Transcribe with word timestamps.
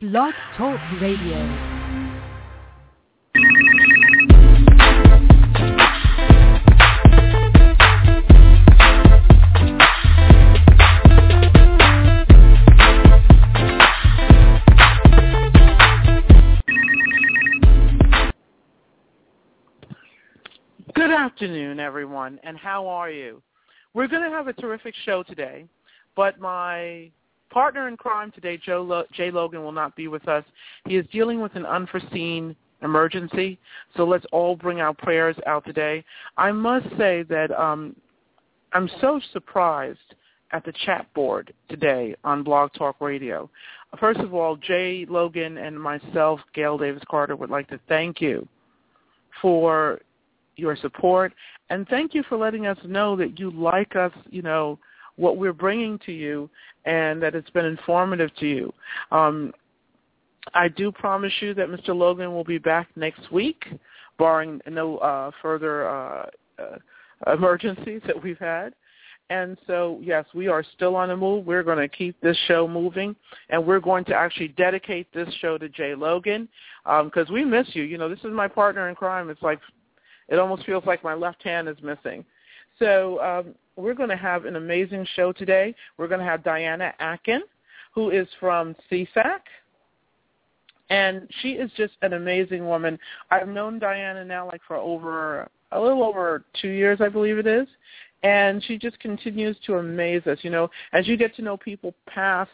Blog 0.00 0.32
Talk 0.56 0.78
Radio. 1.00 1.34
Good 20.94 21.10
afternoon, 21.10 21.80
everyone, 21.80 22.38
and 22.44 22.56
how 22.56 22.86
are 22.86 23.10
you? 23.10 23.42
We're 23.94 24.06
going 24.06 24.22
to 24.22 24.30
have 24.30 24.46
a 24.46 24.52
terrific 24.52 24.94
show 25.04 25.24
today, 25.24 25.66
but 26.14 26.38
my 26.38 27.10
partner 27.50 27.88
in 27.88 27.96
crime 27.96 28.30
today, 28.32 28.56
Joe 28.56 28.82
Lo- 28.82 29.04
Jay 29.12 29.30
Logan, 29.30 29.62
will 29.62 29.72
not 29.72 29.96
be 29.96 30.08
with 30.08 30.26
us. 30.28 30.44
He 30.86 30.96
is 30.96 31.06
dealing 31.12 31.40
with 31.40 31.54
an 31.54 31.66
unforeseen 31.66 32.54
emergency, 32.82 33.58
so 33.96 34.04
let's 34.04 34.26
all 34.32 34.56
bring 34.56 34.80
our 34.80 34.94
prayers 34.94 35.36
out 35.46 35.64
today. 35.64 36.04
I 36.36 36.52
must 36.52 36.86
say 36.96 37.24
that 37.24 37.50
um, 37.58 37.96
I'm 38.72 38.88
so 39.00 39.20
surprised 39.32 39.98
at 40.52 40.64
the 40.64 40.72
chat 40.84 41.06
board 41.14 41.52
today 41.68 42.14
on 42.24 42.42
Blog 42.42 42.72
Talk 42.72 43.00
Radio. 43.00 43.50
First 43.98 44.20
of 44.20 44.34
all, 44.34 44.56
Jay 44.56 45.06
Logan 45.08 45.58
and 45.58 45.78
myself, 45.78 46.40
Gail 46.54 46.78
Davis 46.78 47.02
Carter, 47.10 47.36
would 47.36 47.50
like 47.50 47.68
to 47.68 47.80
thank 47.88 48.20
you 48.20 48.46
for 49.42 50.00
your 50.56 50.76
support 50.76 51.32
and 51.70 51.86
thank 51.88 52.14
you 52.14 52.22
for 52.28 52.36
letting 52.36 52.66
us 52.66 52.78
know 52.84 53.16
that 53.16 53.38
you 53.38 53.50
like 53.50 53.94
us, 53.96 54.12
you 54.30 54.42
know, 54.42 54.78
what 55.18 55.36
we're 55.36 55.52
bringing 55.52 55.98
to 56.06 56.12
you 56.12 56.48
and 56.84 57.22
that 57.22 57.34
it's 57.34 57.50
been 57.50 57.66
informative 57.66 58.34
to 58.36 58.46
you. 58.46 58.72
Um, 59.10 59.52
I 60.54 60.68
do 60.68 60.90
promise 60.90 61.32
you 61.40 61.52
that 61.54 61.68
Mr. 61.68 61.94
Logan 61.94 62.32
will 62.32 62.44
be 62.44 62.58
back 62.58 62.88
next 62.96 63.30
week, 63.30 63.64
barring 64.18 64.60
no 64.66 64.98
uh, 64.98 65.30
further 65.42 65.88
uh, 65.88 66.26
uh, 66.58 67.32
emergencies 67.32 68.00
that 68.06 68.20
we've 68.22 68.38
had. 68.38 68.72
And 69.30 69.58
so, 69.66 69.98
yes, 70.02 70.24
we 70.34 70.48
are 70.48 70.64
still 70.74 70.96
on 70.96 71.08
the 71.08 71.16
move. 71.16 71.44
We're 71.44 71.62
going 71.62 71.78
to 71.78 71.88
keep 71.88 72.18
this 72.22 72.36
show 72.46 72.66
moving, 72.66 73.14
and 73.50 73.66
we're 73.66 73.80
going 73.80 74.06
to 74.06 74.14
actually 74.14 74.48
dedicate 74.48 75.12
this 75.12 75.28
show 75.40 75.58
to 75.58 75.68
Jay 75.68 75.94
Logan 75.94 76.48
because 76.84 77.28
um, 77.28 77.34
we 77.34 77.44
miss 77.44 77.66
you. 77.72 77.82
You 77.82 77.98
know, 77.98 78.08
this 78.08 78.20
is 78.20 78.32
my 78.32 78.48
partner 78.48 78.88
in 78.88 78.94
crime. 78.94 79.28
It's 79.28 79.42
like 79.42 79.60
it 80.28 80.38
almost 80.38 80.64
feels 80.64 80.84
like 80.86 81.04
my 81.04 81.12
left 81.12 81.42
hand 81.42 81.68
is 81.68 81.76
missing. 81.82 82.24
So 82.78 83.20
um, 83.20 83.54
we're 83.76 83.94
going 83.94 84.08
to 84.08 84.16
have 84.16 84.44
an 84.44 84.56
amazing 84.56 85.06
show 85.14 85.32
today. 85.32 85.74
We're 85.96 86.08
going 86.08 86.20
to 86.20 86.26
have 86.26 86.44
Diana 86.44 86.92
Akin, 87.00 87.42
who 87.94 88.10
is 88.10 88.26
from 88.40 88.74
SESAC. 88.90 89.40
And 90.90 91.28
she 91.42 91.50
is 91.50 91.70
just 91.76 91.94
an 92.02 92.14
amazing 92.14 92.66
woman. 92.66 92.98
I've 93.30 93.48
known 93.48 93.78
Diana 93.78 94.24
now 94.24 94.46
like 94.46 94.62
for 94.66 94.76
over 94.76 95.48
a 95.72 95.80
little 95.80 96.02
over 96.02 96.44
two 96.60 96.68
years, 96.68 97.00
I 97.00 97.08
believe 97.08 97.38
it 97.38 97.46
is. 97.46 97.68
And 98.22 98.64
she 98.64 98.78
just 98.78 98.98
continues 99.00 99.56
to 99.66 99.76
amaze 99.76 100.26
us. 100.26 100.38
You 100.42 100.50
know, 100.50 100.70
as 100.92 101.06
you 101.06 101.16
get 101.16 101.36
to 101.36 101.42
know 101.42 101.56
people 101.56 101.94
past 102.06 102.50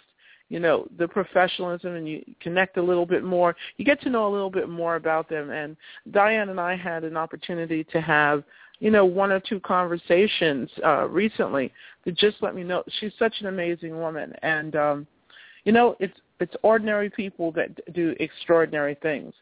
you 0.51 0.61
know 0.61 0.87
the 0.99 1.09
professionalism 1.09 1.95
and 1.95 2.09
you 2.09 2.23
connect 2.41 2.77
a 2.77 2.83
little 2.83 3.07
bit 3.07 3.25
more 3.25 3.57
you 3.79 3.85
get 3.85 4.01
to 4.03 4.11
know 4.11 4.29
a 4.29 4.33
little 4.33 4.51
bit 4.51 4.69
more 4.69 4.97
about 4.97 5.29
them 5.29 5.51
and 5.51 5.77
diane 6.11 6.51
and 6.51 6.61
i 6.61 6.77
had 6.77 7.03
an 7.03 7.17
opportunity 7.17 7.83
to 7.85 8.01
have 8.01 8.45
you 8.81 8.91
know 8.91 9.05
one 9.05 9.33
or 9.33 9.41
two 9.41 9.61
conversations 9.61 10.71
uh 10.85 11.09
recently 11.09 11.73
to 12.05 12.13
just 12.13 12.37
let 12.43 12.55
me 12.55 12.63
know. 12.63 12.83
She's 13.01 13.13
such 13.19 13.35
an 13.41 13.47
amazing 13.47 13.99
woman. 13.99 14.33
And 14.43 14.77
um 14.77 15.07
you 15.65 15.73
know 15.73 15.97
it's 16.01 16.19
it's 16.41 16.55
ordinary 16.63 17.11
people 17.11 17.53
that 17.53 17.93
do 17.95 18.15
extraordinary 18.21 18.97
things. 19.03 19.33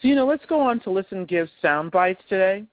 So 0.00 0.08
you 0.08 0.14
know 0.14 0.26
let's 0.26 0.44
go 0.46 0.60
on 0.60 0.80
to 0.80 0.90
listen 0.90 1.24
give 1.24 1.48
sound 1.62 1.90
bites 1.90 2.22
today. 2.28 2.64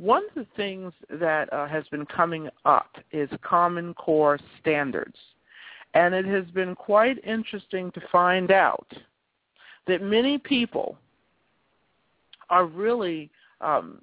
One 0.00 0.22
of 0.28 0.34
the 0.34 0.46
things 0.56 0.94
that 1.10 1.52
uh, 1.52 1.68
has 1.68 1.86
been 1.88 2.06
coming 2.06 2.48
up 2.64 2.96
is 3.12 3.28
common 3.42 3.92
core 3.92 4.38
standards. 4.58 5.16
And 5.92 6.14
it 6.14 6.24
has 6.24 6.46
been 6.54 6.74
quite 6.74 7.22
interesting 7.22 7.90
to 7.92 8.00
find 8.10 8.50
out 8.50 8.90
that 9.86 10.00
many 10.00 10.38
people 10.38 10.96
are 12.48 12.64
really 12.64 13.30
um, 13.60 14.00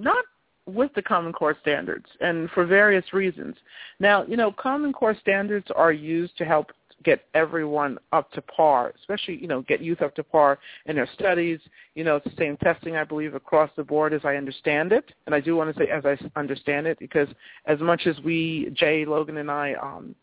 not 0.00 0.24
with 0.66 0.92
the 0.94 1.02
Common 1.02 1.32
Core 1.32 1.56
standards, 1.60 2.06
and 2.20 2.50
for 2.50 2.64
various 2.64 3.12
reasons. 3.12 3.56
Now, 3.98 4.24
you 4.24 4.36
know, 4.36 4.52
Common 4.52 4.92
Core 4.92 5.16
standards 5.20 5.66
are 5.74 5.92
used 5.92 6.36
to 6.38 6.44
help 6.44 6.70
get 7.02 7.24
everyone 7.34 7.98
up 8.12 8.30
to 8.32 8.42
par, 8.42 8.92
especially, 8.98 9.36
you 9.36 9.46
know, 9.46 9.62
get 9.62 9.80
youth 9.80 10.02
up 10.02 10.14
to 10.16 10.22
par 10.22 10.58
in 10.86 10.96
their 10.96 11.08
studies. 11.14 11.58
You 11.94 12.04
know, 12.04 12.16
it's 12.16 12.26
the 12.26 12.36
same 12.38 12.56
testing, 12.58 12.96
I 12.96 13.04
believe, 13.04 13.34
across 13.34 13.70
the 13.76 13.84
board 13.84 14.12
as 14.12 14.20
I 14.24 14.36
understand 14.36 14.92
it. 14.92 15.12
And 15.26 15.34
I 15.34 15.40
do 15.40 15.56
want 15.56 15.74
to 15.74 15.82
say 15.82 15.90
as 15.90 16.04
I 16.04 16.18
understand 16.38 16.86
it 16.86 16.98
because 16.98 17.28
as 17.66 17.80
much 17.80 18.06
as 18.06 18.18
we, 18.20 18.70
Jay, 18.74 19.04
Logan, 19.04 19.38
and 19.38 19.50
I 19.50 19.74
um, 19.74 20.14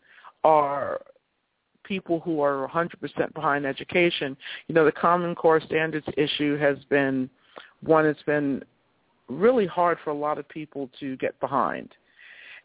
are 0.44 1.00
people 1.82 2.20
who 2.20 2.40
are 2.40 2.68
100% 2.72 3.34
behind 3.34 3.66
education, 3.66 4.36
you 4.68 4.74
know, 4.74 4.84
the 4.84 4.92
Common 4.92 5.34
Core 5.34 5.60
standards 5.60 6.06
issue 6.16 6.56
has 6.58 6.76
been 6.90 7.28
one 7.82 8.04
that's 8.04 8.22
been 8.22 8.62
really 9.28 9.66
hard 9.66 9.98
for 10.04 10.10
a 10.10 10.14
lot 10.14 10.38
of 10.38 10.48
people 10.48 10.90
to 11.00 11.16
get 11.16 11.38
behind. 11.40 11.94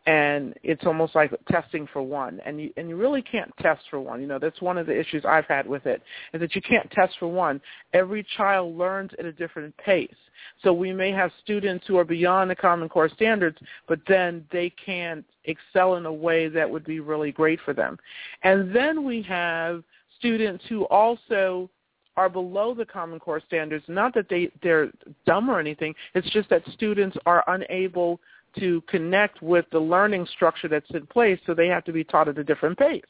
And 0.06 0.54
it's 0.64 0.86
almost 0.86 1.16
like 1.16 1.32
testing 1.50 1.88
for 1.94 2.02
one, 2.02 2.42
and 2.46 2.60
you 2.60 2.74
and 2.76 2.90
you 2.90 2.98
really 2.98 3.22
can't 3.22 3.50
test 3.62 3.84
for 3.90 4.02
one. 4.02 4.20
You 4.20 4.28
know 4.28 4.38
that's 4.38 4.62
one 4.62 4.78
of 4.78 4.86
the 4.86 5.00
issues 5.00 5.24
I've 5.24 5.46
had 5.46 5.66
with 5.66 5.86
it 5.86 6.02
is 6.34 6.42
that 6.42 6.56
you 6.56 6.62
can't 6.62 6.92
test 6.92 7.16
for 7.20 7.30
one. 7.30 7.62
Every 7.94 8.26
child 8.36 8.78
learns 8.78 9.12
at 9.18 9.24
a 9.24 9.32
different 9.32 9.74
pace, 9.78 10.14
so 10.62 10.74
we 10.74 10.92
may 10.92 11.12
have 11.12 11.32
students 11.42 11.86
who 11.88 11.98
are 11.98 12.04
beyond 12.04 12.52
the 12.52 12.56
Common 12.56 12.90
Core 12.90 13.08
standards, 13.08 13.58
but 13.88 14.00
then 14.06 14.46
they 14.52 14.70
can't 14.72 15.24
excel 15.46 15.96
in 15.96 16.06
a 16.06 16.12
way 16.12 16.50
that 16.50 16.70
would 16.70 16.84
be 16.84 17.00
really 17.00 17.32
great 17.32 17.62
for 17.64 17.74
them. 17.74 17.98
And 18.44 18.76
then 18.76 19.06
we 19.06 19.22
have 19.22 19.86
students 20.18 20.66
who 20.68 20.84
also 20.88 21.70
are 22.16 22.30
below 22.30 22.74
the 22.74 22.86
Common 22.86 23.20
Core 23.20 23.42
standards. 23.46 23.84
Not 23.88 24.14
that 24.14 24.30
they 24.30 24.52
they're 24.62 24.92
dumb 25.26 25.50
or 25.50 25.60
anything. 25.60 25.94
It's 26.14 26.30
just 26.32 26.50
that 26.50 26.64
students 26.74 27.18
are 27.26 27.44
unable 27.48 28.20
to 28.60 28.82
connect 28.82 29.42
with 29.42 29.66
the 29.72 29.80
learning 29.80 30.28
structure 30.36 30.68
that's 30.68 30.90
in 30.92 31.08
place, 31.08 31.40
so 31.46 31.54
they 31.54 31.68
have 31.68 31.84
to 31.86 31.92
be 31.92 32.04
taught 32.04 32.28
at 32.28 32.38
a 32.38 32.44
different 32.44 32.78
pace. 32.78 33.02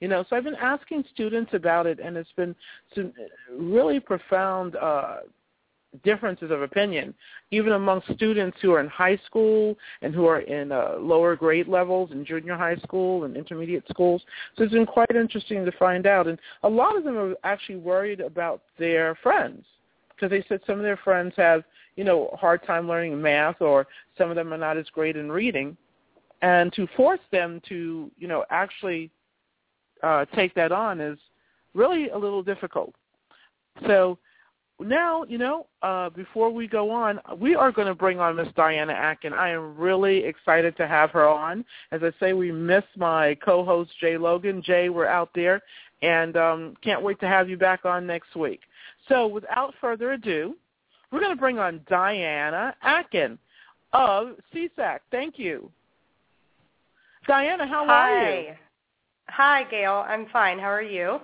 You 0.00 0.08
know, 0.08 0.24
so 0.28 0.36
I've 0.36 0.44
been 0.44 0.54
asking 0.56 1.04
students 1.14 1.54
about 1.54 1.86
it, 1.86 1.98
and 1.98 2.16
it's 2.16 2.32
been 2.36 2.54
some 2.94 3.12
really 3.56 4.00
profound 4.00 4.76
uh, 4.76 5.18
differences 6.04 6.50
of 6.50 6.62
opinion, 6.62 7.14
even 7.50 7.72
among 7.72 8.02
students 8.14 8.56
who 8.60 8.72
are 8.72 8.80
in 8.80 8.88
high 8.88 9.18
school 9.26 9.76
and 10.00 10.14
who 10.14 10.26
are 10.26 10.40
in 10.40 10.72
uh, 10.72 10.94
lower 10.98 11.36
grade 11.36 11.68
levels 11.68 12.10
in 12.12 12.24
junior 12.24 12.56
high 12.56 12.76
school 12.76 13.24
and 13.24 13.36
intermediate 13.36 13.84
schools. 13.88 14.22
So 14.56 14.64
it's 14.64 14.72
been 14.72 14.86
quite 14.86 15.14
interesting 15.14 15.64
to 15.64 15.72
find 15.72 16.06
out. 16.06 16.26
And 16.26 16.38
a 16.62 16.68
lot 16.68 16.96
of 16.96 17.04
them 17.04 17.16
are 17.16 17.34
actually 17.44 17.76
worried 17.76 18.20
about 18.20 18.62
their 18.78 19.14
friends 19.22 19.64
because 20.08 20.30
they 20.30 20.44
said 20.48 20.60
some 20.66 20.76
of 20.76 20.82
their 20.82 20.96
friends 20.96 21.34
have, 21.36 21.64
you 21.96 22.04
know, 22.04 22.28
a 22.28 22.36
hard 22.36 22.64
time 22.66 22.88
learning 22.88 23.20
math 23.20 23.60
or 23.60 23.86
some 24.16 24.30
of 24.30 24.36
them 24.36 24.52
are 24.52 24.58
not 24.58 24.76
as 24.76 24.86
great 24.90 25.16
in 25.16 25.30
reading. 25.30 25.76
And 26.40 26.72
to 26.72 26.88
force 26.96 27.20
them 27.30 27.60
to, 27.68 28.10
you 28.18 28.28
know, 28.28 28.44
actually 28.50 29.10
uh, 30.02 30.24
take 30.34 30.54
that 30.54 30.72
on 30.72 31.00
is 31.00 31.18
really 31.74 32.08
a 32.08 32.18
little 32.18 32.42
difficult. 32.42 32.94
So 33.86 34.18
now, 34.82 35.24
you 35.24 35.38
know, 35.38 35.66
uh, 35.82 36.10
before 36.10 36.50
we 36.50 36.66
go 36.68 36.90
on, 36.90 37.20
we 37.38 37.54
are 37.54 37.72
going 37.72 37.88
to 37.88 37.94
bring 37.94 38.20
on 38.20 38.36
Miss 38.36 38.48
Diana 38.54 38.92
Akin. 38.92 39.32
I 39.32 39.50
am 39.50 39.76
really 39.76 40.24
excited 40.24 40.76
to 40.76 40.86
have 40.86 41.10
her 41.10 41.28
on. 41.28 41.64
As 41.90 42.02
I 42.02 42.12
say, 42.20 42.32
we 42.32 42.52
miss 42.52 42.84
my 42.96 43.36
co-host 43.44 43.90
Jay 44.00 44.16
Logan. 44.16 44.62
Jay, 44.62 44.88
we're 44.88 45.06
out 45.06 45.30
there, 45.34 45.62
and 46.02 46.36
um, 46.36 46.74
can't 46.82 47.02
wait 47.02 47.18
to 47.20 47.28
have 47.28 47.48
you 47.48 47.56
back 47.56 47.84
on 47.84 48.06
next 48.06 48.36
week. 48.36 48.60
So, 49.08 49.26
without 49.26 49.74
further 49.80 50.12
ado, 50.12 50.54
we're 51.10 51.20
going 51.20 51.34
to 51.34 51.40
bring 51.40 51.58
on 51.58 51.80
Diana 51.88 52.74
Akin 52.82 53.38
of 53.92 54.36
SESAC. 54.54 55.00
Thank 55.10 55.38
you, 55.38 55.70
Diana. 57.26 57.66
How 57.66 57.86
Hi. 57.86 58.12
are 58.12 58.40
you? 58.40 58.46
Hi. 58.48 58.58
Hi, 59.28 59.70
Gail. 59.70 60.04
I'm 60.06 60.26
fine. 60.32 60.58
How 60.58 60.70
are 60.70 60.82
you? 60.82 61.20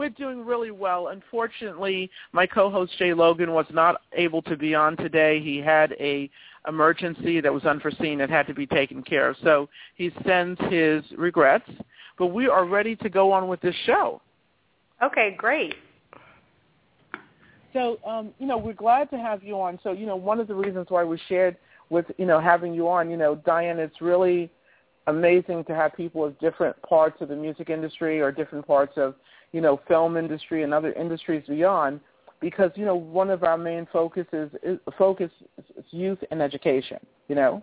We're 0.00 0.08
doing 0.08 0.46
really 0.46 0.70
well. 0.70 1.08
Unfortunately, 1.08 2.10
my 2.32 2.46
co-host 2.46 2.90
Jay 2.98 3.12
Logan 3.12 3.52
was 3.52 3.66
not 3.70 4.00
able 4.14 4.40
to 4.40 4.56
be 4.56 4.74
on 4.74 4.96
today. 4.96 5.42
He 5.42 5.58
had 5.58 5.94
a 6.00 6.30
emergency 6.66 7.42
that 7.42 7.52
was 7.52 7.66
unforeseen 7.66 8.16
that 8.16 8.30
had 8.30 8.46
to 8.46 8.54
be 8.54 8.66
taken 8.66 9.02
care 9.02 9.28
of. 9.28 9.36
So 9.44 9.68
he 9.96 10.10
sends 10.26 10.58
his 10.70 11.04
regrets. 11.18 11.68
But 12.18 12.28
we 12.28 12.48
are 12.48 12.64
ready 12.64 12.96
to 12.96 13.10
go 13.10 13.30
on 13.30 13.46
with 13.46 13.60
this 13.60 13.74
show. 13.84 14.22
Okay, 15.02 15.34
great. 15.36 15.74
So, 17.74 17.98
um, 18.06 18.30
you 18.38 18.46
know, 18.46 18.56
we're 18.56 18.72
glad 18.72 19.10
to 19.10 19.18
have 19.18 19.44
you 19.44 19.60
on. 19.60 19.78
So, 19.82 19.92
you 19.92 20.06
know, 20.06 20.16
one 20.16 20.40
of 20.40 20.48
the 20.48 20.54
reasons 20.54 20.86
why 20.88 21.04
we 21.04 21.20
shared 21.28 21.58
with, 21.90 22.06
you 22.16 22.24
know, 22.24 22.40
having 22.40 22.72
you 22.72 22.88
on, 22.88 23.10
you 23.10 23.18
know, 23.18 23.34
Diane, 23.34 23.78
it's 23.78 24.00
really 24.00 24.50
amazing 25.08 25.64
to 25.64 25.74
have 25.74 25.94
people 25.94 26.24
of 26.24 26.38
different 26.38 26.80
parts 26.80 27.20
of 27.20 27.28
the 27.28 27.36
music 27.36 27.68
industry 27.68 28.18
or 28.18 28.32
different 28.32 28.66
parts 28.66 28.94
of, 28.96 29.14
you 29.52 29.60
know, 29.60 29.80
film 29.88 30.16
industry 30.16 30.62
and 30.62 30.72
other 30.72 30.92
industries 30.92 31.44
beyond 31.46 32.00
because, 32.40 32.70
you 32.74 32.84
know, 32.84 32.94
one 32.94 33.30
of 33.30 33.44
our 33.44 33.58
main 33.58 33.86
focuses 33.92 34.50
is 34.62 34.78
focus 34.96 35.30
is 35.58 35.84
youth 35.90 36.18
and 36.30 36.40
education, 36.40 36.98
you 37.28 37.34
know. 37.34 37.62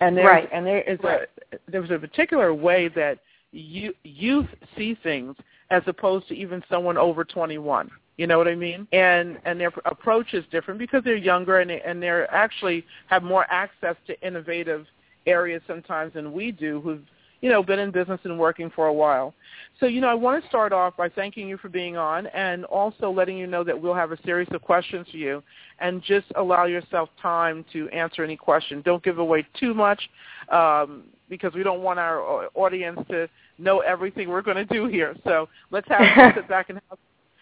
And 0.00 0.16
there 0.16 0.26
right. 0.26 0.48
and 0.52 0.64
there 0.64 0.82
is 0.82 0.98
right. 1.02 1.22
a 1.52 1.56
there's 1.68 1.90
a 1.90 1.98
particular 1.98 2.54
way 2.54 2.88
that 2.88 3.18
you, 3.52 3.94
youth 4.04 4.46
see 4.76 4.96
things 5.02 5.34
as 5.70 5.82
opposed 5.86 6.28
to 6.28 6.34
even 6.34 6.62
someone 6.70 6.96
over 6.96 7.24
21. 7.24 7.90
You 8.16 8.26
know 8.26 8.38
what 8.38 8.48
I 8.48 8.54
mean? 8.54 8.86
And 8.92 9.38
and 9.44 9.60
their 9.60 9.72
approach 9.84 10.34
is 10.34 10.44
different 10.50 10.78
because 10.78 11.02
they're 11.04 11.16
younger 11.16 11.60
and 11.60 11.70
they, 11.70 11.80
and 11.80 12.02
they're 12.02 12.32
actually 12.32 12.84
have 13.08 13.22
more 13.22 13.46
access 13.50 13.96
to 14.06 14.20
innovative 14.26 14.86
areas 15.26 15.62
sometimes 15.66 16.14
than 16.14 16.32
we 16.32 16.52
do 16.52 16.80
who've 16.80 17.04
you 17.40 17.50
know 17.50 17.62
been 17.62 17.78
in 17.78 17.90
business 17.90 18.20
and 18.24 18.38
working 18.38 18.70
for 18.74 18.86
a 18.86 18.92
while. 18.92 19.34
So 19.80 19.86
you 19.86 20.00
know 20.00 20.08
I 20.08 20.14
want 20.14 20.42
to 20.42 20.48
start 20.48 20.72
off 20.72 20.96
by 20.96 21.08
thanking 21.08 21.48
you 21.48 21.56
for 21.56 21.68
being 21.68 21.96
on 21.96 22.26
and 22.28 22.64
also 22.66 23.10
letting 23.10 23.36
you 23.36 23.46
know 23.46 23.64
that 23.64 23.80
we'll 23.80 23.94
have 23.94 24.12
a 24.12 24.22
series 24.22 24.48
of 24.52 24.62
questions 24.62 25.06
for 25.10 25.16
you 25.16 25.42
and 25.78 26.02
just 26.02 26.26
allow 26.36 26.66
yourself 26.66 27.08
time 27.20 27.64
to 27.72 27.88
answer 27.90 28.24
any 28.24 28.36
question. 28.36 28.82
Don't 28.82 29.02
give 29.02 29.18
away 29.18 29.46
too 29.58 29.74
much 29.74 30.08
um, 30.50 31.04
because 31.28 31.52
we 31.54 31.62
don't 31.62 31.82
want 31.82 31.98
our 31.98 32.48
audience 32.54 32.98
to 33.08 33.28
know 33.58 33.80
everything 33.80 34.28
we're 34.28 34.42
going 34.42 34.56
to 34.56 34.64
do 34.64 34.86
here. 34.86 35.16
So 35.24 35.48
let's 35.70 35.88
have 35.88 36.34
sit 36.34 36.48
back 36.48 36.70
and 36.70 36.80
have 36.88 36.98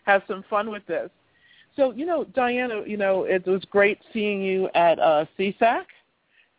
have 0.06 0.22
some 0.28 0.44
fun 0.48 0.70
with 0.70 0.86
this. 0.86 1.10
So, 1.76 1.92
you 1.92 2.06
know, 2.06 2.24
Diana, 2.24 2.82
you 2.86 2.96
know, 2.96 3.24
it 3.24 3.46
was 3.46 3.62
great 3.70 3.98
seeing 4.12 4.40
you 4.40 4.70
at 4.74 4.98
uh, 4.98 5.26
SESAC. 5.38 5.84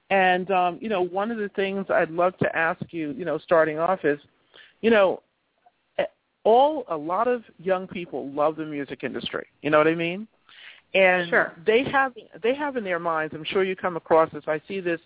And, 0.10 0.50
um, 0.52 0.78
you 0.82 0.90
know, 0.90 1.02
one 1.02 1.32
of 1.32 1.38
the 1.38 1.50
things 1.50 1.86
I'd 1.90 2.12
love 2.12 2.38
to 2.38 2.56
ask 2.56 2.82
you, 2.92 3.12
you 3.12 3.26
know, 3.26 3.38
starting 3.38 3.78
off 3.78 4.06
is, 4.06 4.20
you 4.82 4.90
know, 4.90 5.22
eh, 5.98 6.06
all 6.44 6.86
a 6.90 6.96
lot 6.96 7.28
of 7.28 7.44
young 7.60 7.88
people 7.88 8.30
love 8.32 8.56
the 8.56 8.66
music 8.66 9.04
industry. 9.04 9.48
You 9.62 9.70
know 9.70 9.78
what 9.78 9.88
I 9.88 9.96
mean? 9.96 10.28
And 10.94 11.30
sure. 11.30 11.54
they 11.66 11.84
have 11.84 12.14
they 12.42 12.56
have 12.56 12.78
in 12.78 12.86
their 12.86 13.00
minds. 13.00 13.34
I'm 13.36 13.44
sure 13.44 13.64
you 13.64 13.76
come 13.76 13.98
across 13.98 14.32
this. 14.32 14.44
I 14.48 14.62
see 14.68 14.80
this 14.80 15.02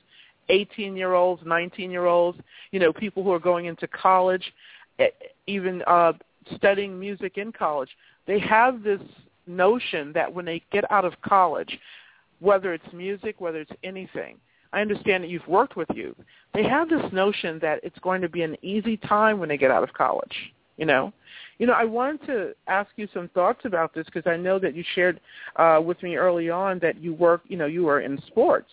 18 0.49 0.95
year 0.95 1.13
olds, 1.13 1.41
19 1.45 1.89
year 1.89 2.05
olds, 2.05 2.37
you 2.71 2.79
know, 2.79 2.93
people 2.93 3.23
who 3.23 3.31
are 3.31 3.39
going 3.39 3.65
into 3.65 3.87
college, 3.87 4.53
eh, 4.99 5.07
even 5.47 5.81
uh, 5.87 6.13
studying 6.55 6.99
music 6.99 7.39
in 7.39 7.51
college 7.51 7.89
they 8.27 8.39
have 8.39 8.83
this 8.83 9.01
notion 9.47 10.13
that 10.13 10.31
when 10.31 10.45
they 10.45 10.61
get 10.71 10.89
out 10.91 11.05
of 11.05 11.13
college, 11.21 11.77
whether 12.39 12.73
it's 12.73 12.93
music, 12.93 13.39
whether 13.39 13.59
it's 13.59 13.71
anything, 13.83 14.37
I 14.73 14.81
understand 14.81 15.23
that 15.23 15.29
you've 15.29 15.47
worked 15.47 15.75
with 15.75 15.89
youth. 15.93 16.15
They 16.53 16.63
have 16.63 16.89
this 16.89 17.11
notion 17.11 17.59
that 17.59 17.79
it's 17.83 17.99
going 17.99 18.21
to 18.21 18.29
be 18.29 18.41
an 18.41 18.55
easy 18.61 18.97
time 18.97 19.39
when 19.39 19.49
they 19.49 19.57
get 19.57 19.71
out 19.71 19.83
of 19.83 19.93
college. 19.93 20.53
You 20.77 20.85
know, 20.85 21.13
you 21.59 21.67
know. 21.67 21.73
I 21.73 21.83
wanted 21.83 22.25
to 22.27 22.53
ask 22.67 22.89
you 22.95 23.07
some 23.13 23.29
thoughts 23.29 23.65
about 23.65 23.93
this 23.93 24.05
because 24.05 24.25
I 24.25 24.37
know 24.37 24.57
that 24.57 24.73
you 24.75 24.83
shared 24.95 25.19
uh, 25.57 25.79
with 25.83 26.01
me 26.01 26.15
early 26.15 26.49
on 26.49 26.79
that 26.79 26.99
you 26.99 27.13
work. 27.13 27.41
You 27.47 27.57
know, 27.57 27.67
you 27.67 27.83
were 27.83 27.99
in 27.99 28.19
sports, 28.27 28.69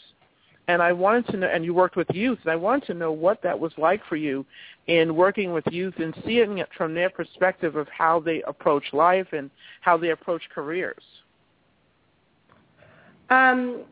and 0.68 0.80
I 0.80 0.92
wanted 0.92 1.26
to 1.28 1.36
know, 1.38 1.48
and 1.48 1.64
you 1.64 1.74
worked 1.74 1.96
with 1.96 2.08
youth, 2.14 2.38
and 2.44 2.52
I 2.52 2.56
wanted 2.56 2.86
to 2.86 2.94
know 2.94 3.12
what 3.12 3.42
that 3.42 3.58
was 3.58 3.72
like 3.76 4.00
for 4.08 4.16
you 4.16 4.46
in 4.86 5.16
working 5.16 5.52
with 5.52 5.64
youth 5.70 5.94
and 5.98 6.14
seeing 6.24 6.58
it 6.58 6.68
from 6.76 6.94
their 6.94 7.10
perspective 7.10 7.76
of 7.76 7.88
how 7.88 8.20
they 8.20 8.42
approach 8.42 8.84
life 8.92 9.26
and 9.32 9.50
how 9.80 9.98
they 9.98 10.10
approach 10.10 10.42
careers. 10.54 11.02
Um, 13.28 13.82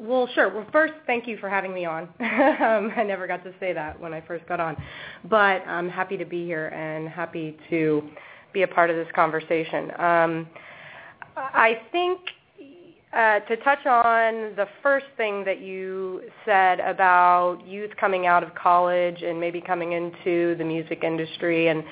well, 0.00 0.28
sure. 0.34 0.52
Well, 0.52 0.66
first, 0.72 0.94
thank 1.06 1.26
you 1.26 1.36
for 1.38 1.48
having 1.48 1.74
me 1.74 1.84
on. 1.84 2.04
um, 2.20 2.92
I 2.96 3.04
never 3.06 3.26
got 3.26 3.44
to 3.44 3.52
say 3.60 3.72
that 3.72 3.98
when 4.00 4.12
I 4.12 4.20
first 4.20 4.46
got 4.46 4.60
on, 4.60 4.76
but 5.28 5.66
I'm 5.66 5.88
happy 5.88 6.16
to 6.16 6.24
be 6.24 6.44
here 6.44 6.68
and 6.68 7.08
happy 7.08 7.56
to 7.70 8.02
be 8.52 8.62
a 8.62 8.68
part 8.68 8.90
of 8.90 8.96
this 8.96 9.08
conversation. 9.14 9.90
Um, 9.98 10.48
I 11.36 11.80
think 11.92 12.20
uh, 13.12 13.40
to 13.40 13.56
touch 13.58 13.86
on 13.86 14.54
the 14.56 14.66
first 14.82 15.06
thing 15.16 15.44
that 15.44 15.60
you 15.60 16.22
said 16.44 16.80
about 16.80 17.58
youth 17.66 17.90
coming 17.98 18.26
out 18.26 18.42
of 18.42 18.54
college 18.54 19.22
and 19.22 19.40
maybe 19.40 19.60
coming 19.60 19.92
into 19.92 20.54
the 20.56 20.64
music 20.64 21.02
industry 21.02 21.68
and 21.68 21.82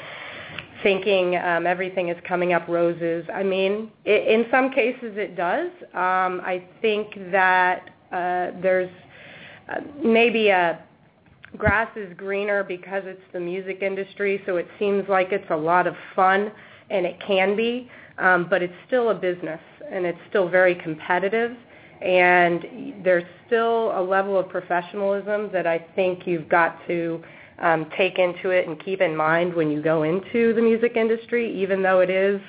thinking 0.82 1.36
um, 1.36 1.66
everything 1.66 2.10
is 2.10 2.16
coming 2.28 2.52
up 2.52 2.68
roses. 2.68 3.24
I 3.32 3.42
mean, 3.42 3.90
it, 4.04 4.28
in 4.28 4.46
some 4.50 4.70
cases 4.70 5.16
it 5.16 5.36
does. 5.36 5.70
Um, 5.94 6.42
I 6.44 6.64
think 6.82 7.14
that 7.32 7.90
uh, 8.12 8.50
there's 8.62 8.90
uh, 9.68 9.80
maybe 10.02 10.48
a 10.48 10.82
grass 11.56 11.88
is 11.96 12.12
greener 12.16 12.62
because 12.62 13.02
it's 13.06 13.22
the 13.32 13.40
music 13.40 13.78
industry, 13.82 14.42
so 14.46 14.56
it 14.56 14.66
seems 14.78 15.08
like 15.08 15.28
it's 15.32 15.50
a 15.50 15.56
lot 15.56 15.86
of 15.86 15.94
fun, 16.14 16.52
and 16.90 17.06
it 17.06 17.18
can 17.26 17.56
be, 17.56 17.90
um, 18.18 18.46
but 18.48 18.62
it's 18.62 18.74
still 18.86 19.10
a 19.10 19.14
business 19.14 19.60
and 19.90 20.04
it's 20.04 20.18
still 20.28 20.48
very 20.48 20.74
competitive 20.74 21.56
and 22.02 22.64
there's 23.02 23.24
still 23.46 23.98
a 23.98 24.02
level 24.02 24.38
of 24.38 24.48
professionalism 24.48 25.50
that 25.52 25.66
I 25.66 25.78
think 25.94 26.26
you've 26.26 26.48
got 26.48 26.78
to 26.88 27.22
um, 27.58 27.90
take 27.96 28.18
into 28.18 28.50
it 28.50 28.68
and 28.68 28.82
keep 28.84 29.00
in 29.00 29.16
mind 29.16 29.54
when 29.54 29.70
you 29.70 29.80
go 29.82 30.02
into 30.02 30.52
the 30.52 30.60
music 30.60 30.92
industry, 30.96 31.58
even 31.62 31.82
though 31.82 32.00
it 32.00 32.10
is 32.10 32.40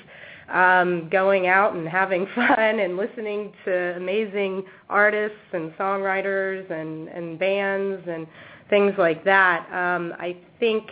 um, 0.50 1.08
going 1.10 1.46
out 1.46 1.74
and 1.74 1.88
having 1.88 2.26
fun 2.34 2.78
and 2.80 2.96
listening 2.96 3.52
to 3.64 3.96
amazing 3.96 4.64
artists 4.88 5.36
and 5.52 5.72
songwriters 5.72 6.70
and, 6.70 7.08
and 7.08 7.38
bands 7.38 8.02
and 8.08 8.26
things 8.70 8.94
like 8.98 9.24
that. 9.24 9.66
Um, 9.72 10.12
I 10.18 10.36
think 10.58 10.84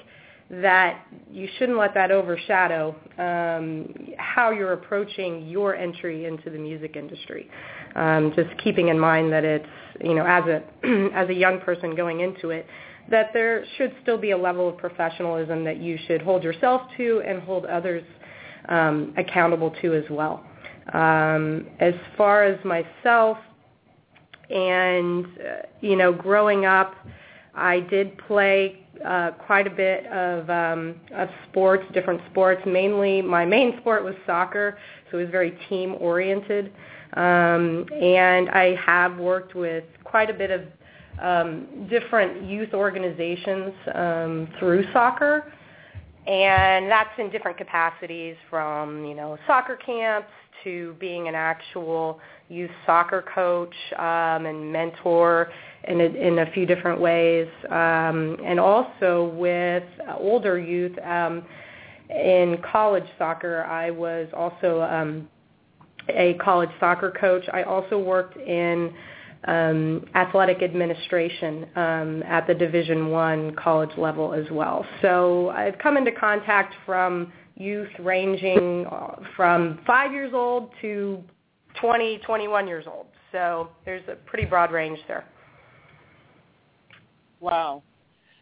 that 0.48 1.04
you 1.28 1.48
shouldn't 1.58 1.76
let 1.76 1.92
that 1.94 2.12
overshadow 2.12 2.94
um, 3.18 3.92
how 4.16 4.50
you're 4.50 4.74
approaching 4.74 5.48
your 5.48 5.74
entry 5.74 6.24
into 6.24 6.50
the 6.50 6.58
music 6.58 6.94
industry. 6.94 7.50
Um, 7.96 8.32
just 8.36 8.56
keeping 8.62 8.88
in 8.88 8.98
mind 8.98 9.32
that 9.32 9.44
it's, 9.44 9.66
you 10.00 10.14
know, 10.14 10.24
as 10.24 10.44
a 10.44 10.62
as 11.14 11.28
a 11.28 11.34
young 11.34 11.60
person 11.60 11.96
going 11.96 12.20
into 12.20 12.50
it, 12.50 12.66
that 13.10 13.30
there 13.32 13.64
should 13.76 13.94
still 14.02 14.18
be 14.18 14.32
a 14.32 14.38
level 14.38 14.68
of 14.68 14.76
professionalism 14.76 15.64
that 15.64 15.78
you 15.78 15.98
should 16.06 16.22
hold 16.22 16.44
yourself 16.44 16.82
to 16.96 17.22
and 17.26 17.42
hold 17.42 17.64
others 17.66 18.04
um, 18.68 19.14
accountable 19.16 19.74
to 19.82 19.94
as 19.94 20.04
well. 20.10 20.44
Um, 20.92 21.66
as 21.80 21.94
far 22.16 22.44
as 22.44 22.62
myself, 22.64 23.38
and 24.50 25.26
uh, 25.26 25.62
you 25.80 25.96
know, 25.96 26.12
growing 26.12 26.64
up, 26.64 26.94
I 27.54 27.80
did 27.80 28.16
play 28.18 28.86
uh, 29.04 29.32
quite 29.32 29.66
a 29.66 29.70
bit 29.70 30.06
of 30.06 30.48
um, 30.48 30.94
of 31.14 31.28
sports, 31.50 31.84
different 31.92 32.20
sports. 32.30 32.62
Mainly, 32.66 33.22
my 33.22 33.44
main 33.44 33.78
sport 33.80 34.04
was 34.04 34.14
soccer, 34.26 34.78
so 35.10 35.18
it 35.18 35.22
was 35.22 35.30
very 35.30 35.58
team 35.68 35.96
oriented. 35.98 36.72
Um, 37.14 37.86
and 38.00 38.50
I 38.50 38.76
have 38.84 39.16
worked 39.16 39.54
with 39.54 39.84
quite 40.04 40.28
a 40.28 40.34
bit 40.34 40.50
of 40.50 40.62
um, 41.20 41.86
different 41.88 42.44
youth 42.44 42.74
organizations 42.74 43.72
um, 43.94 44.48
through 44.58 44.84
soccer, 44.92 45.52
and 46.26 46.90
that's 46.90 47.10
in 47.18 47.30
different 47.30 47.56
capacities, 47.56 48.36
from 48.50 49.04
you 49.04 49.14
know 49.14 49.38
soccer 49.46 49.76
camps 49.76 50.30
to 50.64 50.96
being 50.98 51.28
an 51.28 51.34
actual 51.34 52.20
youth 52.48 52.70
soccer 52.84 53.24
coach 53.34 53.74
um, 53.98 54.46
and 54.46 54.72
mentor 54.72 55.50
in 55.84 56.00
a, 56.00 56.04
in 56.04 56.38
a 56.40 56.50
few 56.52 56.66
different 56.66 57.00
ways, 57.00 57.48
um, 57.70 58.36
and 58.44 58.58
also 58.58 59.32
with 59.36 59.84
older 60.18 60.58
youth. 60.58 60.96
Um, 61.04 61.44
in 62.08 62.58
college 62.72 63.06
soccer, 63.18 63.64
I 63.64 63.90
was 63.90 64.28
also 64.32 64.82
um, 64.82 65.28
a 66.08 66.34
college 66.34 66.70
soccer 66.78 67.10
coach. 67.10 67.44
I 67.52 67.64
also 67.64 67.98
worked 67.98 68.36
in 68.36 68.92
athletic 69.44 70.62
administration 70.62 71.66
um, 71.76 72.22
at 72.24 72.46
the 72.46 72.54
Division 72.54 73.10
One 73.10 73.54
college 73.54 73.96
level 73.96 74.32
as 74.32 74.50
well. 74.50 74.84
So 75.02 75.50
I've 75.50 75.78
come 75.78 75.96
into 75.96 76.12
contact 76.12 76.74
from 76.84 77.32
youth 77.56 77.88
ranging 78.00 78.86
from 79.36 79.80
five 79.86 80.12
years 80.12 80.32
old 80.34 80.70
to 80.82 81.22
20, 81.80 82.18
21 82.18 82.66
years 82.66 82.84
old. 82.86 83.06
So 83.32 83.68
there's 83.84 84.06
a 84.08 84.14
pretty 84.14 84.46
broad 84.46 84.72
range 84.72 84.98
there. 85.08 85.24
Wow. 87.40 87.82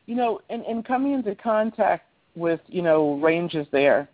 You 0.07 0.15
know, 0.15 0.41
and, 0.51 0.65
in 0.67 0.83
coming 0.83 1.13
into 1.13 1.35
contact 1.37 2.07
with, 2.37 2.61
you 2.69 2.83
know, 2.83 3.15
ranges 3.15 3.67
there, 3.73 4.09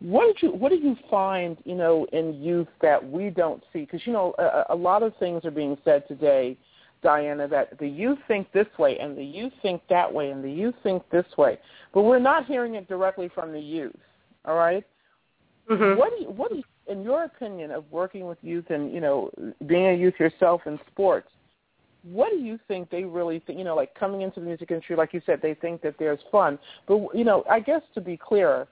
what 0.00 0.26
did 0.26 0.42
you 0.42 0.54
what 0.54 0.70
do 0.70 0.76
you 0.76 0.96
find, 1.10 1.56
you 1.64 1.74
know, 1.74 2.06
in 2.12 2.40
youth 2.42 2.68
that 2.82 3.10
we 3.10 3.30
don't 3.30 3.62
see? 3.72 3.80
Because 3.80 4.06
you 4.06 4.12
know, 4.12 4.34
a, 4.38 4.74
a 4.74 4.74
lot 4.74 5.02
of 5.02 5.16
things 5.18 5.44
are 5.44 5.50
being 5.50 5.76
said 5.84 6.06
today, 6.06 6.56
Diana, 7.02 7.48
that 7.48 7.78
the 7.78 7.88
youth 7.88 8.18
think 8.28 8.50
this 8.52 8.66
way 8.78 8.98
and 8.98 9.16
the 9.16 9.24
youth 9.24 9.52
think 9.62 9.82
that 9.88 10.12
way 10.12 10.30
and 10.30 10.44
the 10.44 10.50
youth 10.50 10.74
think 10.82 11.02
this 11.10 11.26
way, 11.38 11.58
but 11.94 12.02
we're 12.02 12.18
not 12.18 12.46
hearing 12.46 12.74
it 12.74 12.88
directly 12.88 13.30
from 13.34 13.52
the 13.52 13.60
youth. 13.60 13.96
All 14.44 14.56
right? 14.56 14.84
mm-hmm. 15.68 15.98
What 15.98 16.12
do 16.16 16.24
you, 16.24 16.30
what 16.30 16.50
do 16.50 16.56
you, 16.58 16.64
in 16.88 17.02
your 17.02 17.24
opinion 17.24 17.70
of 17.70 17.84
working 17.90 18.26
with 18.26 18.38
youth 18.42 18.70
and 18.70 18.92
you 18.92 19.00
know 19.00 19.30
being 19.66 19.86
a 19.86 19.94
youth 19.94 20.14
yourself 20.18 20.62
in 20.66 20.78
sports? 20.92 21.28
what 22.12 22.30
do 22.30 22.38
you 22.38 22.58
think 22.68 22.90
they 22.90 23.04
really 23.04 23.40
think? 23.40 23.58
You 23.58 23.64
know, 23.64 23.74
like 23.74 23.94
coming 23.94 24.22
into 24.22 24.40
the 24.40 24.46
music 24.46 24.70
industry, 24.70 24.96
like 24.96 25.12
you 25.12 25.20
said, 25.26 25.40
they 25.42 25.54
think 25.54 25.82
that 25.82 25.96
there's 25.98 26.20
fun. 26.30 26.58
But 26.86 27.08
you 27.14 27.24
know, 27.24 27.44
I 27.50 27.60
guess 27.60 27.82
to 27.94 28.00
be 28.00 28.16
clear, 28.16 28.68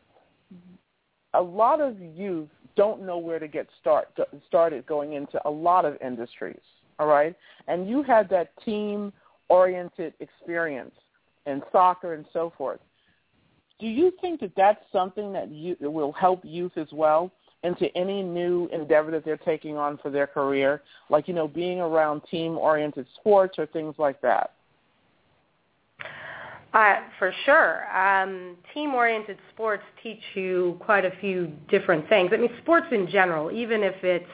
a 1.35 1.43
lot 1.43 1.81
of 1.81 2.01
youth 2.01 2.49
don't 2.77 3.03
know 3.03 3.19
where 3.19 3.39
to 3.39 3.47
get 3.47 3.69
start 3.81 4.09
started 4.47 4.87
going 4.87 5.13
into 5.13 5.41
a 5.47 5.51
lot 5.51 5.85
of 5.85 5.97
industries. 6.05 6.61
All 6.99 7.07
right, 7.07 7.35
and 7.69 7.89
you 7.89 8.03
had 8.03 8.29
that 8.31 8.51
team 8.65 9.13
oriented 9.49 10.15
experience 10.21 10.95
in 11.47 11.63
soccer 11.73 12.15
and 12.15 12.25
so 12.33 12.53
forth. 12.57 12.81
Do 13.81 13.87
you 13.87 14.13
think 14.21 14.41
that 14.41 14.53
that's 14.57 14.81
something 14.93 15.33
that 15.33 15.51
you 15.51 15.77
that 15.81 15.91
will 15.91 16.13
help 16.13 16.41
youth 16.45 16.73
as 16.77 16.89
well 16.93 17.33
into 17.65 17.87
any 17.97 18.23
new 18.23 18.69
endeavor 18.73 19.11
that 19.11 19.25
they're 19.25 19.37
taking 19.39 19.77
on 19.77 19.99
for 19.99 20.11
their 20.11 20.27
career, 20.27 20.83
like 21.11 21.27
you 21.27 21.35
know, 21.35 21.49
being 21.49 21.81
around 21.81 22.23
team 22.31 22.57
oriented 22.57 23.07
sports 23.17 23.59
or 23.59 23.67
things 23.67 23.95
like 23.99 24.21
that? 24.21 24.53
Uh, 26.75 26.97
for 27.21 27.33
sure. 27.45 27.97
Um, 27.97 28.57
team-oriented 28.75 29.39
sports 29.55 29.85
teach 30.03 30.21
you 30.35 30.77
quite 30.81 31.05
a 31.05 31.13
few 31.21 31.53
different 31.69 32.09
things. 32.09 32.33
I 32.35 32.37
mean, 32.37 32.51
sports 32.63 32.89
in 32.91 33.09
general, 33.09 33.53
even 33.53 33.85
if 33.85 33.95
it's 34.03 34.27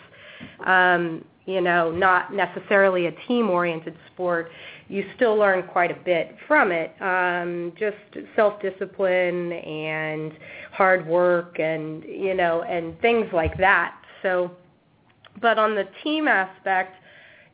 um, 0.64 1.23
you 1.44 1.61
know 1.61 1.90
not 1.90 2.32
necessarily 2.32 3.06
a 3.06 3.12
team-oriented 3.28 3.94
sport, 4.11 4.50
you 4.88 5.04
still 5.16 5.37
learn 5.37 5.64
quite 5.64 5.90
a 5.90 6.02
bit 6.02 6.35
from 6.49 6.73
it. 6.73 6.94
Um, 7.02 7.75
just 7.78 7.99
self-discipline 8.35 9.52
and 9.52 10.32
hard 10.73 11.06
work, 11.06 11.59
and 11.61 12.02
you 12.04 12.32
know, 12.32 12.62
and 12.62 12.99
things 13.02 13.26
like 13.35 13.59
that. 13.59 13.94
So, 14.23 14.52
but 15.42 15.59
on 15.59 15.75
the 15.75 15.85
team 16.02 16.26
aspect, 16.26 16.97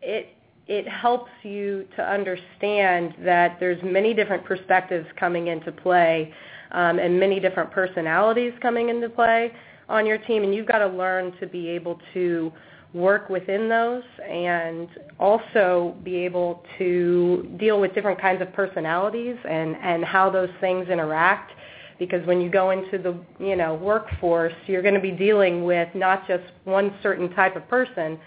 it 0.00 0.35
it 0.68 0.88
helps 0.88 1.30
you 1.42 1.87
to 1.96 2.02
understand 2.02 3.14
that 3.25 3.56
there's 3.61 3.82
many 3.85 4.12
different 4.12 4.44
perspectives 4.44 5.06
coming 5.18 5.46
into 5.49 5.70
play 5.70 6.32
um, 6.73 6.99
and 6.99 7.18
many 7.18 7.38
different 7.38 7.70
personalities 7.70 8.52
coming 8.61 8.88
into 8.88 9.08
play 9.08 9.52
on 9.88 10.06
your 10.06 10.18
team, 10.18 10.42
and 10.42 10.54
you've 10.54 10.66
got 10.66 10.78
to 10.78 10.88
learn 10.88 11.32
to 11.38 11.46
be 11.46 11.68
able 11.68 12.00
to 12.14 12.52
work 12.92 13.28
within 13.28 13.68
those 13.68 14.02
and 14.28 14.88
also 15.20 15.94
be 16.02 16.16
able 16.16 16.64
to 16.78 17.49
deal 17.58 17.80
with 17.80 17.94
different 17.94 18.20
kinds 18.20 18.40
of 18.40 18.52
personalities 18.52 19.37
and, 19.49 19.76
and 19.76 20.04
how 20.04 20.30
those 20.30 20.49
things 20.61 20.88
interact. 20.88 21.52
Because 21.99 22.26
when 22.26 22.40
you 22.40 22.50
go 22.50 22.70
into 22.70 22.99
the 22.99 23.18
you 23.42 23.56
know 23.56 23.75
workforce 23.75 24.52
you're 24.66 24.82
going 24.82 24.94
to 24.94 25.00
be 25.00 25.12
dealing 25.12 25.64
with 25.64 25.88
not 25.94 26.26
just 26.28 26.44
one 26.64 26.94
certain 27.02 27.30
type 27.35 27.56
of 27.56 27.66
person. 27.68 28.18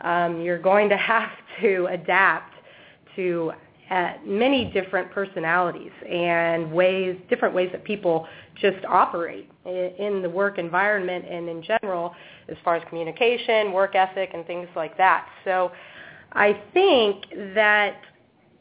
Um, 0.00 0.42
you're 0.42 0.58
going 0.58 0.88
to 0.90 0.96
have 0.98 1.30
to 1.60 1.86
adapt 1.90 2.52
to 3.16 3.52
uh, 3.90 4.14
many 4.24 4.70
different 4.72 5.10
personalities 5.10 5.92
and 6.08 6.72
ways, 6.72 7.16
different 7.28 7.54
ways 7.54 7.68
that 7.72 7.84
people 7.84 8.26
just 8.60 8.82
operate 8.86 9.50
in 9.66 10.20
the 10.22 10.28
work 10.28 10.58
environment 10.58 11.24
and 11.28 11.48
in 11.48 11.62
general 11.62 12.14
as 12.48 12.56
far 12.64 12.76
as 12.76 12.82
communication, 12.88 13.72
work 13.72 13.94
ethic, 13.94 14.30
and 14.32 14.46
things 14.46 14.68
like 14.74 14.96
that. 14.96 15.28
So 15.44 15.70
I 16.32 16.60
think 16.72 17.26
that 17.54 17.96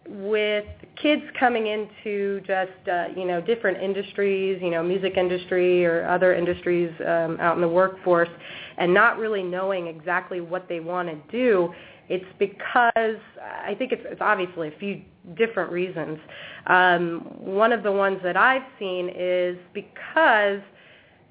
with 0.08 0.66
kids 1.02 1.24
coming 1.40 1.68
into 1.68 2.42
just 2.42 2.90
uh, 2.92 3.08
you 3.16 3.26
know 3.26 3.40
different 3.40 3.82
industries, 3.82 4.62
you 4.62 4.70
know 4.70 4.84
music 4.84 5.16
industry 5.16 5.86
or 5.86 6.06
other 6.06 6.34
industries 6.34 6.92
um, 7.08 7.38
out 7.40 7.56
in 7.56 7.62
the 7.62 7.68
workforce, 7.68 8.30
and 8.78 8.94
not 8.94 9.18
really 9.18 9.44
knowing 9.44 9.88
exactly 9.88 10.42
what 10.42 10.68
they 10.68 10.82
want 10.82 11.08
to 11.08 11.32
do, 11.32 11.74
it's 12.10 12.26
because 12.38 13.18
I 13.42 13.76
think 13.78 13.92
it's, 13.92 14.04
it's 14.06 14.22
obviously 14.22 14.68
a 14.70 14.78
few 14.80 15.02
different 15.38 15.72
reasons. 15.72 16.20
Um, 16.68 17.22
one 17.40 17.72
of 17.72 17.84
the 17.84 17.92
ones 17.92 18.20
that 18.24 18.36
I've 18.36 18.64
seen 18.78 19.10
is 19.16 19.58
because 19.74 20.60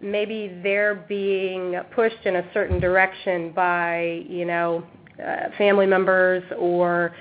maybe 0.00 0.58
they're 0.62 0.94
being 1.08 1.76
pushed 1.94 2.24
in 2.24 2.36
a 2.36 2.44
certain 2.52 2.80
direction 2.80 3.52
by 3.52 4.24
you 4.28 4.44
know 4.44 4.84
uh, 5.22 5.56
family 5.58 5.86
members 5.86 6.42
or 6.58 7.14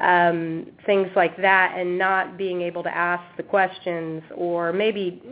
um, 0.00 0.66
things 0.84 1.08
like 1.16 1.36
that, 1.38 1.74
and 1.78 1.98
not 1.98 2.36
being 2.36 2.62
able 2.62 2.82
to 2.82 2.94
ask 2.94 3.24
the 3.36 3.42
questions, 3.42 4.22
or 4.34 4.72
maybe 4.72 5.22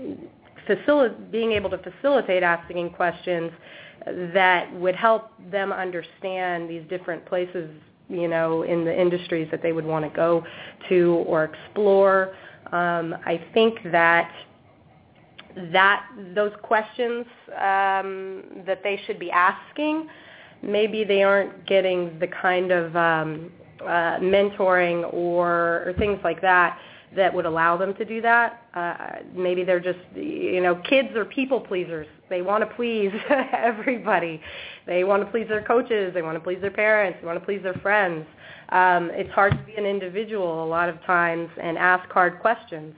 facil- 0.68 1.30
being 1.30 1.52
able 1.52 1.70
to 1.70 1.78
facilitate 1.78 2.42
asking 2.42 2.90
questions 2.90 3.50
that 4.06 4.72
would 4.74 4.94
help 4.94 5.30
them 5.50 5.72
understand 5.72 6.68
these 6.68 6.82
different 6.88 7.24
places, 7.26 7.70
you 8.08 8.28
know, 8.28 8.62
in 8.62 8.84
the 8.84 9.00
industries 9.00 9.48
that 9.50 9.62
they 9.62 9.72
would 9.72 9.84
want 9.84 10.04
to 10.04 10.14
go 10.14 10.44
to 10.88 11.24
or 11.26 11.44
explore. 11.44 12.34
Um, 12.72 13.14
I 13.26 13.42
think 13.52 13.78
that 13.92 14.30
that 15.72 16.06
those 16.34 16.52
questions 16.62 17.26
um, 17.52 18.42
that 18.66 18.80
they 18.82 19.00
should 19.06 19.18
be 19.18 19.30
asking, 19.30 20.08
maybe 20.62 21.04
they 21.04 21.22
aren't 21.22 21.66
getting 21.66 22.18
the 22.18 22.26
kind 22.26 22.72
of 22.72 22.96
um, 22.96 23.52
uh, 23.80 24.18
mentoring 24.18 25.12
or, 25.12 25.84
or 25.86 25.94
things 25.98 26.18
like 26.24 26.40
that 26.40 26.78
that 27.14 27.32
would 27.32 27.46
allow 27.46 27.76
them 27.76 27.94
to 27.94 28.04
do 28.04 28.20
that. 28.20 28.62
Uh, 28.74 29.22
maybe 29.34 29.62
they're 29.62 29.80
just, 29.80 30.00
you 30.14 30.60
know, 30.60 30.74
kids 30.88 31.14
are 31.14 31.24
people 31.24 31.60
pleasers. 31.60 32.06
They 32.34 32.42
want 32.42 32.68
to 32.68 32.74
please 32.74 33.12
everybody. 33.52 34.40
They 34.88 35.04
want 35.04 35.24
to 35.24 35.30
please 35.30 35.46
their 35.46 35.62
coaches. 35.62 36.12
They 36.14 36.22
want 36.22 36.34
to 36.34 36.40
please 36.40 36.60
their 36.60 36.72
parents. 36.72 37.16
They 37.20 37.26
want 37.28 37.38
to 37.38 37.44
please 37.44 37.62
their 37.62 37.74
friends. 37.74 38.26
Um, 38.70 39.12
it's 39.12 39.30
hard 39.30 39.52
to 39.52 39.62
be 39.64 39.76
an 39.76 39.86
individual 39.86 40.64
a 40.64 40.66
lot 40.66 40.88
of 40.88 41.00
times 41.04 41.48
and 41.62 41.78
ask 41.78 42.10
hard 42.10 42.40
questions. 42.40 42.92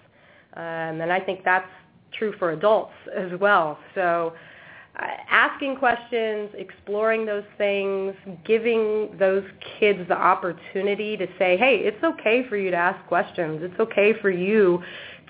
Um, 0.55 1.03
and 1.03 1.13
I 1.13 1.21
think 1.21 1.45
that's 1.45 1.69
true 2.13 2.33
for 2.39 2.53
adults 2.53 2.95
as 3.15 3.39
well. 3.39 3.79
So 3.95 4.33
uh, 4.99 5.07
asking 5.29 5.77
questions, 5.77 6.49
exploring 6.55 7.27
those 7.27 7.45
things, 7.59 8.15
giving 8.47 9.11
those 9.19 9.45
kids 9.79 9.99
the 10.09 10.17
opportunity 10.17 11.15
to 11.19 11.27
say, 11.39 11.59
hey, 11.59 11.81
it's 11.85 12.03
okay 12.03 12.49
for 12.49 12.57
you 12.57 12.71
to 12.71 12.77
ask 12.79 13.07
questions. 13.07 13.61
It's 13.63 13.79
okay 13.81 14.15
for 14.23 14.31
you 14.31 14.83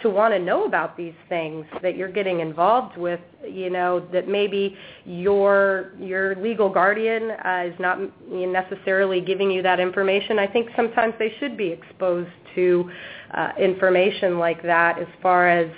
to 0.02 0.10
want 0.10 0.34
to 0.34 0.38
know 0.38 0.64
about 0.64 0.96
these 0.96 1.14
things 1.28 1.64
that 1.82 1.96
you're 1.96 2.12
getting 2.12 2.40
involved 2.40 2.96
with, 2.96 3.20
you 3.48 3.70
know, 3.70 4.06
that 4.12 4.28
maybe 4.28 4.76
your 5.04 5.92
your 5.98 6.36
legal 6.36 6.68
guardian 6.68 7.30
uh, 7.30 7.64
is 7.66 7.78
not 7.78 7.98
necessarily 8.30 9.20
giving 9.20 9.50
you 9.50 9.62
that 9.62 9.80
information. 9.80 10.38
I 10.38 10.46
think 10.46 10.68
sometimes 10.76 11.14
they 11.18 11.32
should 11.40 11.56
be 11.56 11.68
exposed 11.68 12.30
to 12.54 12.90
uh, 13.32 13.50
information 13.58 14.38
like 14.38 14.62
that 14.62 14.98
as 14.98 15.08
far 15.22 15.48
as 15.48 15.70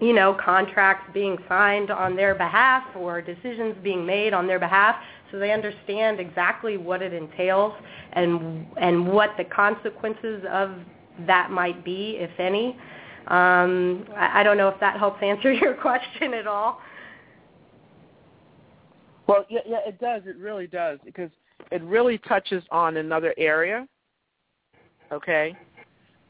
you 0.00 0.14
know, 0.14 0.34
contracts 0.42 1.10
being 1.12 1.36
signed 1.46 1.90
on 1.90 2.16
their 2.16 2.34
behalf 2.34 2.84
or 2.96 3.20
decisions 3.20 3.76
being 3.82 4.06
made 4.06 4.32
on 4.32 4.46
their 4.46 4.58
behalf 4.58 4.96
so 5.30 5.38
they 5.38 5.52
understand 5.52 6.18
exactly 6.18 6.76
what 6.76 7.02
it 7.02 7.12
entails 7.12 7.72
and 8.12 8.66
and 8.78 9.06
what 9.06 9.30
the 9.36 9.44
consequences 9.44 10.42
of 10.50 10.72
that 11.26 11.50
might 11.50 11.84
be, 11.84 12.16
if 12.18 12.30
any. 12.38 12.76
Um, 13.30 14.06
I, 14.16 14.40
I 14.40 14.42
don't 14.42 14.56
know 14.56 14.68
if 14.68 14.78
that 14.80 14.98
helps 14.98 15.22
answer 15.22 15.52
your 15.54 15.74
question 15.74 16.34
at 16.34 16.46
all. 16.46 16.80
Well, 19.28 19.46
yeah, 19.48 19.60
yeah, 19.64 19.78
it 19.86 20.00
does. 20.00 20.22
It 20.26 20.36
really 20.36 20.66
does 20.66 20.98
because 21.04 21.30
it 21.70 21.82
really 21.84 22.18
touches 22.18 22.64
on 22.72 22.96
another 22.96 23.32
area. 23.38 23.86
Okay, 25.12 25.56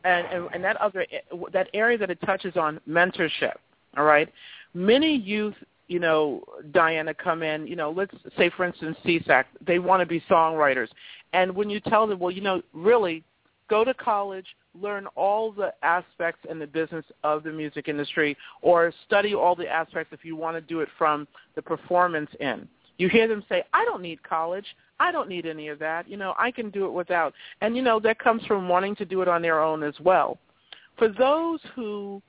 and, 0.04 0.26
and, 0.26 0.48
and 0.52 0.62
that 0.64 0.76
other 0.76 1.06
that 1.54 1.68
area 1.72 1.96
that 1.96 2.10
it 2.10 2.20
touches 2.26 2.58
on 2.58 2.78
mentorship. 2.86 3.54
All 3.96 4.04
right, 4.04 4.30
many 4.74 5.16
youth, 5.16 5.54
you 5.88 5.98
know, 5.98 6.44
Diana, 6.72 7.14
come 7.14 7.42
in. 7.42 7.66
You 7.66 7.76
know, 7.76 7.90
let's 7.90 8.14
say 8.36 8.50
for 8.54 8.66
instance, 8.66 8.98
SESAC, 9.06 9.44
they 9.66 9.78
want 9.78 10.00
to 10.00 10.06
be 10.06 10.22
songwriters, 10.28 10.88
and 11.32 11.54
when 11.54 11.70
you 11.70 11.80
tell 11.80 12.06
them, 12.06 12.18
well, 12.18 12.30
you 12.30 12.42
know, 12.42 12.60
really, 12.74 13.24
go 13.70 13.84
to 13.84 13.94
college, 13.94 14.46
learn 14.80 15.06
all 15.16 15.52
the 15.52 15.72
aspects 15.82 16.46
and 16.48 16.60
the 16.60 16.66
business 16.66 17.04
of 17.24 17.42
the 17.42 17.50
music 17.50 17.88
industry, 17.88 18.36
or 18.62 18.92
study 19.06 19.34
all 19.34 19.54
the 19.54 19.68
aspects 19.68 20.12
if 20.12 20.24
you 20.24 20.36
want 20.36 20.56
to 20.56 20.60
do 20.60 20.80
it 20.80 20.88
from 20.96 21.26
the 21.54 21.62
performance 21.62 22.30
end. 22.40 22.68
You 22.98 23.08
hear 23.08 23.26
them 23.26 23.42
say, 23.48 23.64
I 23.72 23.84
don't 23.84 24.02
need 24.02 24.22
college. 24.22 24.66
I 25.00 25.10
don't 25.10 25.28
need 25.28 25.46
any 25.46 25.68
of 25.68 25.78
that. 25.78 26.08
You 26.08 26.18
know, 26.18 26.34
I 26.38 26.50
can 26.50 26.68
do 26.68 26.84
it 26.84 26.92
without. 26.92 27.32
And, 27.62 27.74
you 27.74 27.82
know, 27.82 27.98
that 28.00 28.18
comes 28.18 28.44
from 28.44 28.68
wanting 28.68 28.94
to 28.96 29.06
do 29.06 29.22
it 29.22 29.28
on 29.28 29.40
their 29.40 29.62
own 29.62 29.82
as 29.82 29.94
well. 30.00 30.38
For 30.98 31.08
those 31.08 31.60
who, 31.74 32.20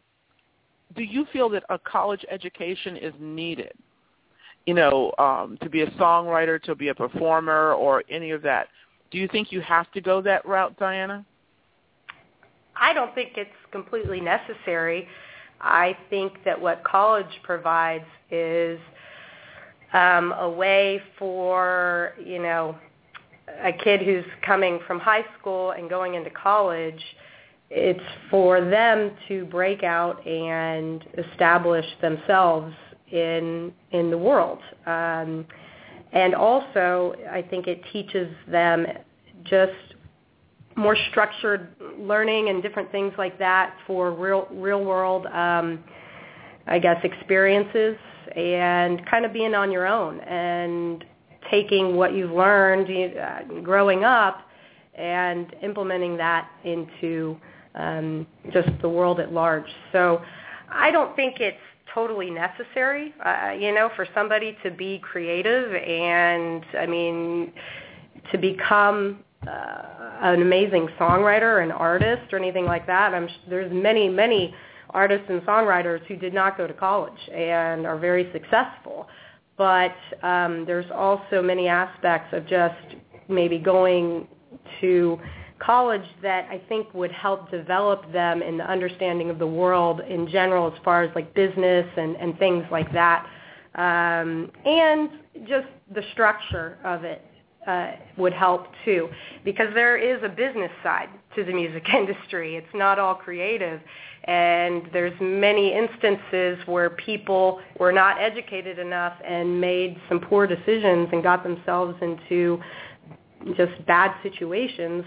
do 0.95 1.03
you 1.03 1.25
feel 1.33 1.49
that 1.49 1.63
a 1.69 1.77
college 1.77 2.25
education 2.31 2.95
is 2.95 3.13
needed? 3.19 3.73
You 4.65 4.75
know, 4.75 5.11
um, 5.19 5.57
to 5.61 5.69
be 5.69 5.81
a 5.81 5.91
songwriter, 5.91 6.61
to 6.63 6.75
be 6.75 6.87
a 6.87 6.95
performer, 6.95 7.73
or 7.73 8.03
any 8.09 8.31
of 8.31 8.41
that. 8.43 8.67
Do 9.09 9.17
you 9.17 9.27
think 9.27 9.51
you 9.51 9.59
have 9.59 9.91
to 9.91 9.99
go 9.99 10.21
that 10.21 10.45
route, 10.45 10.77
Diana? 10.79 11.25
I 12.81 12.93
don't 12.93 13.13
think 13.15 13.33
it's 13.37 13.49
completely 13.71 14.19
necessary. 14.19 15.07
I 15.61 15.95
think 16.09 16.43
that 16.43 16.59
what 16.59 16.83
college 16.83 17.39
provides 17.43 18.03
is 18.31 18.79
um, 19.93 20.33
a 20.33 20.49
way 20.49 21.01
for 21.19 22.13
you 22.23 22.41
know 22.41 22.75
a 23.63 23.71
kid 23.71 24.01
who's 24.01 24.25
coming 24.45 24.79
from 24.87 24.99
high 24.99 25.25
school 25.39 25.71
and 25.71 25.89
going 25.89 26.15
into 26.15 26.31
college, 26.31 27.01
it's 27.69 28.03
for 28.29 28.61
them 28.61 29.11
to 29.27 29.45
break 29.45 29.83
out 29.83 30.25
and 30.25 31.05
establish 31.17 31.85
themselves 32.01 32.73
in 33.11 33.71
in 33.91 34.09
the 34.09 34.17
world. 34.17 34.59
Um, 34.87 35.45
and 36.13 36.33
also, 36.33 37.15
I 37.31 37.41
think 37.41 37.67
it 37.67 37.81
teaches 37.93 38.29
them 38.47 38.85
just 39.43 39.90
more 40.75 40.95
structured 41.09 41.75
learning 41.97 42.49
and 42.49 42.61
different 42.63 42.91
things 42.91 43.13
like 43.17 43.37
that 43.39 43.75
for 43.85 44.11
real 44.11 44.47
real 44.51 44.83
world, 44.83 45.25
um, 45.27 45.83
I 46.67 46.79
guess, 46.79 46.97
experiences 47.03 47.97
and 48.35 49.05
kind 49.05 49.25
of 49.25 49.33
being 49.33 49.53
on 49.53 49.71
your 49.71 49.85
own 49.85 50.19
and 50.21 51.03
taking 51.49 51.95
what 51.95 52.13
you've 52.13 52.31
learned 52.31 53.17
uh, 53.17 53.61
growing 53.61 54.03
up 54.03 54.47
and 54.95 55.55
implementing 55.61 56.17
that 56.17 56.49
into 56.63 57.37
um, 57.75 58.27
just 58.53 58.69
the 58.81 58.89
world 58.89 59.19
at 59.19 59.33
large. 59.33 59.67
So 59.91 60.21
I 60.69 60.91
don't 60.91 61.15
think 61.15 61.39
it's 61.39 61.57
totally 61.93 62.29
necessary, 62.29 63.13
uh, 63.25 63.51
you 63.57 63.73
know, 63.73 63.89
for 63.95 64.07
somebody 64.13 64.57
to 64.63 64.71
be 64.71 64.99
creative 64.99 65.73
and, 65.73 66.63
I 66.77 66.85
mean, 66.85 67.51
to 68.31 68.37
become 68.37 69.19
uh, 69.47 69.81
an 70.21 70.41
amazing 70.41 70.87
songwriter, 70.99 71.63
an 71.63 71.71
artist, 71.71 72.31
or 72.31 72.37
anything 72.37 72.65
like 72.65 72.85
that. 72.87 73.13
I'm 73.13 73.27
there's 73.49 73.71
many, 73.71 74.07
many 74.07 74.53
artists 74.91 75.25
and 75.29 75.41
songwriters 75.41 76.05
who 76.05 76.15
did 76.15 76.33
not 76.33 76.57
go 76.57 76.67
to 76.67 76.73
college 76.73 77.29
and 77.33 77.85
are 77.87 77.97
very 77.97 78.29
successful. 78.33 79.07
But 79.57 79.95
um, 80.23 80.65
there's 80.65 80.89
also 80.93 81.41
many 81.41 81.67
aspects 81.67 82.33
of 82.33 82.47
just 82.47 82.95
maybe 83.27 83.57
going 83.57 84.27
to 84.81 85.19
college 85.59 86.05
that 86.21 86.47
I 86.49 86.61
think 86.67 86.93
would 86.93 87.11
help 87.11 87.51
develop 87.51 88.11
them 88.11 88.41
in 88.41 88.57
the 88.57 88.69
understanding 88.69 89.29
of 89.29 89.39
the 89.39 89.47
world 89.47 90.01
in 90.01 90.27
general 90.27 90.67
as 90.67 90.79
far 90.83 91.03
as 91.03 91.13
like 91.15 91.33
business 91.33 91.87
and, 91.97 92.15
and 92.17 92.37
things 92.39 92.65
like 92.71 92.91
that. 92.93 93.27
Um, 93.75 94.51
and 94.65 95.09
just 95.47 95.67
the 95.93 96.03
structure 96.11 96.77
of 96.83 97.03
it 97.03 97.23
uh, 97.67 97.91
would 98.17 98.33
help 98.33 98.67
too, 98.85 99.09
because 99.45 99.67
there 99.73 99.97
is 99.97 100.21
a 100.23 100.29
business 100.29 100.71
side 100.83 101.09
to 101.35 101.43
the 101.43 101.53
music 101.53 101.83
industry. 101.93 102.55
It's 102.55 102.73
not 102.73 102.99
all 102.99 103.15
creative, 103.15 103.79
and 104.25 104.83
there's 104.93 105.13
many 105.19 105.73
instances 105.73 106.57
where 106.65 106.91
people 106.91 107.59
were 107.79 107.91
not 107.91 108.19
educated 108.19 108.79
enough 108.79 109.13
and 109.27 109.59
made 109.59 109.97
some 110.09 110.19
poor 110.19 110.47
decisions 110.47 111.09
and 111.11 111.23
got 111.23 111.43
themselves 111.43 111.97
into 112.01 112.59
just 113.55 113.85
bad 113.87 114.15
situations 114.23 115.03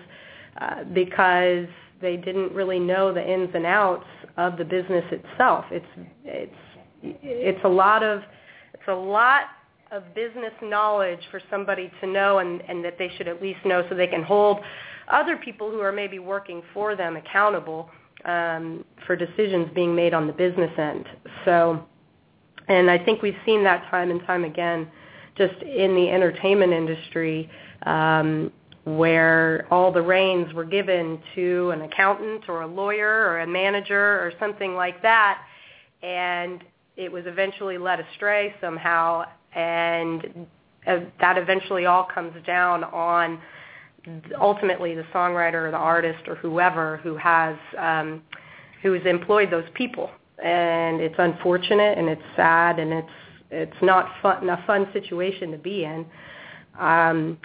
uh, 0.61 0.85
because 0.93 1.67
they 2.01 2.17
didn't 2.17 2.53
really 2.53 2.79
know 2.79 3.13
the 3.13 3.33
ins 3.33 3.51
and 3.55 3.67
outs 3.67 4.07
of 4.37 4.57
the 4.57 4.65
business 4.65 5.05
itself. 5.11 5.65
It's 5.71 5.87
it's 6.25 6.55
it's 7.03 7.65
a 7.65 7.69
lot 7.69 8.03
of 8.03 8.23
it's 8.73 8.89
a 8.89 8.95
lot 8.95 9.43
of 9.95 10.13
business 10.13 10.53
knowledge 10.61 11.21
for 11.31 11.41
somebody 11.49 11.91
to 12.01 12.07
know 12.07 12.39
and, 12.39 12.63
and 12.69 12.85
that 12.85 12.99
they 12.99 13.09
should 13.17 13.29
at 13.29 13.41
least 13.41 13.61
know 13.65 13.87
so 13.89 13.95
they 13.95 14.09
can 14.09 14.25
hold 14.25 14.59
other 15.09 15.37
people 15.37 15.71
who 15.71 15.81
are 15.81 15.93
maybe 15.93 16.19
working 16.19 16.63
for 16.73 16.97
them 16.97 17.17
accountable 17.17 17.89
um, 18.25 18.85
for 19.07 19.15
decisions 19.15 19.69
being 19.73 19.95
made 19.95 20.13
on 20.13 20.27
the 20.27 20.33
business 20.33 20.73
end. 20.79 21.07
So, 21.45 21.85
and 22.67 22.91
I 22.91 22.99
think 22.99 23.23
we've 23.23 23.37
seen 23.47 23.63
that 23.65 23.89
time 23.89 24.11
and 24.11 24.21
time 24.27 24.45
again 24.45 24.89
just 25.37 25.63
in 25.63 25.95
the 25.95 26.11
entertainment 26.11 26.73
industry. 26.73 27.49
Um, 27.87 28.53
where 28.85 29.67
all 29.71 29.91
the 29.91 30.03
reins 30.03 30.53
were 30.53 30.65
given 30.65 31.19
to 31.35 31.71
an 31.71 31.81
accountant 31.81 32.51
or 32.51 32.61
a 32.61 32.67
lawyer 32.67 33.09
or 33.09 33.41
a 33.41 33.47
manager 33.47 34.21
or 34.21 34.31
something 34.39 34.75
like 34.75 35.01
that, 35.01 35.43
and 36.03 36.63
it 36.97 37.11
was 37.11 37.25
eventually 37.27 37.79
led 37.79 37.99
astray 38.01 38.55
somehow, 38.61 39.25
and 39.55 40.47
uh, 40.87 40.99
that 41.21 41.39
eventually 41.39 41.87
all 41.87 42.05
comes 42.05 42.35
down 42.47 42.85
on 42.85 43.41
ultimately 44.41 44.95
the 44.95 45.05
songwriter 45.15 45.67
or 45.67 45.71
the 45.71 45.77
artist 45.77 46.29
or 46.29 46.35
whoever 46.35 46.99
who 46.99 47.17
has 47.17 47.57
um, 47.79 48.23
who 48.83 48.93
has 48.93 49.03
employed 49.07 49.51
those 49.51 49.65
people, 49.75 50.11
and 50.45 51.01
it's 51.01 51.15
unfortunate 51.19 51.97
and 51.97 52.09
it's 52.09 52.23
sad 52.37 52.79
and 52.79 52.93
it's 52.93 53.09
it's 53.51 53.83
not 53.83 54.11
fun 54.21 54.49
a 54.49 54.63
fun 54.67 54.89
situation 54.93 55.51
to 55.51 55.59
be 55.59 55.85
in. 55.85 56.05
Um, 56.79 57.39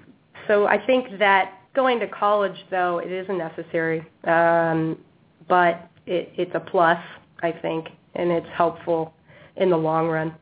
so 0.47 0.65
I 0.65 0.83
think 0.85 1.19
that 1.19 1.59
going 1.75 1.99
to 1.99 2.07
college, 2.07 2.57
though, 2.71 2.99
it 2.99 3.11
isn't 3.11 3.37
necessary, 3.37 4.05
um, 4.25 4.97
but 5.47 5.89
it, 6.05 6.31
it's 6.35 6.51
a 6.55 6.59
plus, 6.59 6.97
I 7.41 7.51
think, 7.51 7.87
and 8.15 8.31
it's 8.31 8.47
helpful 8.53 9.13
in 9.55 9.69
the 9.69 9.77
long 9.77 10.07
run. 10.07 10.33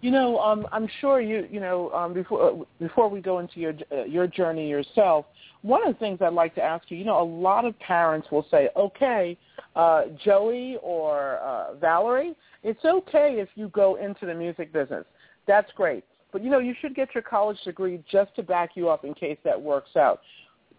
You 0.00 0.10
know, 0.10 0.38
um, 0.38 0.66
I'm 0.72 0.88
sure 1.00 1.20
you, 1.20 1.46
you 1.50 1.60
know, 1.60 1.90
um, 1.90 2.14
before 2.14 2.50
uh, 2.50 2.64
before 2.78 3.08
we 3.08 3.20
go 3.20 3.38
into 3.38 3.60
your 3.60 3.74
uh, 3.92 4.04
your 4.04 4.26
journey 4.26 4.68
yourself, 4.68 5.26
one 5.62 5.86
of 5.86 5.92
the 5.92 5.98
things 5.98 6.20
I'd 6.22 6.32
like 6.32 6.54
to 6.54 6.62
ask 6.62 6.90
you, 6.90 6.96
you 6.96 7.04
know, 7.04 7.20
a 7.20 7.24
lot 7.24 7.66
of 7.66 7.78
parents 7.80 8.28
will 8.30 8.46
say, 8.50 8.70
okay, 8.76 9.36
uh, 9.76 10.04
Joey 10.24 10.78
or 10.82 11.38
uh, 11.38 11.74
Valerie, 11.74 12.34
it's 12.62 12.82
okay 12.84 13.36
if 13.38 13.50
you 13.56 13.68
go 13.68 13.96
into 13.96 14.24
the 14.24 14.34
music 14.34 14.72
business. 14.72 15.04
That's 15.46 15.70
great. 15.76 16.04
But 16.32 16.42
you 16.42 16.50
know, 16.50 16.60
you 16.60 16.74
should 16.80 16.94
get 16.94 17.14
your 17.14 17.22
college 17.22 17.58
degree 17.64 18.02
just 18.10 18.34
to 18.36 18.42
back 18.42 18.70
you 18.76 18.88
up 18.88 19.04
in 19.04 19.12
case 19.12 19.38
that 19.44 19.60
works 19.60 19.96
out. 19.96 20.20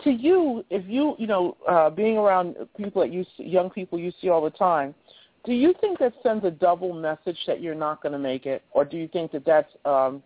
To 0.04 0.10
you, 0.10 0.66
if 0.72 0.84
you 0.88 1.16
you 1.20 1.28
know, 1.28 1.58
uh, 1.70 1.92
being 1.92 2.18
around 2.18 2.56
people 2.76 3.02
that 3.04 3.12
you 3.12 3.24
young 3.38 3.70
people 3.70 4.00
you 4.00 4.12
see 4.20 4.30
all 4.30 4.44
the 4.44 4.50
time, 4.50 4.96
do 5.44 5.54
you 5.54 5.74
think 5.82 6.00
that 6.00 6.14
sends 6.24 6.46
a 6.46 6.52
double 6.52 6.94
message 6.94 7.38
that 7.48 7.62
you're 7.62 7.76
not 7.76 8.02
going 8.02 8.14
to 8.14 8.20
make 8.20 8.46
it, 8.46 8.64
or 8.72 8.86
do 8.86 8.98
you 8.98 9.08
think 9.08 9.32
that 9.32 9.46
that's 9.46 9.72
um, 9.86 10.22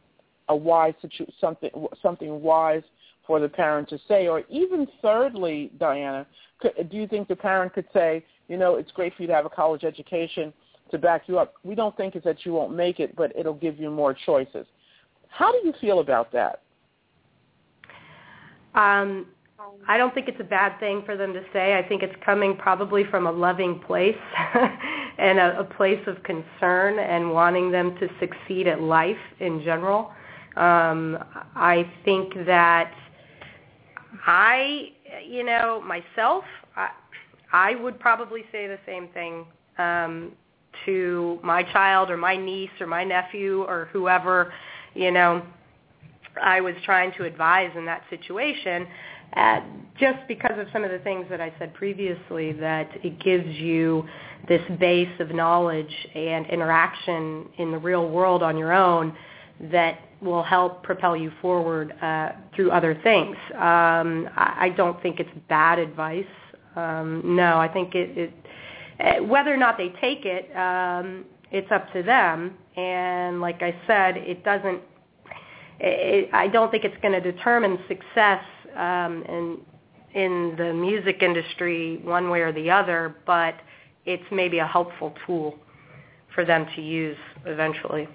a 0.49 0.55
wise 0.55 0.93
situ- 1.01 1.31
something 1.39 1.69
something 2.01 2.41
wise 2.41 2.83
for 3.25 3.39
the 3.39 3.49
parent 3.49 3.89
to 3.89 3.99
say, 4.07 4.27
or 4.27 4.43
even 4.49 4.87
thirdly, 5.01 5.71
Diana, 5.79 6.27
could, 6.59 6.89
do 6.89 6.97
you 6.97 7.07
think 7.07 7.27
the 7.27 7.35
parent 7.35 7.73
could 7.73 7.87
say, 7.93 8.23
you 8.47 8.57
know, 8.57 8.75
it's 8.75 8.91
great 8.91 9.15
for 9.15 9.23
you 9.23 9.27
to 9.27 9.33
have 9.33 9.45
a 9.45 9.49
college 9.49 9.83
education 9.83 10.53
to 10.91 10.99
back 10.99 11.23
you 11.27 11.39
up. 11.39 11.55
We 11.63 11.73
don't 11.73 11.95
think 11.97 12.15
it's 12.15 12.25
that 12.25 12.45
you 12.45 12.53
won't 12.53 12.75
make 12.75 12.99
it, 12.99 13.15
but 13.15 13.35
it'll 13.35 13.55
give 13.55 13.79
you 13.79 13.89
more 13.89 14.13
choices. 14.13 14.67
How 15.29 15.51
do 15.51 15.59
you 15.63 15.73
feel 15.81 15.99
about 15.99 16.31
that? 16.33 16.61
Um, 18.75 19.27
I 19.87 19.97
don't 19.97 20.13
think 20.13 20.27
it's 20.27 20.39
a 20.39 20.45
bad 20.45 20.79
thing 20.79 21.03
for 21.05 21.15
them 21.15 21.33
to 21.33 21.41
say. 21.53 21.77
I 21.77 21.87
think 21.87 22.03
it's 22.03 22.15
coming 22.25 22.57
probably 22.57 23.03
from 23.05 23.25
a 23.27 23.31
loving 23.31 23.79
place 23.79 24.17
and 25.17 25.39
a, 25.39 25.59
a 25.59 25.63
place 25.63 26.01
of 26.07 26.21
concern 26.23 26.99
and 26.99 27.31
wanting 27.31 27.71
them 27.71 27.95
to 27.99 28.09
succeed 28.19 28.67
at 28.67 28.81
life 28.81 29.15
in 29.39 29.63
general. 29.63 30.11
Um, 30.57 31.17
I 31.55 31.89
think 32.03 32.33
that 32.45 32.93
I, 34.25 34.89
you 35.27 35.43
know, 35.43 35.81
myself, 35.81 36.43
I, 36.75 36.89
I 37.51 37.75
would 37.75 37.99
probably 37.99 38.43
say 38.51 38.67
the 38.67 38.79
same 38.85 39.07
thing 39.09 39.45
um, 39.77 40.31
to 40.85 41.39
my 41.43 41.63
child 41.63 42.09
or 42.09 42.17
my 42.17 42.35
niece 42.35 42.69
or 42.79 42.87
my 42.87 43.03
nephew 43.03 43.63
or 43.63 43.89
whoever 43.93 44.51
you 44.95 45.11
know, 45.11 45.45
I 46.41 46.61
was 46.61 46.73
trying 46.83 47.11
to 47.17 47.25
advise 47.25 47.71
in 47.77 47.85
that 47.85 48.03
situation, 48.09 48.87
just 49.99 50.19
because 50.27 50.57
of 50.57 50.67
some 50.73 50.83
of 50.83 50.91
the 50.91 50.99
things 50.99 51.25
that 51.29 51.39
I 51.39 51.53
said 51.57 51.73
previously, 51.73 52.51
that 52.53 52.89
it 53.03 53.19
gives 53.19 53.47
you 53.47 54.05
this 54.47 54.61
base 54.79 55.19
of 55.19 55.33
knowledge 55.33 55.93
and 56.13 56.45
interaction 56.47 57.47
in 57.57 57.71
the 57.71 57.77
real 57.77 58.09
world 58.09 58.43
on 58.43 58.57
your 58.57 58.73
own 58.73 59.15
that 59.71 59.99
will 60.21 60.43
help 60.43 60.83
propel 60.83 61.15
you 61.15 61.31
forward 61.41 61.93
uh, 62.01 62.31
through 62.55 62.71
other 62.71 62.99
things. 63.03 63.35
Um, 63.53 64.29
I, 64.35 64.55
I 64.59 64.73
don't 64.75 65.01
think 65.01 65.19
it's 65.19 65.29
bad 65.47 65.79
advice. 65.79 66.25
Um, 66.75 67.21
no, 67.35 67.57
I 67.57 67.69
think 67.69 67.95
it, 67.95 68.17
it 68.17 68.33
uh, 68.99 69.23
whether 69.23 69.53
or 69.53 69.57
not 69.57 69.77
they 69.77 69.89
take 70.01 70.25
it, 70.25 70.55
um, 70.55 71.25
it's 71.51 71.71
up 71.71 71.91
to 71.93 72.03
them. 72.03 72.57
And 72.75 73.41
like 73.41 73.61
I 73.61 73.75
said, 73.87 74.17
it 74.17 74.43
doesn't. 74.43 74.81
It, 75.79 76.29
I 76.33 76.47
don't 76.47 76.71
think 76.71 76.85
it's 76.85 76.95
going 77.01 77.21
to 77.21 77.31
determine 77.31 77.77
success 77.87 78.43
um, 78.75 79.23
in 79.27 79.57
in 80.13 80.55
the 80.57 80.73
music 80.73 81.21
industry 81.21 81.97
one 82.03 82.29
way 82.29 82.39
or 82.39 82.53
the 82.53 82.71
other, 82.71 83.15
but 83.25 83.55
it's 84.05 84.23
maybe 84.31 84.59
a 84.59 84.67
helpful 84.67 85.13
tool 85.25 85.55
for 86.33 86.45
them 86.45 86.65
to 86.75 86.81
use 86.81 87.17
eventually. 87.45 88.07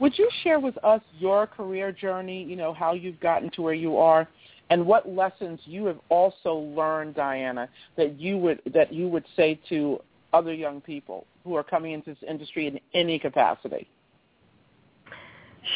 Would 0.00 0.18
you 0.18 0.28
share 0.42 0.58
with 0.58 0.76
us 0.84 1.00
your 1.18 1.46
career 1.46 1.92
journey, 1.92 2.42
you 2.42 2.56
know, 2.56 2.74
how 2.74 2.94
you've 2.94 3.20
gotten 3.20 3.48
to 3.52 3.62
where 3.62 3.74
you 3.74 3.96
are 3.96 4.28
and 4.70 4.84
what 4.84 5.08
lessons 5.08 5.60
you 5.64 5.86
have 5.86 5.98
also 6.08 6.54
learned, 6.54 7.14
Diana, 7.14 7.68
that 7.96 8.18
you 8.18 8.36
would 8.38 8.60
that 8.72 8.92
you 8.92 9.08
would 9.08 9.24
say 9.36 9.60
to 9.68 10.00
other 10.32 10.52
young 10.52 10.80
people 10.80 11.26
who 11.44 11.54
are 11.54 11.62
coming 11.62 11.92
into 11.92 12.10
this 12.10 12.28
industry 12.28 12.66
in 12.66 12.80
any 12.92 13.18
capacity? 13.18 13.86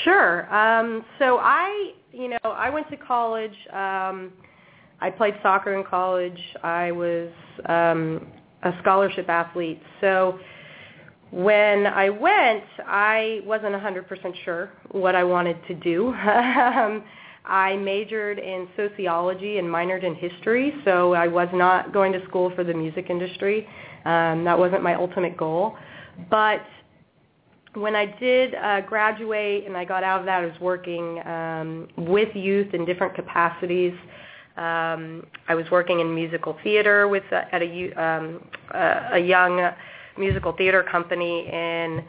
Sure. 0.05 0.53
Um, 0.55 1.05
so 1.19 1.39
I, 1.39 1.93
you 2.13 2.29
know, 2.29 2.39
I 2.45 2.71
went 2.71 2.89
to 2.91 2.97
college. 2.97 3.55
Um, 3.73 4.33
I 5.01 5.11
played 5.11 5.35
soccer 5.43 5.75
in 5.75 5.85
college. 5.85 6.39
I 6.63 6.91
was 6.91 7.31
um, 7.67 8.27
a 8.63 8.73
scholarship 8.83 9.29
athlete. 9.29 9.81
So 10.01 10.39
when 11.31 11.87
I 11.87 12.09
went, 12.09 12.65
I 12.87 13.41
wasn't 13.45 13.75
100% 13.75 14.05
sure 14.45 14.73
what 14.91 15.15
I 15.15 15.25
wanted 15.25 15.57
to 15.69 15.75
do. 15.75 16.15
Um, 16.25 17.05
I 17.45 17.77
majored 17.77 18.39
in 18.39 18.69
sociology 18.77 19.57
and 19.57 19.67
minored 19.67 20.05
in 20.05 20.15
history, 20.15 20.71
so 20.85 21.15
I 21.15 21.27
was 21.27 21.49
not 21.55 21.95
going 21.95 22.13
to 22.13 22.23
school 22.27 22.53
for 22.55 22.63
the 22.63 22.75
music 22.75 23.07
industry. 23.09 23.67
Um, 24.05 24.45
that 24.45 24.59
wasn't 24.59 24.83
my 24.83 24.95
ultimate 24.95 25.35
goal. 25.35 25.75
But 26.31 26.61
when 27.75 27.95
I 27.95 28.07
did 28.19 28.55
uh, 28.55 28.81
graduate 28.83 29.67
and 29.67 29.77
I 29.77 29.85
got 29.85 30.03
out 30.03 30.21
of 30.21 30.27
that, 30.27 30.43
I 30.43 30.47
was 30.47 30.61
working 30.61 31.27
um, 31.27 31.89
with 31.97 32.35
youth 32.35 32.75
in 32.75 32.85
different 32.85 33.15
capacities. 33.15 33.95
Um, 34.57 35.27
I 35.47 35.55
was 35.55 35.67
working 35.71 36.01
in 36.01 36.15
musical 36.15 36.57
theater 36.65 37.07
with 37.07 37.23
uh, 37.31 37.43
at 37.53 37.63
a, 37.63 37.93
um, 37.93 38.45
uh, 38.75 39.11
a 39.13 39.19
young 39.19 39.71
musical 40.19 40.53
theater 40.53 40.83
company 40.83 41.47
in 41.47 42.05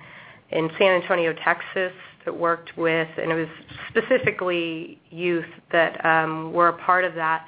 in 0.52 0.68
San 0.80 1.00
Antonio, 1.00 1.32
Texas, 1.46 1.92
that 2.26 2.36
worked 2.36 2.76
with, 2.76 3.08
and 3.18 3.32
it 3.32 3.36
was 3.36 3.48
specifically 3.90 5.00
youth 5.12 5.46
that 5.72 6.04
um, 6.04 6.52
were 6.54 6.70
a 6.70 6.78
part 6.78 7.06
of 7.06 7.14
that. 7.16 7.46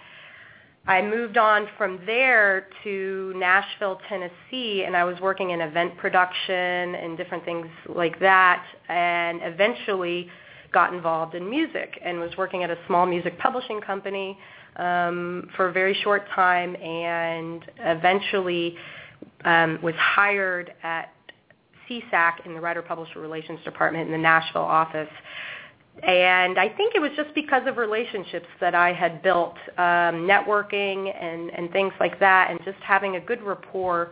I 0.87 1.01
moved 1.01 1.37
on 1.37 1.67
from 1.77 1.99
there 2.07 2.67
to 2.83 3.33
Nashville, 3.35 4.01
Tennessee, 4.09 4.83
and 4.85 4.97
I 4.97 5.03
was 5.03 5.19
working 5.21 5.51
in 5.51 5.61
event 5.61 5.95
production 5.97 6.95
and 6.95 7.15
different 7.17 7.45
things 7.45 7.67
like 7.87 8.19
that, 8.19 8.65
and 8.89 9.41
eventually 9.43 10.27
got 10.73 10.93
involved 10.93 11.35
in 11.35 11.47
music 11.47 11.99
and 12.03 12.19
was 12.19 12.31
working 12.37 12.63
at 12.63 12.71
a 12.71 12.77
small 12.87 13.05
music 13.05 13.37
publishing 13.37 13.79
company 13.79 14.37
um, 14.77 15.49
for 15.55 15.67
a 15.69 15.71
very 15.71 15.93
short 16.03 16.23
time, 16.33 16.75
and 16.77 17.63
eventually 17.79 18.75
um, 19.45 19.77
was 19.83 19.93
hired 19.95 20.73
at 20.81 21.13
SESAC 21.87 22.45
in 22.45 22.55
the 22.55 22.59
Writer-Publisher 22.59 23.19
Relations 23.19 23.59
Department 23.63 24.07
in 24.07 24.11
the 24.11 24.17
Nashville 24.17 24.61
office. 24.61 25.09
And 26.03 26.57
I 26.57 26.69
think 26.69 26.95
it 26.95 26.99
was 26.99 27.11
just 27.15 27.33
because 27.35 27.63
of 27.67 27.77
relationships 27.77 28.47
that 28.59 28.73
I 28.73 28.91
had 28.93 29.21
built, 29.21 29.55
um, 29.77 30.25
networking 30.25 31.13
and, 31.15 31.51
and 31.51 31.71
things 31.71 31.93
like 31.99 32.19
that, 32.19 32.49
and 32.49 32.59
just 32.63 32.79
having 32.81 33.17
a 33.17 33.19
good 33.19 33.43
rapport 33.43 34.11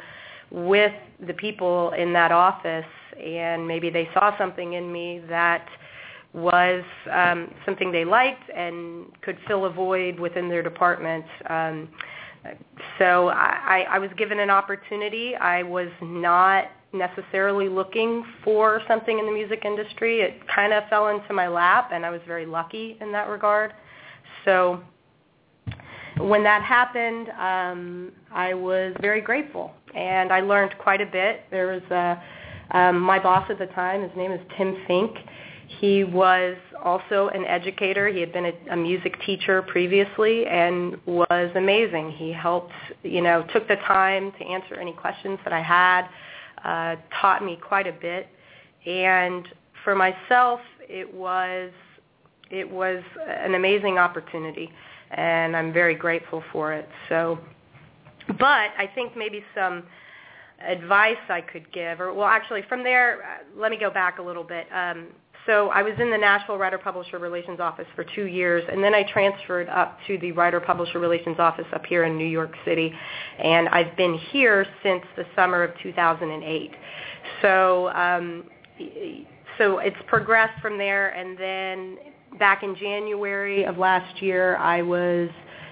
with 0.52 0.94
the 1.26 1.34
people 1.34 1.92
in 1.92 2.14
that 2.14 2.32
office. 2.32 2.86
And 3.18 3.68
maybe 3.68 3.90
they 3.90 4.10
saw 4.14 4.38
something 4.38 4.74
in 4.74 4.92
me 4.92 5.22
that 5.30 5.68
was 6.34 6.84
um, 7.12 7.52
something 7.66 7.92
they 7.92 8.06
liked 8.06 8.50
and 8.56 9.06
could 9.22 9.38
fill 9.48 9.66
a 9.66 9.70
void 9.72 10.20
within 10.20 10.48
their 10.48 10.62
department. 10.62 11.26
Um, 11.50 11.90
so 13.00 13.30
I, 13.30 13.86
I 13.90 14.00
was 14.00 14.10
given 14.18 14.40
an 14.40 14.50
opportunity. 14.50 15.36
I 15.36 15.64
was 15.64 15.90
not 16.02 16.66
necessarily 16.94 17.70
looking 17.70 18.26
for 18.44 18.82
something 18.88 19.20
in 19.20 19.26
the 19.26 19.32
music 19.32 19.64
industry. 19.66 20.22
It 20.22 20.40
kind 20.54 20.74
of 20.74 20.84
fell 20.90 21.08
into 21.10 21.34
my 21.34 21.48
lap, 21.48 21.92
and 21.94 22.06
I 22.06 22.10
was 22.10 22.22
very 22.26 22.46
lucky 22.46 22.98
in 23.02 23.12
that 23.12 23.30
regard. 23.30 23.74
So 24.46 24.82
when 26.18 26.44
that 26.44 26.64
happened, 26.64 27.30
um, 27.30 28.12
I 28.32 28.54
was 28.54 28.94
very 29.02 29.22
grateful, 29.22 29.72
and 29.96 30.32
I 30.32 30.42
learned 30.42 30.74
quite 30.80 31.02
a 31.02 31.06
bit. 31.06 31.42
There 31.52 31.68
was 31.68 31.84
a, 31.92 32.78
um, 32.78 33.00
my 33.00 33.20
boss 33.20 33.50
at 33.50 33.60
the 33.60 33.68
time. 33.68 34.02
His 34.02 34.12
name 34.18 34.32
is 34.32 34.42
Tim 34.58 34.78
Fink. 34.88 35.16
He 35.80 36.04
was 36.04 36.58
also 36.84 37.30
an 37.30 37.46
educator. 37.46 38.08
He 38.08 38.20
had 38.20 38.34
been 38.34 38.46
a, 38.46 38.54
a 38.72 38.76
music 38.76 39.16
teacher 39.26 39.62
previously 39.62 40.48
and 40.48 40.98
was 41.06 41.52
amazing. 41.56 42.12
He 42.12 42.32
helped, 42.34 42.74
you 43.04 43.22
know, 43.22 43.46
took 43.54 43.68
the 43.68 43.76
time 43.88 44.32
to 44.40 44.46
answer 44.46 44.76
any 44.76 44.94
questions 44.94 45.38
that 45.44 45.54
I 45.54 45.62
had 45.62 46.08
uh, 46.64 46.96
taught 47.22 47.44
me 47.44 47.58
quite 47.62 47.88
a 47.88 47.94
bit. 47.94 48.28
And 48.86 49.48
for 49.84 49.96
myself, 49.96 50.60
it 50.82 51.14
was 51.14 51.72
it 52.50 52.70
was 52.70 53.04
an 53.28 53.54
amazing 53.54 54.00
opportunity, 54.00 54.72
and 55.12 55.56
I'm 55.56 55.72
very 55.72 55.94
grateful 55.94 56.44
for 56.52 56.74
it. 56.74 56.90
So, 57.08 57.38
but 58.28 58.72
I 58.78 58.90
think 58.96 59.16
maybe 59.16 59.44
some 59.54 59.84
advice 60.68 61.18
I 61.30 61.42
could 61.42 61.72
give, 61.72 62.02
or 62.02 62.14
well, 62.14 62.28
actually, 62.28 62.64
from 62.68 62.84
there, 62.84 63.22
uh, 63.24 63.60
let 63.60 63.72
me 63.72 63.78
go 63.78 63.92
back 63.92 64.20
a 64.20 64.22
little 64.22 64.44
bit. 64.44 64.66
Um, 64.74 65.08
so 65.46 65.70
I 65.70 65.82
was 65.82 65.94
in 66.00 66.12
the 66.12 66.18
Nashville 66.18 66.58
Writer-Publisher 66.58 67.18
Relations 67.18 67.60
Office 67.60 67.88
for 67.96 68.04
two 68.04 68.26
years, 68.26 68.64
and 68.72 68.84
then 68.84 68.94
I 68.94 69.04
transferred 69.04 69.70
up 69.70 69.98
to 70.08 70.18
the 70.20 70.32
Writer-Publisher 70.32 71.00
Relations 71.00 71.38
Office 71.40 71.66
up 71.74 71.86
here 71.86 72.04
in 72.04 72.18
New 72.18 72.28
York 72.28 72.54
City, 72.66 72.94
and 73.42 73.70
I've 73.70 73.96
been 73.98 74.18
here 74.32 74.66
since 74.84 75.04
the 75.16 75.26
summer 75.36 75.64
of 75.64 75.72
2008. 75.82 76.72
So, 77.42 77.90
um, 77.90 78.44
so 79.58 79.80
it's 79.80 79.98
progressed 80.08 80.62
from 80.62 80.78
there, 80.78 81.10
and 81.10 81.38
then 81.38 81.98
back 82.38 82.64
in 82.64 82.76
January 82.76 83.64
of 83.64 83.78
last 83.78 84.22
year, 84.22 84.58
I 84.58 84.82
was 84.82 85.30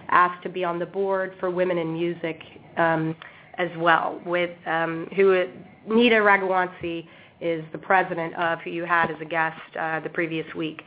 asked 0.09 0.43
to 0.43 0.49
be 0.49 0.63
on 0.63 0.79
the 0.79 0.85
board 0.85 1.33
for 1.39 1.49
Women 1.49 1.77
in 1.77 1.93
Music 1.93 2.41
um, 2.77 3.15
as 3.57 3.69
well, 3.77 4.21
with 4.25 4.51
um, 4.65 5.07
who 5.15 5.45
Neeta 5.87 6.21
Ragoowansi 6.21 7.07
is 7.41 7.63
the 7.71 7.77
president 7.77 8.33
of 8.35 8.59
who 8.59 8.69
you 8.71 8.85
had 8.85 9.11
as 9.11 9.17
a 9.21 9.25
guest 9.25 9.59
uh, 9.79 9.99
the 9.99 10.09
previous 10.09 10.45
week. 10.55 10.81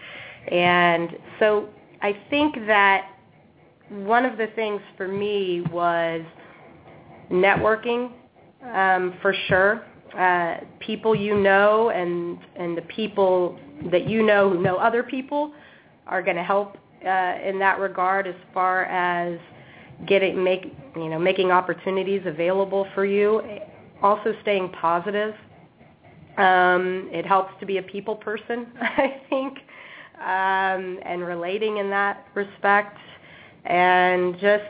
And 0.50 1.16
so 1.38 1.68
I 2.02 2.16
think 2.30 2.54
that 2.66 3.08
one 3.88 4.24
of 4.24 4.38
the 4.38 4.48
things 4.48 4.80
for 4.96 5.08
me 5.08 5.62
was 5.70 6.22
networking 7.30 8.12
um, 8.74 9.14
for 9.22 9.34
sure. 9.48 9.84
Uh, 10.18 10.58
people 10.80 11.14
you 11.14 11.36
know 11.36 11.90
and 11.90 12.38
and 12.56 12.76
the 12.76 12.82
people 12.82 13.56
that 13.92 14.08
you 14.08 14.24
know 14.24 14.50
who 14.50 14.60
know 14.60 14.76
other 14.76 15.04
people 15.04 15.52
are 16.08 16.20
going 16.20 16.36
to 16.36 16.42
help 16.42 16.76
uh, 17.06 17.34
in 17.44 17.60
that 17.60 17.78
regard 17.78 18.26
as 18.26 18.34
far 18.52 18.86
as 18.86 19.38
getting 20.08 20.42
make 20.42 20.74
you 20.96 21.08
know 21.08 21.18
making 21.18 21.52
opportunities 21.52 22.22
available 22.26 22.88
for 22.94 23.04
you. 23.04 23.40
Also 24.02 24.34
staying 24.42 24.68
positive 24.70 25.34
um, 26.36 27.08
it 27.12 27.26
helps 27.26 27.52
to 27.60 27.66
be 27.66 27.78
a 27.78 27.82
people 27.82 28.16
person, 28.16 28.66
I 28.80 29.20
think, 29.28 29.58
um, 30.20 30.98
and 31.04 31.22
relating 31.22 31.78
in 31.78 31.90
that 31.90 32.26
respect, 32.34 32.96
and 33.64 34.34
just 34.34 34.64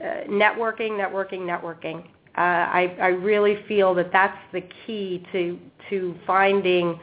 uh, 0.00 0.28
networking, 0.28 0.90
networking, 0.92 1.40
networking. 1.40 2.04
Uh, 2.36 2.40
I, 2.40 2.96
I 3.00 3.06
really 3.08 3.64
feel 3.66 3.94
that 3.94 4.12
that's 4.12 4.38
the 4.52 4.62
key 4.86 5.24
to 5.32 5.58
to 5.90 6.14
finding 6.26 7.00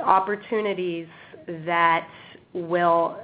opportunities 0.00 1.06
that 1.64 2.08
will 2.52 3.18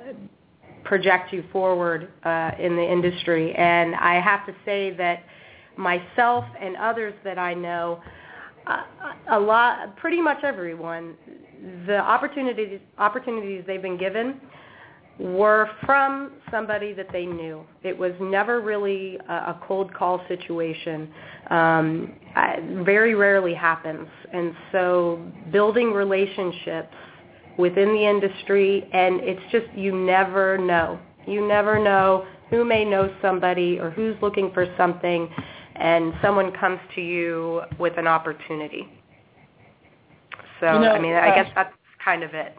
project 0.84 1.32
you 1.32 1.44
forward 1.52 2.12
uh, 2.24 2.52
in 2.58 2.76
the 2.76 2.82
industry. 2.82 3.54
And 3.54 3.94
I 3.96 4.20
have 4.20 4.46
to 4.46 4.54
say 4.64 4.94
that 4.96 5.24
myself 5.76 6.44
and 6.60 6.76
others 6.76 7.14
that 7.24 7.38
I 7.38 7.54
know 7.54 8.00
a 9.30 9.38
lot, 9.38 9.96
pretty 9.96 10.20
much 10.20 10.42
everyone, 10.44 11.14
the 11.86 11.98
opportunities 11.98 12.80
opportunities 12.98 13.64
they've 13.66 13.82
been 13.82 13.98
given 13.98 14.40
were 15.18 15.70
from 15.86 16.32
somebody 16.50 16.92
that 16.92 17.06
they 17.12 17.24
knew. 17.24 17.64
It 17.82 17.96
was 17.96 18.12
never 18.20 18.60
really 18.60 19.16
a, 19.28 19.32
a 19.32 19.60
cold 19.66 19.94
call 19.94 20.20
situation. 20.28 21.08
Um, 21.50 22.14
I, 22.34 22.56
very 22.84 23.14
rarely 23.14 23.54
happens, 23.54 24.08
and 24.32 24.54
so 24.72 25.30
building 25.52 25.92
relationships 25.92 26.94
within 27.58 27.92
the 27.92 28.08
industry, 28.08 28.88
and 28.92 29.20
it's 29.20 29.52
just 29.52 29.66
you 29.76 29.94
never 29.94 30.58
know. 30.58 30.98
You 31.26 31.46
never 31.46 31.82
know 31.82 32.26
who 32.50 32.64
may 32.64 32.84
know 32.84 33.14
somebody 33.22 33.78
or 33.78 33.90
who's 33.90 34.16
looking 34.20 34.50
for 34.52 34.66
something 34.76 35.28
and 35.76 36.14
someone 36.22 36.52
comes 36.52 36.78
to 36.94 37.00
you 37.00 37.62
with 37.78 37.96
an 37.98 38.06
opportunity. 38.06 38.88
So, 40.60 40.74
you 40.74 40.80
know, 40.80 40.92
I 40.92 41.00
mean, 41.00 41.14
I 41.14 41.30
uh, 41.30 41.42
guess 41.42 41.52
that's 41.54 41.74
kind 42.02 42.22
of 42.22 42.34
it. 42.34 42.54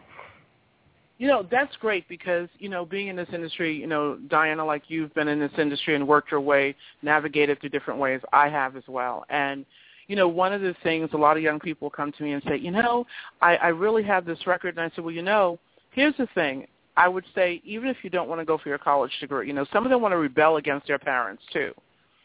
You 1.18 1.28
know, 1.28 1.46
that's 1.50 1.74
great 1.76 2.06
because, 2.08 2.48
you 2.58 2.68
know, 2.68 2.84
being 2.84 3.08
in 3.08 3.16
this 3.16 3.28
industry, 3.32 3.74
you 3.74 3.86
know, 3.86 4.16
Diana, 4.28 4.64
like 4.64 4.82
you've 4.88 5.14
been 5.14 5.28
in 5.28 5.40
this 5.40 5.52
industry 5.56 5.94
and 5.94 6.06
worked 6.06 6.30
your 6.30 6.42
way, 6.42 6.76
navigated 7.02 7.58
through 7.60 7.70
different 7.70 7.98
ways. 7.98 8.20
I 8.34 8.50
have 8.50 8.76
as 8.76 8.82
well. 8.86 9.24
And, 9.30 9.64
you 10.08 10.16
know, 10.16 10.28
one 10.28 10.52
of 10.52 10.60
the 10.60 10.74
things 10.82 11.08
a 11.14 11.16
lot 11.16 11.38
of 11.38 11.42
young 11.42 11.58
people 11.58 11.88
come 11.88 12.12
to 12.12 12.22
me 12.22 12.32
and 12.32 12.42
say, 12.46 12.58
you 12.58 12.70
know, 12.70 13.06
I, 13.40 13.56
I 13.56 13.68
really 13.68 14.02
have 14.02 14.26
this 14.26 14.46
record. 14.46 14.76
And 14.76 14.80
I 14.80 14.94
said, 14.94 15.04
well, 15.04 15.14
you 15.14 15.22
know, 15.22 15.58
here's 15.92 16.16
the 16.18 16.28
thing. 16.34 16.66
I 16.98 17.08
would 17.08 17.24
say 17.34 17.62
even 17.64 17.88
if 17.88 17.96
you 18.02 18.10
don't 18.10 18.28
want 18.28 18.42
to 18.42 18.44
go 18.44 18.58
for 18.58 18.68
your 18.68 18.78
college 18.78 19.12
degree, 19.18 19.46
you 19.46 19.54
know, 19.54 19.66
some 19.72 19.84
of 19.84 19.90
them 19.90 20.02
want 20.02 20.12
to 20.12 20.18
rebel 20.18 20.58
against 20.58 20.86
their 20.86 20.98
parents 20.98 21.42
too 21.50 21.72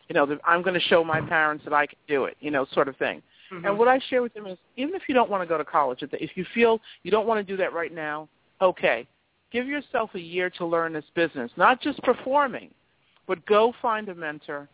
you 0.09 0.13
know, 0.15 0.37
I'm 0.45 0.61
going 0.61 0.73
to 0.73 0.87
show 0.87 1.03
my 1.03 1.21
parents 1.21 1.63
that 1.65 1.73
I 1.73 1.87
can 1.87 1.97
do 2.07 2.25
it, 2.25 2.37
you 2.39 2.51
know, 2.51 2.65
sort 2.73 2.87
of 2.87 2.97
thing. 2.97 3.21
Mm-hmm. 3.51 3.65
And 3.65 3.77
what 3.77 3.87
I 3.87 3.99
share 4.09 4.21
with 4.21 4.33
them 4.33 4.47
is, 4.47 4.57
even 4.77 4.95
if 4.95 5.03
you 5.07 5.15
don't 5.15 5.29
want 5.29 5.43
to 5.43 5.47
go 5.47 5.57
to 5.57 5.65
college, 5.65 5.99
if 6.01 6.31
you 6.35 6.45
feel 6.53 6.79
you 7.03 7.11
don't 7.11 7.27
want 7.27 7.45
to 7.45 7.53
do 7.53 7.57
that 7.57 7.73
right 7.73 7.93
now, 7.93 8.29
okay, 8.61 9.07
give 9.51 9.67
yourself 9.67 10.11
a 10.15 10.19
year 10.19 10.49
to 10.51 10.65
learn 10.65 10.93
this 10.93 11.05
business, 11.15 11.51
not 11.57 11.81
just 11.81 12.01
performing, 12.03 12.69
but 13.27 13.45
go 13.45 13.73
find 13.81 14.09
a 14.09 14.15
mentor 14.15 14.67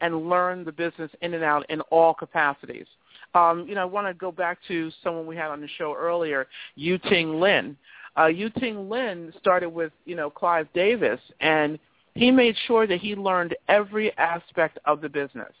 and 0.00 0.28
learn 0.28 0.64
the 0.64 0.72
business 0.72 1.10
in 1.22 1.34
and 1.34 1.44
out 1.44 1.64
in 1.70 1.80
all 1.82 2.12
capacities. 2.12 2.86
Um, 3.34 3.66
you 3.68 3.74
know, 3.74 3.82
I 3.82 3.86
want 3.86 4.06
to 4.06 4.14
go 4.14 4.30
back 4.30 4.58
to 4.68 4.90
someone 5.02 5.26
we 5.26 5.36
had 5.36 5.50
on 5.50 5.60
the 5.60 5.68
show 5.78 5.94
earlier, 5.96 6.46
Yu 6.74 6.98
Ting 6.98 7.40
Lin. 7.40 7.76
Uh, 8.18 8.26
Yu 8.26 8.50
Ting 8.50 8.88
Lin 8.88 9.32
started 9.38 9.68
with, 9.68 9.92
you 10.04 10.16
know, 10.16 10.30
Clive 10.30 10.68
Davis, 10.74 11.20
and 11.40 11.78
he 12.16 12.30
made 12.30 12.56
sure 12.66 12.86
that 12.86 13.00
he 13.00 13.14
learned 13.14 13.54
every 13.68 14.16
aspect 14.18 14.78
of 14.84 15.00
the 15.00 15.08
business 15.08 15.52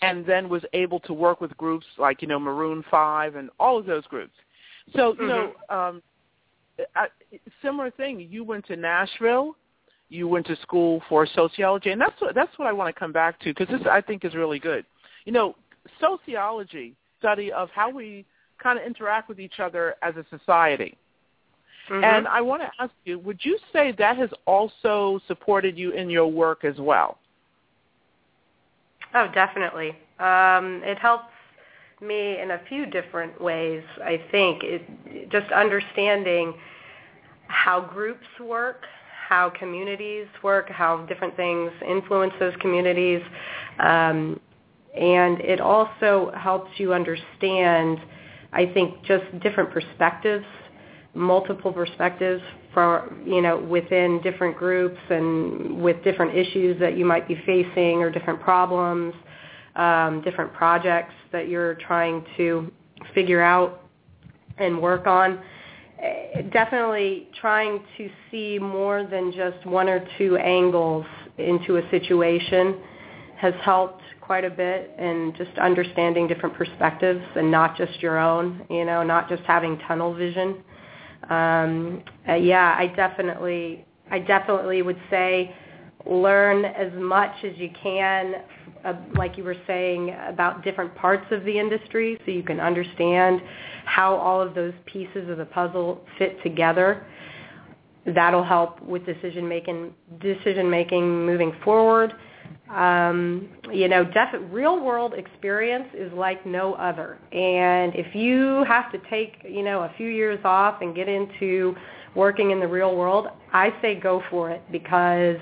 and 0.00 0.24
then 0.24 0.48
was 0.48 0.62
able 0.72 1.00
to 1.00 1.12
work 1.12 1.40
with 1.40 1.56
groups 1.56 1.86
like, 1.98 2.22
you 2.22 2.28
know, 2.28 2.38
Maroon 2.38 2.84
5 2.90 3.34
and 3.34 3.50
all 3.58 3.78
of 3.78 3.84
those 3.84 4.06
groups. 4.06 4.34
So, 4.94 5.14
you 5.14 5.20
mm-hmm. 5.20 5.28
know, 5.28 5.76
um, 5.76 6.02
I, 6.94 7.08
similar 7.62 7.90
thing. 7.90 8.26
You 8.30 8.44
went 8.44 8.66
to 8.66 8.76
Nashville. 8.76 9.56
You 10.08 10.28
went 10.28 10.46
to 10.46 10.56
school 10.62 11.02
for 11.08 11.26
sociology, 11.26 11.90
and 11.90 12.00
that's 12.00 12.18
what 12.20 12.34
that's 12.34 12.56
what 12.58 12.66
I 12.66 12.72
want 12.72 12.94
to 12.94 12.98
come 12.98 13.12
back 13.12 13.38
to 13.40 13.52
because 13.52 13.68
this 13.68 13.86
I 13.90 14.00
think 14.00 14.24
is 14.24 14.34
really 14.34 14.58
good. 14.58 14.86
You 15.26 15.32
know, 15.32 15.54
sociology 16.00 16.94
study 17.18 17.52
of 17.52 17.68
how 17.70 17.90
we 17.90 18.24
kind 18.62 18.78
of 18.78 18.86
interact 18.86 19.28
with 19.28 19.38
each 19.38 19.60
other 19.60 19.96
as 20.02 20.14
a 20.16 20.24
society. 20.34 20.96
Mm-hmm. 21.90 22.04
And 22.04 22.28
I 22.28 22.40
want 22.40 22.62
to 22.62 22.70
ask 22.78 22.92
you, 23.04 23.18
would 23.20 23.38
you 23.42 23.58
say 23.72 23.92
that 23.98 24.16
has 24.16 24.30
also 24.46 25.20
supported 25.26 25.78
you 25.78 25.92
in 25.92 26.10
your 26.10 26.26
work 26.26 26.64
as 26.64 26.76
well? 26.78 27.18
Oh, 29.14 29.28
definitely. 29.32 29.90
Um, 30.18 30.82
it 30.84 30.98
helps 30.98 31.32
me 32.00 32.38
in 32.40 32.52
a 32.52 32.60
few 32.68 32.86
different 32.86 33.40
ways. 33.40 33.82
I 34.02 34.22
think 34.30 34.62
it, 34.62 35.30
just 35.30 35.50
understanding 35.50 36.54
how 37.46 37.80
groups 37.80 38.26
work, 38.40 38.84
how 39.28 39.50
communities 39.50 40.26
work, 40.42 40.68
how 40.68 41.04
different 41.06 41.36
things 41.36 41.70
influence 41.86 42.34
those 42.38 42.54
communities, 42.60 43.22
um, 43.78 44.38
and 44.98 45.40
it 45.40 45.60
also 45.60 46.32
helps 46.36 46.70
you 46.78 46.92
understand, 46.92 48.00
I 48.52 48.66
think, 48.66 49.02
just 49.04 49.24
different 49.40 49.70
perspectives, 49.70 50.46
multiple 51.14 51.72
perspectives 51.72 52.42
for 52.74 53.12
you 53.24 53.40
know 53.40 53.58
within 53.58 54.20
different 54.22 54.56
groups 54.56 54.98
and 55.10 55.82
with 55.82 56.02
different 56.04 56.36
issues 56.36 56.78
that 56.78 56.96
you 56.96 57.04
might 57.04 57.26
be 57.26 57.34
facing 57.46 58.02
or 58.02 58.10
different 58.10 58.40
problems 58.40 59.14
um, 59.78 60.20
different 60.22 60.52
projects 60.52 61.14
that 61.32 61.48
you're 61.48 61.74
trying 61.76 62.24
to 62.36 62.70
figure 63.14 63.40
out 63.40 63.82
and 64.58 64.80
work 64.80 65.06
on. 65.06 65.40
Definitely 66.52 67.28
trying 67.40 67.80
to 67.96 68.10
see 68.30 68.58
more 68.58 69.04
than 69.04 69.32
just 69.32 69.64
one 69.66 69.88
or 69.88 70.06
two 70.18 70.36
angles 70.36 71.06
into 71.38 71.76
a 71.76 71.90
situation 71.90 72.76
has 73.36 73.54
helped 73.62 74.02
quite 74.20 74.44
a 74.44 74.50
bit 74.50 74.92
and 74.98 75.34
just 75.36 75.56
understanding 75.58 76.26
different 76.26 76.54
perspectives 76.54 77.24
and 77.36 77.50
not 77.50 77.76
just 77.76 78.02
your 78.02 78.18
own, 78.18 78.64
you 78.68 78.84
know, 78.84 79.02
not 79.02 79.28
just 79.28 79.42
having 79.44 79.78
tunnel 79.86 80.12
vision. 80.12 80.56
Um, 81.30 82.02
uh, 82.28 82.34
yeah, 82.34 82.74
I 82.78 82.86
definitely, 82.88 83.84
I 84.10 84.18
definitely 84.18 84.82
would 84.82 85.00
say 85.10 85.54
learn 86.06 86.64
as 86.64 86.92
much 86.94 87.32
as 87.44 87.56
you 87.56 87.70
can 87.82 88.36
uh, 88.84 88.94
like 89.14 89.36
you 89.36 89.44
were 89.44 89.56
saying, 89.66 90.14
about 90.28 90.62
different 90.62 90.94
parts 90.94 91.26
of 91.30 91.44
the 91.44 91.58
industry 91.58 92.18
so 92.24 92.30
you 92.30 92.42
can 92.42 92.60
understand 92.60 93.40
how 93.84 94.14
all 94.14 94.40
of 94.40 94.54
those 94.54 94.72
pieces 94.86 95.28
of 95.28 95.38
the 95.38 95.44
puzzle 95.44 96.00
fit 96.18 96.42
together. 96.42 97.06
That'll 98.06 98.44
help 98.44 98.80
with 98.82 99.04
decision 99.04 99.48
making 99.48 99.92
decision 100.20 100.70
making 100.70 101.26
moving 101.26 101.52
forward. 101.64 102.14
Um, 102.70 103.48
you 103.72 103.88
know, 103.88 104.04
def- 104.04 104.40
real 104.50 104.82
world 104.84 105.14
experience 105.14 105.88
is 105.94 106.12
like 106.12 106.44
no 106.44 106.74
other. 106.74 107.18
And 107.32 107.94
if 107.94 108.14
you 108.14 108.64
have 108.64 108.92
to 108.92 108.98
take, 109.08 109.36
you 109.48 109.62
know, 109.62 109.82
a 109.82 109.92
few 109.96 110.08
years 110.08 110.38
off 110.44 110.82
and 110.82 110.94
get 110.94 111.08
into 111.08 111.74
working 112.14 112.50
in 112.50 112.60
the 112.60 112.68
real 112.68 112.94
world, 112.94 113.28
I 113.52 113.74
say 113.80 113.94
go 113.98 114.22
for 114.30 114.50
it 114.50 114.62
because 114.70 115.38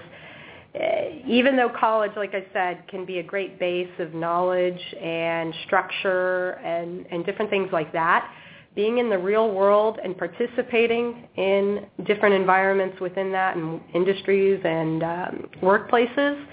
even 1.27 1.57
though 1.57 1.71
college, 1.81 2.13
like 2.17 2.35
I 2.35 2.45
said, 2.53 2.87
can 2.89 3.05
be 3.05 3.19
a 3.19 3.23
great 3.23 3.59
base 3.59 3.91
of 3.99 4.15
knowledge 4.15 4.81
and 5.01 5.55
structure 5.67 6.51
and, 6.65 7.07
and 7.11 7.25
different 7.25 7.51
things 7.51 7.71
like 7.73 7.93
that, 7.93 8.31
being 8.75 8.99
in 8.99 9.09
the 9.09 9.19
real 9.19 9.53
world 9.53 9.99
and 10.05 10.17
participating 10.19 11.29
in 11.37 11.87
different 12.05 12.35
environments 12.35 13.01
within 13.01 13.33
that 13.33 13.57
and 13.57 13.81
industries 13.95 14.61
and 14.65 15.03
um, 15.03 15.49
workplaces, 15.63 16.45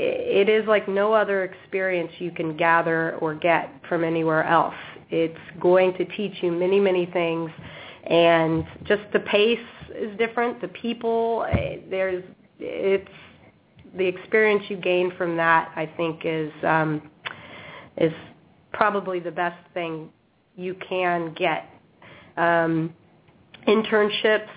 it 0.00 0.48
is 0.48 0.66
like 0.68 0.88
no 0.88 1.12
other 1.12 1.42
experience 1.42 2.12
you 2.18 2.30
can 2.30 2.56
gather 2.56 3.16
or 3.16 3.34
get 3.34 3.70
from 3.88 4.04
anywhere 4.04 4.44
else. 4.44 4.74
It's 5.10 5.38
going 5.60 5.94
to 5.94 6.04
teach 6.04 6.34
you 6.40 6.52
many, 6.52 6.78
many 6.78 7.06
things. 7.06 7.50
And 8.04 8.64
just 8.84 9.02
the 9.12 9.20
pace 9.20 9.58
is 9.94 10.16
different. 10.16 10.60
The 10.60 10.68
people, 10.68 11.44
there's, 11.90 12.22
it's 12.60 13.10
the 13.96 14.06
experience 14.06 14.64
you 14.68 14.76
gain 14.76 15.12
from 15.16 15.36
that, 15.36 15.72
I 15.74 15.90
think, 15.96 16.20
is 16.24 16.52
um, 16.62 17.10
is 17.96 18.12
probably 18.72 19.18
the 19.18 19.32
best 19.32 19.58
thing 19.74 20.10
you 20.54 20.76
can 20.88 21.34
get. 21.34 21.68
Um, 22.36 22.94
internships, 23.66 24.48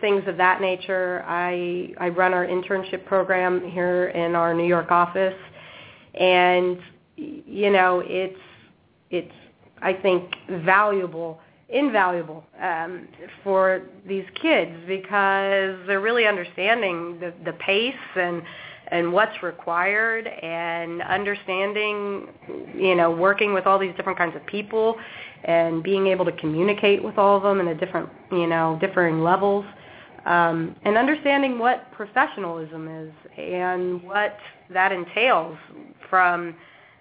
things 0.00 0.22
of 0.26 0.36
that 0.36 0.60
nature. 0.60 1.24
I 1.26 1.92
I 1.98 2.08
run 2.08 2.34
our 2.34 2.46
internship 2.46 3.04
program 3.06 3.68
here 3.70 4.08
in 4.08 4.34
our 4.34 4.54
New 4.54 4.66
York 4.66 4.90
office, 4.90 5.38
and 6.14 6.78
you 7.16 7.70
know 7.70 8.02
it's 8.04 8.38
it's 9.10 9.32
I 9.82 9.92
think 9.92 10.34
valuable 10.64 11.40
invaluable 11.72 12.44
um, 12.60 13.06
for 13.44 13.82
these 14.06 14.24
kids 14.42 14.72
because 14.88 15.78
they're 15.86 16.00
really 16.00 16.26
understanding 16.26 17.18
the, 17.20 17.32
the 17.44 17.52
pace 17.54 17.94
and 18.16 18.42
and 18.88 19.12
what's 19.12 19.40
required 19.42 20.26
and 20.26 21.00
understanding, 21.02 22.26
you 22.74 22.96
know, 22.96 23.08
working 23.08 23.54
with 23.54 23.64
all 23.64 23.78
these 23.78 23.94
different 23.94 24.18
kinds 24.18 24.34
of 24.34 24.44
people 24.46 24.96
and 25.44 25.80
being 25.82 26.08
able 26.08 26.24
to 26.24 26.32
communicate 26.32 27.02
with 27.02 27.16
all 27.16 27.36
of 27.36 27.42
them 27.44 27.60
in 27.60 27.68
a 27.68 27.74
different, 27.74 28.08
you 28.32 28.48
know, 28.48 28.76
differing 28.80 29.22
levels. 29.22 29.64
Um, 30.26 30.76
and 30.84 30.96
understanding 30.96 31.58
what 31.58 31.90
professionalism 31.92 32.88
is 32.88 33.12
and 33.38 34.02
what 34.02 34.36
that 34.70 34.92
entails 34.92 35.56
from 36.08 36.54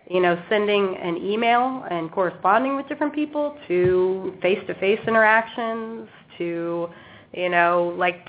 you 0.09 0.19
know, 0.19 0.41
sending 0.49 0.97
an 0.97 1.17
email 1.17 1.85
and 1.89 2.11
corresponding 2.11 2.75
with 2.75 2.87
different 2.87 3.13
people 3.13 3.55
to 3.67 4.33
face-to-face 4.41 4.99
interactions 5.07 6.09
to, 6.37 6.89
you 7.33 7.49
know, 7.49 7.93
like 7.95 8.27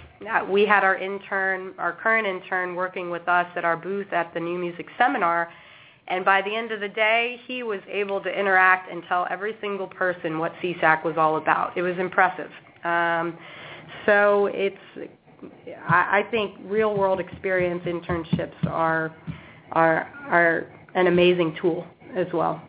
we 0.50 0.66
had 0.66 0.85
our 0.85 0.96
intern, 0.96 1.72
our 1.79 1.92
current 1.92 2.26
intern 2.26 2.74
working 2.74 3.09
with 3.09 3.26
us 3.29 3.46
at 3.57 3.64
our 3.64 3.79
booth 3.79 4.12
at 4.12 4.33
the 4.35 4.40
New 4.40 4.59
Music 4.59 4.87
Seminar, 4.98 5.50
and 6.09 6.24
by 6.24 6.42
the 6.42 6.55
end 6.55 6.70
of 6.70 6.81
the 6.81 6.88
day, 6.88 7.40
he 7.46 7.62
was 7.62 7.81
able 7.88 8.20
to 8.20 8.29
interact 8.29 8.90
and 8.90 9.03
tell 9.09 9.26
every 9.31 9.57
single 9.61 9.87
person 9.87 10.38
what 10.38 10.53
SESAC 10.62 11.05
was 11.05 11.14
all 11.16 11.37
about. 11.37 11.76
It 11.79 11.83
was 11.83 11.96
impressive. 11.98 12.50
Um, 12.85 13.38
so 14.07 14.46
it's, 14.53 14.76
I, 15.88 16.20
I 16.20 16.31
think 16.31 16.57
real-world 16.64 17.20
experience 17.20 17.83
internships 17.85 18.66
are 18.66 19.14
are 19.72 20.09
are 20.29 20.66
an 20.94 21.07
amazing 21.07 21.57
tool 21.61 21.87
as 22.16 22.26
well. 22.33 22.61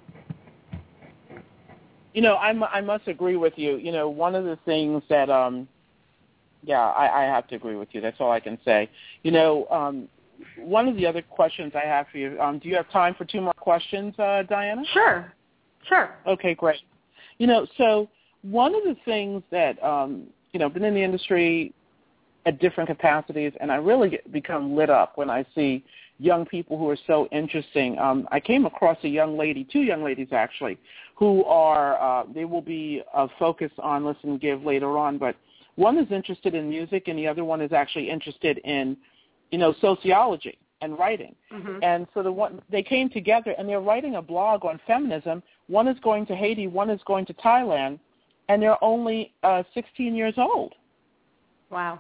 You 2.14 2.22
know, 2.22 2.36
I, 2.36 2.50
I 2.78 2.82
must 2.82 3.08
agree 3.08 3.38
with 3.38 3.54
you. 3.56 3.78
You 3.78 3.92
know, 3.92 4.10
one 4.10 4.36
of 4.36 4.44
the 4.44 4.58
things 4.66 5.02
that, 5.10 5.30
um, 5.30 5.68
yeah, 6.62 6.82
I, 6.82 7.24
I 7.24 7.26
have 7.26 7.48
to 7.48 7.56
agree 7.56 7.76
with 7.76 7.90
you. 7.94 8.02
That's 8.02 8.18
all 8.20 8.32
I 8.32 8.40
can 8.40 8.58
say. 8.66 8.90
You 9.24 9.32
know, 9.32 9.66
um, 9.72 10.08
one 10.58 10.88
of 10.88 10.96
the 10.96 11.08
other 11.08 11.22
questions 11.22 11.72
I 11.74 11.88
have 11.88 12.08
for 12.12 12.18
you, 12.18 12.40
um, 12.40 12.60
do 12.60 12.68
you 12.68 12.76
have 12.76 12.90
time 12.92 13.16
for 13.16 13.26
two 13.26 13.42
more 13.42 13.54
questions, 13.54 14.14
uh, 14.20 14.44
Diana? 14.44 14.84
Sure. 14.94 15.34
Sure. 15.88 16.16
Okay, 16.28 16.54
great. 16.54 16.82
You 17.38 17.48
know, 17.48 17.66
so 17.78 18.10
one 18.42 18.76
of 18.76 18.84
the 18.84 18.96
things 19.06 19.42
that, 19.50 19.82
um, 19.84 20.28
you 20.54 20.60
know, 20.60 20.70
been 20.70 20.84
in 20.84 20.94
the 20.94 21.04
industry 21.04 21.74
at 22.46 22.60
different 22.60 22.90
capacities, 22.90 23.54
and 23.60 23.72
I 23.72 23.76
really 23.76 24.10
get, 24.10 24.32
become 24.32 24.76
lit 24.76 24.90
up 24.90 25.18
when 25.18 25.30
I 25.30 25.46
see 25.54 25.84
young 26.18 26.46
people 26.46 26.78
who 26.78 26.90
are 26.90 26.98
so 27.08 27.28
interesting. 27.32 27.98
Um, 27.98 28.28
I 28.32 28.40
came 28.40 28.66
across 28.66 28.98
a 29.04 29.08
young 29.08 29.38
lady, 29.38 29.68
two 29.72 29.82
young 29.82 30.04
ladies 30.04 30.28
actually, 30.32 30.78
who 31.16 31.44
are 31.46 32.00
uh, 32.02 32.26
they 32.34 32.46
will 32.46 32.62
be 32.62 33.02
a 33.14 33.28
focus 33.40 33.72
on 33.80 34.06
Listen 34.06 34.38
Give 34.38 34.64
later 34.64 34.98
on, 34.98 35.18
but 35.18 35.36
one 35.76 35.98
is 35.98 36.12
interested 36.12 36.54
in 36.54 36.70
music 36.70 37.08
and 37.08 37.18
the 37.18 37.28
other 37.28 37.44
one 37.44 37.62
is 37.62 37.72
actually 37.72 38.10
interested 38.10 38.60
in, 38.60 38.98
you 39.52 39.58
know, 39.58 39.74
sociology 39.82 40.58
and 40.82 40.98
writing. 40.98 41.36
Mm-hmm. 41.52 41.84
And 41.84 42.08
so 42.14 42.24
the 42.24 42.32
one 42.32 42.62
they 42.70 42.84
came 42.84 43.10
together 43.10 43.56
and 43.58 43.68
they're 43.68 43.82
writing 43.82 44.16
a 44.16 44.22
blog 44.22 44.66
on 44.66 44.80
feminism. 44.86 45.42
One 45.68 45.88
is 45.88 45.98
going 46.04 46.26
to 46.28 46.36
Haiti, 46.36 46.68
one 46.68 46.90
is 46.90 47.00
going 47.06 47.26
to 47.28 47.34
Thailand, 47.36 48.00
and 48.52 48.62
they're 48.62 48.84
only 48.84 49.32
uh, 49.44 49.64
16 49.74 50.14
years 50.14 50.34
old. 50.36 50.74
Wow. 51.70 52.00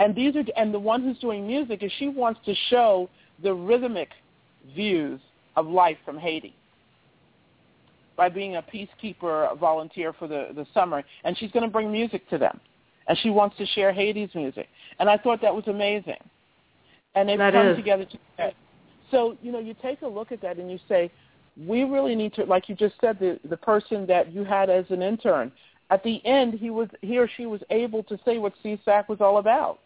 And 0.00 0.12
these 0.12 0.34
are 0.34 0.42
and 0.56 0.74
the 0.74 0.80
one 0.80 1.00
who's 1.04 1.18
doing 1.20 1.46
music 1.46 1.84
is 1.84 1.92
she 1.96 2.08
wants 2.08 2.40
to 2.46 2.54
show 2.70 3.08
the 3.40 3.54
rhythmic 3.54 4.08
views 4.74 5.20
of 5.54 5.68
life 5.68 5.96
from 6.04 6.18
Haiti 6.18 6.56
by 8.16 8.28
being 8.28 8.56
a 8.56 8.62
peacekeeper 8.62 9.56
volunteer 9.56 10.12
for 10.12 10.26
the, 10.26 10.48
the 10.56 10.66
summer. 10.74 11.04
And 11.22 11.38
she's 11.38 11.52
going 11.52 11.64
to 11.64 11.70
bring 11.70 11.92
music 11.92 12.28
to 12.30 12.38
them. 12.38 12.58
And 13.06 13.16
she 13.18 13.30
wants 13.30 13.56
to 13.58 13.66
share 13.66 13.92
Haiti's 13.92 14.30
music. 14.34 14.66
And 14.98 15.08
I 15.08 15.16
thought 15.16 15.40
that 15.42 15.54
was 15.54 15.68
amazing. 15.68 16.18
And 17.14 17.28
they've 17.28 17.38
That 17.38 17.52
come 17.52 17.68
is. 17.68 17.76
together 17.76 18.06
to 18.06 18.52
So, 19.12 19.36
you 19.40 19.52
know, 19.52 19.60
you 19.60 19.76
take 19.80 20.02
a 20.02 20.08
look 20.08 20.32
at 20.32 20.42
that 20.42 20.56
and 20.56 20.68
you 20.68 20.80
say, 20.88 21.12
we 21.56 21.84
really 21.84 22.14
need 22.14 22.34
to, 22.34 22.44
like 22.44 22.68
you 22.68 22.74
just 22.74 22.94
said, 23.00 23.18
the, 23.18 23.38
the 23.48 23.56
person 23.56 24.06
that 24.06 24.32
you 24.32 24.44
had 24.44 24.70
as 24.70 24.84
an 24.90 25.02
intern, 25.02 25.52
at 25.90 26.02
the 26.02 26.24
end, 26.24 26.54
he 26.54 26.70
was 26.70 26.88
he 27.02 27.18
or 27.18 27.28
she 27.36 27.46
was 27.46 27.60
able 27.70 28.02
to 28.04 28.18
say 28.24 28.38
what 28.38 28.54
SESAC 28.64 29.08
was 29.08 29.20
all 29.20 29.38
about. 29.38 29.80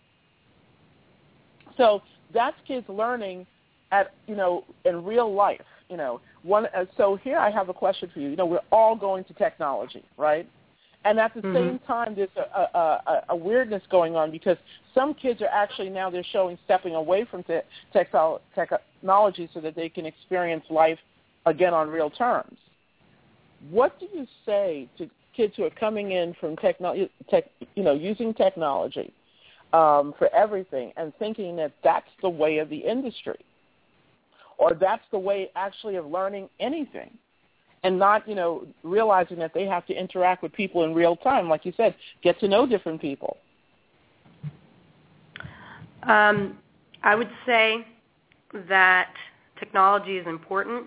So 1.77 2.03
that's 2.33 2.57
kids 2.67 2.89
learning 2.89 3.47
at 3.91 4.15
you 4.27 4.37
know 4.37 4.65
in 4.85 5.05
real 5.05 5.35
life. 5.35 5.61
You 5.91 5.97
know, 5.97 6.21
one. 6.43 6.67
Uh, 6.67 6.85
so 6.97 7.17
here 7.17 7.39
I 7.39 7.51
have 7.51 7.69
a 7.69 7.75
question 7.75 8.11
for 8.13 8.21
you. 8.21 8.29
You 8.29 8.37
know, 8.37 8.47
we're 8.47 8.61
all 8.71 8.95
going 8.95 9.25
to 9.25 9.35
technology, 9.35 10.05
right? 10.17 10.49
And 11.05 11.19
at 11.19 11.33
the 11.35 11.41
Mhm. 11.41 11.53
same 11.55 11.79
time, 11.81 12.15
there's 12.15 12.29
a, 12.37 12.59
a, 12.61 13.03
a, 13.07 13.25
a 13.31 13.37
weirdness 13.37 13.83
going 13.91 14.17
on 14.17 14.31
because 14.31 14.59
some 14.95 15.15
kids 15.15 15.41
are 15.43 15.49
actually 15.49 15.91
now 15.91 16.11
they're 16.11 16.25
showing 16.25 16.59
stepping 16.65 16.95
away 16.97 17.25
from 17.25 17.45
te- 17.45 17.61
technology 17.93 19.49
so 19.55 19.61
that 19.61 19.75
they 19.77 19.89
can 19.89 20.07
experience 20.07 20.65
life 20.71 20.99
again 21.49 21.75
on 21.75 21.89
real 21.89 22.11
terms. 22.11 22.57
What 23.71 23.99
do 23.99 24.07
you 24.13 24.27
say 24.47 24.89
to 24.99 25.09
kids 25.37 25.55
who 25.57 25.65
are 25.65 25.71
coming 25.71 26.13
in 26.13 26.35
from 26.41 26.57
techno- 26.57 27.09
tech, 27.29 27.45
you 27.75 27.83
know, 27.83 27.93
using 27.93 28.35
technology 28.35 29.13
um, 29.73 30.15
for 30.19 30.33
everything 30.35 30.93
and 30.97 31.13
thinking 31.19 31.57
that 31.57 31.73
that's 31.83 32.11
the 32.23 32.29
way 32.29 32.59
of 32.59 32.69
the 32.69 32.77
industry, 32.77 33.39
or 34.59 34.75
that's 34.75 35.05
the 35.11 35.19
way 35.19 35.51
actually 35.55 35.97
of 35.97 36.07
learning 36.07 36.49
anything, 36.61 37.11
and 37.85 37.99
not, 37.99 38.29
you 38.29 38.35
know, 38.35 38.67
realizing 38.83 39.39
that 39.39 39.55
they 39.55 39.65
have 39.65 39.87
to 39.87 39.95
interact 39.95 40.43
with 40.43 40.53
people 40.53 40.85
in 40.85 40.95
real 40.95 41.17
time, 41.17 41.49
like 41.49 41.65
you 41.65 41.73
said, 41.77 41.95
get 42.23 42.39
to 42.41 42.49
know 42.49 42.67
different 42.67 43.01
people. 43.01 43.37
Um, 46.05 46.59
I 47.03 47.15
would 47.15 47.31
say 47.47 47.87
that 48.69 49.13
technology 49.59 50.17
is 50.17 50.27
important. 50.27 50.87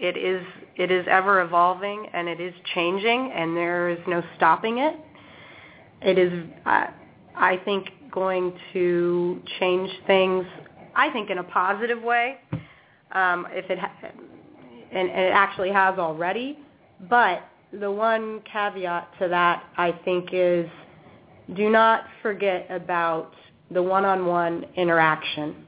It 0.00 0.16
is 0.16 0.44
it 0.76 0.90
is 0.90 1.06
ever 1.10 1.42
evolving 1.42 2.06
and 2.12 2.28
it 2.28 2.40
is 2.40 2.54
changing, 2.74 3.32
and 3.34 3.56
there 3.56 3.88
is 3.88 3.98
no 4.06 4.22
stopping 4.36 4.78
it. 4.78 4.94
It 6.00 6.18
is, 6.18 6.32
I, 6.64 6.90
I 7.34 7.56
think, 7.64 7.88
going 8.12 8.56
to 8.72 9.42
change 9.58 9.90
things. 10.06 10.46
I 10.94 11.10
think 11.10 11.30
in 11.30 11.38
a 11.38 11.44
positive 11.44 12.02
way. 12.02 12.38
Um, 13.12 13.46
if 13.50 13.68
it 13.70 13.78
ha- 13.78 13.92
and, 14.92 15.10
and 15.10 15.20
it 15.20 15.32
actually 15.32 15.72
has 15.72 15.98
already, 15.98 16.58
but 17.08 17.42
the 17.72 17.90
one 17.90 18.40
caveat 18.50 19.08
to 19.18 19.28
that 19.28 19.64
I 19.76 19.92
think 20.04 20.30
is 20.32 20.68
do 21.56 21.70
not 21.70 22.04
forget 22.22 22.66
about 22.70 23.32
the 23.70 23.82
one-on-one 23.82 24.64
interaction 24.76 25.66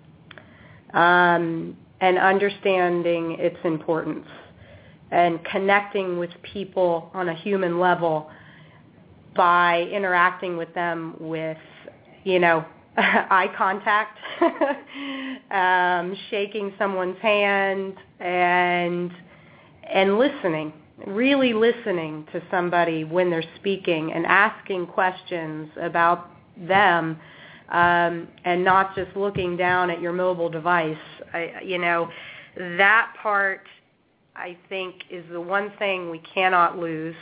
um, 0.94 1.76
and 2.00 2.18
understanding 2.18 3.36
its 3.38 3.58
importance 3.64 4.26
and 5.10 5.44
connecting 5.44 6.18
with 6.18 6.30
people 6.42 7.10
on 7.14 7.28
a 7.28 7.34
human 7.34 7.78
level 7.78 8.30
by 9.36 9.82
interacting 9.92 10.56
with 10.56 10.72
them 10.74 11.16
with, 11.18 11.58
you 12.24 12.38
know, 12.38 12.64
eye 12.96 13.48
contact, 13.56 14.18
um, 15.50 16.16
shaking 16.30 16.72
someone's 16.78 17.18
hand, 17.18 17.94
and 18.18 19.10
and 19.92 20.18
listening, 20.18 20.72
really 21.06 21.52
listening 21.52 22.26
to 22.32 22.42
somebody 22.50 23.04
when 23.04 23.30
they're 23.30 23.44
speaking 23.56 24.12
and 24.12 24.26
asking 24.26 24.86
questions 24.86 25.68
about 25.80 26.30
them 26.56 27.18
um, 27.70 28.28
and 28.44 28.64
not 28.64 28.94
just 28.94 29.16
looking 29.16 29.56
down 29.56 29.90
at 29.90 30.00
your 30.00 30.12
mobile 30.12 30.48
device. 30.48 30.96
I, 31.32 31.60
you 31.64 31.78
know, 31.78 32.10
that 32.56 33.14
part 33.22 33.62
I 34.34 34.56
think 34.68 34.96
is 35.10 35.24
the 35.30 35.40
one 35.40 35.72
thing 35.78 36.10
we 36.10 36.20
cannot 36.34 36.78
lose 36.78 37.14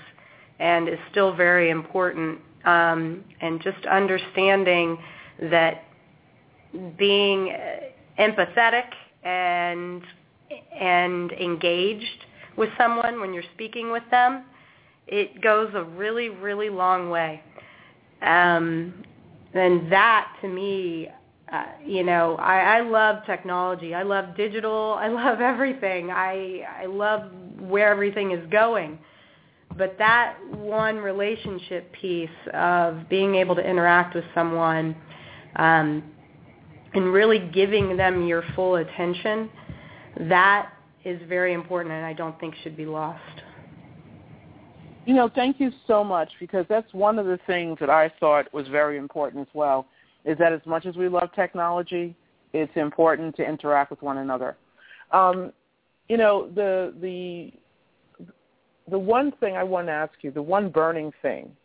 and 0.58 0.88
is 0.88 0.98
still 1.10 1.34
very 1.34 1.70
important. 1.70 2.40
Um, 2.64 3.24
and 3.40 3.62
just 3.62 3.86
understanding 3.86 4.98
that 5.50 5.84
being 6.98 7.54
empathetic 8.18 8.90
and 9.22 10.02
and 10.72 11.32
engaged 11.32 12.24
with 12.56 12.70
someone 12.78 13.20
when 13.20 13.32
you're 13.32 13.42
speaking 13.54 13.92
with 13.92 14.02
them, 14.10 14.44
it 15.06 15.40
goes 15.40 15.70
a 15.74 15.84
really, 15.84 16.28
really 16.28 16.68
long 16.70 17.10
way. 17.10 17.42
Um, 18.22 19.04
and 19.54 19.90
that 19.90 20.36
to 20.42 20.48
me, 20.48 21.08
uh, 21.52 21.64
you 21.84 22.04
know, 22.04 22.36
I, 22.36 22.78
I 22.78 22.80
love 22.80 23.24
technology. 23.24 23.94
I 23.94 24.02
love 24.02 24.36
digital. 24.36 24.96
I 24.98 25.08
love 25.08 25.40
everything. 25.40 26.10
I 26.10 26.62
I 26.82 26.86
love 26.86 27.30
where 27.58 27.90
everything 27.90 28.32
is 28.32 28.48
going. 28.50 28.98
But 29.76 29.96
that 29.98 30.36
one 30.50 30.96
relationship 30.96 31.92
piece 31.92 32.30
of 32.52 33.08
being 33.08 33.34
able 33.36 33.54
to 33.54 33.62
interact 33.62 34.14
with 34.14 34.24
someone 34.34 34.96
um, 35.56 36.02
and 36.94 37.12
really 37.12 37.38
giving 37.38 37.96
them 37.96 38.26
your 38.26 38.42
full 38.56 38.76
attention, 38.76 39.50
that 40.20 40.72
is 41.04 41.20
very 41.28 41.52
important 41.52 41.94
and 41.94 42.04
I 42.04 42.12
don't 42.12 42.38
think 42.40 42.54
should 42.62 42.76
be 42.76 42.86
lost. 42.86 43.42
You 45.08 45.14
know, 45.14 45.30
thank 45.34 45.58
you 45.58 45.72
so 45.86 46.04
much 46.04 46.28
because 46.38 46.66
that's 46.68 46.92
one 46.92 47.18
of 47.18 47.24
the 47.24 47.38
things 47.46 47.78
that 47.80 47.88
I 47.88 48.12
thought 48.20 48.52
was 48.52 48.68
very 48.68 48.98
important 48.98 49.40
as 49.40 49.54
well, 49.54 49.86
is 50.26 50.36
that 50.36 50.52
as 50.52 50.60
much 50.66 50.84
as 50.84 50.96
we 50.96 51.08
love 51.08 51.30
technology, 51.34 52.14
it's 52.52 52.70
important 52.76 53.34
to 53.36 53.42
interact 53.42 53.90
with 53.90 54.02
one 54.02 54.18
another. 54.18 54.58
Um, 55.10 55.54
you 56.10 56.18
know, 56.18 56.50
the 56.54 56.92
the 57.00 57.54
the 58.90 58.98
one 58.98 59.32
thing 59.40 59.56
I 59.56 59.62
want 59.62 59.86
to 59.86 59.92
ask 59.92 60.12
you, 60.20 60.30
the 60.30 60.42
one 60.42 60.68
burning 60.68 61.10
thing 61.22 61.56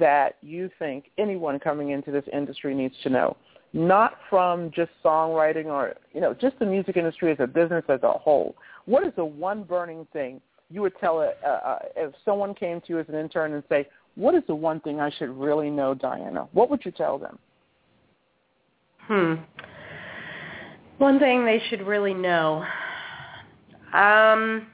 that 0.00 0.38
you 0.42 0.68
think 0.80 1.12
anyone 1.16 1.60
coming 1.60 1.90
into 1.90 2.10
this 2.10 2.24
industry 2.32 2.74
needs 2.74 2.96
to 3.04 3.08
know, 3.08 3.36
not 3.72 4.14
from 4.28 4.72
just 4.72 4.90
songwriting 5.04 5.66
or, 5.66 5.94
you 6.12 6.20
know, 6.20 6.34
just 6.34 6.58
the 6.58 6.66
music 6.66 6.96
industry 6.96 7.30
as 7.30 7.38
a 7.38 7.46
business 7.46 7.84
as 7.88 8.02
a 8.02 8.12
whole. 8.12 8.56
What 8.86 9.06
is 9.06 9.12
the 9.14 9.24
one 9.24 9.62
burning 9.62 10.08
thing 10.12 10.40
you 10.70 10.82
would 10.82 10.98
tell 11.00 11.20
a, 11.20 11.30
uh, 11.46 11.78
if 11.96 12.14
someone 12.24 12.54
came 12.54 12.80
to 12.82 12.86
you 12.88 12.98
as 12.98 13.08
an 13.08 13.14
intern 13.14 13.54
and 13.54 13.62
say, 13.68 13.88
what 14.14 14.34
is 14.34 14.42
the 14.46 14.54
one 14.54 14.80
thing 14.80 15.00
I 15.00 15.10
should 15.10 15.30
really 15.30 15.70
know, 15.70 15.94
Diana? 15.94 16.48
What 16.52 16.70
would 16.70 16.84
you 16.84 16.90
tell 16.90 17.18
them? 17.18 17.38
Hmm. 19.02 19.34
One 20.98 21.18
thing 21.18 21.44
they 21.44 21.62
should 21.68 21.86
really 21.86 22.14
know. 22.14 22.64
Um, 23.92 24.66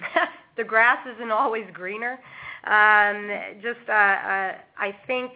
the 0.56 0.64
grass 0.64 0.98
isn't 1.14 1.30
always 1.30 1.64
greener. 1.72 2.18
Um, 2.64 3.30
just, 3.62 3.88
uh, 3.88 3.92
uh, 3.92 4.52
I 4.78 4.96
think 5.06 5.32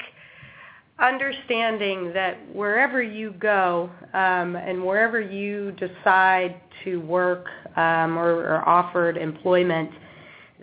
understanding 1.00 2.12
that 2.12 2.38
wherever 2.54 3.02
you 3.02 3.32
go 3.38 3.90
um, 4.12 4.56
and 4.56 4.84
wherever 4.84 5.20
you 5.20 5.72
decide 5.72 6.60
to 6.84 7.00
work 7.00 7.46
um, 7.76 8.18
or, 8.18 8.32
or 8.32 8.68
offered 8.68 9.16
employment, 9.16 9.90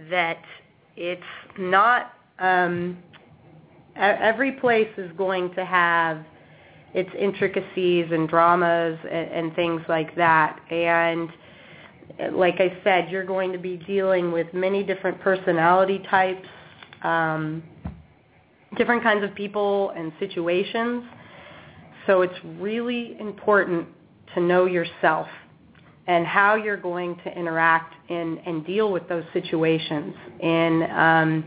that 0.10 0.42
it's 0.96 1.22
not 1.58 2.14
um, 2.40 2.98
every 3.96 4.54
place 4.54 4.90
is 4.98 5.12
going 5.18 5.54
to 5.56 5.66
have 5.66 6.24
its 6.94 7.10
intricacies 7.18 8.08
and 8.12 8.30
dramas 8.30 8.98
and, 9.04 9.32
and 9.32 9.56
things 9.56 9.82
like 9.90 10.16
that. 10.16 10.60
And 10.72 11.30
like 12.32 12.56
I 12.60 12.78
said, 12.84 13.10
you're 13.10 13.26
going 13.26 13.52
to 13.52 13.60
be 13.60 13.78
dealing 13.78 14.32
with 14.32 14.48
many 14.54 14.84
different 14.84 15.20
personality 15.22 16.04
types, 16.10 16.48
um, 17.04 17.64
different 18.78 19.04
kinds 19.04 19.24
of 19.24 19.34
people 19.36 19.92
and 19.92 20.12
situations. 20.20 21.04
So 22.06 22.22
it's 22.22 22.40
really 22.60 23.18
important 23.20 23.88
to 24.34 24.42
know 24.42 24.66
yourself 24.66 25.28
and 26.08 26.26
how 26.26 26.56
you're 26.56 26.78
going 26.78 27.18
to 27.24 27.38
interact 27.38 27.94
in, 28.10 28.40
and 28.46 28.66
deal 28.66 28.92
with 28.92 29.08
those 29.10 29.26
situations 29.34 30.16
in 30.40 30.84
um, 30.92 31.46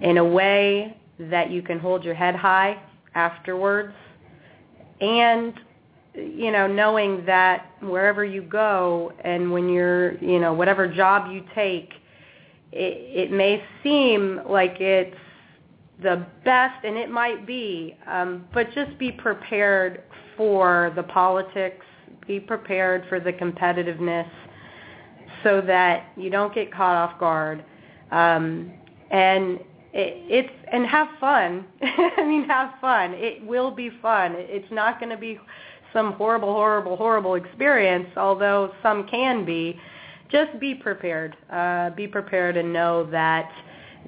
in 0.00 0.18
a 0.18 0.24
way 0.24 0.96
that 1.18 1.50
you 1.50 1.62
can 1.62 1.78
hold 1.78 2.04
your 2.04 2.14
head 2.14 2.36
high 2.36 2.80
afterwards, 3.14 3.94
and 5.00 5.54
you 6.14 6.52
know 6.52 6.66
knowing 6.66 7.24
that 7.24 7.70
wherever 7.80 8.24
you 8.24 8.42
go 8.42 9.12
and 9.24 9.50
when 9.50 9.68
you're 9.68 10.18
you 10.18 10.38
know 10.38 10.52
whatever 10.52 10.86
job 10.86 11.32
you 11.32 11.42
take, 11.54 11.94
it, 12.70 13.30
it 13.30 13.32
may 13.32 13.64
seem 13.82 14.40
like 14.46 14.76
it's 14.78 15.16
the 16.02 16.24
best, 16.44 16.84
and 16.84 16.96
it 16.96 17.10
might 17.10 17.46
be, 17.46 17.96
um, 18.06 18.46
but 18.54 18.72
just 18.74 18.96
be 18.98 19.10
prepared 19.10 20.02
for 20.36 20.92
the 20.94 21.02
politics, 21.02 21.84
be 22.26 22.38
prepared 22.38 23.04
for 23.08 23.18
the 23.18 23.32
competitiveness 23.32 24.28
so 25.42 25.60
that 25.60 26.10
you 26.16 26.30
don't 26.30 26.54
get 26.54 26.72
caught 26.72 26.96
off 26.96 27.18
guard. 27.18 27.64
Um, 28.10 28.72
and 29.10 29.58
it, 29.92 30.22
it's 30.28 30.52
and 30.72 30.86
have 30.86 31.08
fun. 31.18 31.66
I 31.82 32.24
mean, 32.24 32.44
have 32.44 32.74
fun. 32.80 33.14
It 33.14 33.44
will 33.44 33.70
be 33.70 33.90
fun. 34.02 34.34
It's 34.36 34.70
not 34.70 35.00
going 35.00 35.10
to 35.10 35.16
be 35.16 35.40
some 35.92 36.12
horrible, 36.12 36.52
horrible, 36.52 36.96
horrible 36.96 37.34
experience, 37.34 38.08
although 38.16 38.72
some 38.82 39.06
can 39.08 39.44
be. 39.44 39.78
Just 40.30 40.60
be 40.60 40.74
prepared. 40.74 41.36
Uh, 41.50 41.90
be 41.90 42.06
prepared 42.06 42.56
and 42.58 42.72
know 42.72 43.10
that 43.10 43.50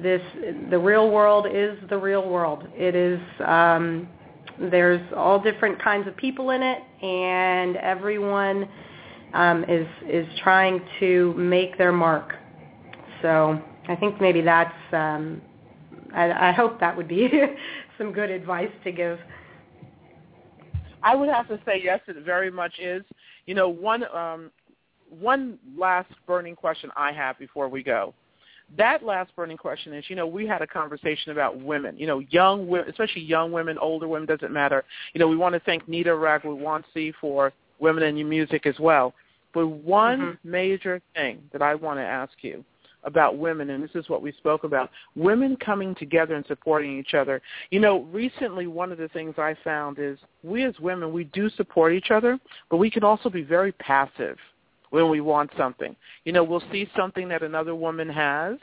this 0.02 0.22
the 0.70 0.78
real 0.78 1.10
world 1.10 1.46
is 1.50 1.78
the 1.88 1.96
real 1.98 2.28
world. 2.28 2.66
It 2.74 2.94
is 2.94 3.20
um, 3.46 4.08
there's 4.70 5.00
all 5.16 5.40
different 5.40 5.82
kinds 5.82 6.06
of 6.06 6.16
people 6.16 6.50
in 6.50 6.62
it, 6.62 6.78
and 7.02 7.76
everyone 7.76 8.68
um, 9.34 9.64
is 9.64 9.86
is 10.08 10.26
trying 10.42 10.80
to 11.00 11.34
make 11.34 11.78
their 11.78 11.92
mark. 11.92 12.34
So 13.22 13.60
I 13.88 13.96
think 13.96 14.20
maybe 14.20 14.40
that's. 14.40 14.74
Um, 14.92 15.42
I, 16.14 16.48
I 16.48 16.52
hope 16.52 16.80
that 16.80 16.96
would 16.96 17.08
be 17.08 17.30
some 17.98 18.12
good 18.12 18.30
advice 18.30 18.70
to 18.84 18.92
give. 18.92 19.18
I 21.02 21.14
would 21.14 21.28
have 21.28 21.48
to 21.48 21.58
say 21.64 21.80
yes. 21.82 22.00
It 22.08 22.16
very 22.24 22.50
much 22.50 22.78
is. 22.78 23.02
You 23.46 23.54
know, 23.54 23.68
one 23.68 24.04
um, 24.14 24.50
one 25.08 25.58
last 25.76 26.10
burning 26.26 26.56
question 26.56 26.90
I 26.96 27.12
have 27.12 27.38
before 27.38 27.68
we 27.68 27.82
go. 27.82 28.14
That 28.76 29.04
last 29.04 29.34
burning 29.34 29.56
question 29.56 29.92
is, 29.92 30.04
you 30.08 30.16
know, 30.16 30.26
we 30.26 30.46
had 30.46 30.62
a 30.62 30.66
conversation 30.66 31.32
about 31.32 31.60
women, 31.60 31.96
you 31.96 32.06
know, 32.06 32.20
young 32.30 32.68
women, 32.68 32.88
especially 32.88 33.22
young 33.22 33.50
women, 33.52 33.76
older 33.78 34.06
women, 34.06 34.26
doesn't 34.26 34.52
matter. 34.52 34.84
You 35.12 35.18
know, 35.18 35.28
we 35.28 35.36
want 35.36 35.54
to 35.54 35.60
thank 35.60 35.88
Neeta 35.88 36.06
Ragoowansi 36.06 37.14
for 37.20 37.52
women 37.80 38.04
in 38.04 38.28
music 38.28 38.66
as 38.66 38.78
well. 38.78 39.14
But 39.52 39.66
one 39.66 40.20
mm-hmm. 40.20 40.50
major 40.50 41.00
thing 41.14 41.42
that 41.52 41.62
I 41.62 41.74
want 41.74 41.98
to 41.98 42.04
ask 42.04 42.32
you 42.42 42.64
about 43.04 43.38
women, 43.38 43.70
and 43.70 43.82
this 43.82 43.90
is 43.94 44.08
what 44.08 44.22
we 44.22 44.32
spoke 44.32 44.64
about, 44.64 44.90
women 45.16 45.56
coming 45.56 45.94
together 45.94 46.34
and 46.34 46.44
supporting 46.46 46.98
each 46.98 47.14
other. 47.14 47.40
You 47.70 47.80
know, 47.80 48.02
recently 48.12 48.66
one 48.66 48.92
of 48.92 48.98
the 48.98 49.08
things 49.08 49.34
I 49.38 49.56
found 49.64 49.98
is 49.98 50.18
we 50.42 50.64
as 50.64 50.78
women, 50.80 51.12
we 51.12 51.24
do 51.24 51.48
support 51.50 51.92
each 51.92 52.10
other, 52.10 52.38
but 52.68 52.76
we 52.76 52.90
can 52.90 53.02
also 53.02 53.30
be 53.30 53.42
very 53.42 53.72
passive 53.72 54.36
when 54.90 55.08
we 55.08 55.20
want 55.20 55.50
something. 55.56 55.96
You 56.24 56.32
know, 56.32 56.44
we'll 56.44 56.62
see 56.70 56.88
something 56.96 57.28
that 57.28 57.42
another 57.42 57.74
woman 57.74 58.08
has 58.08 58.58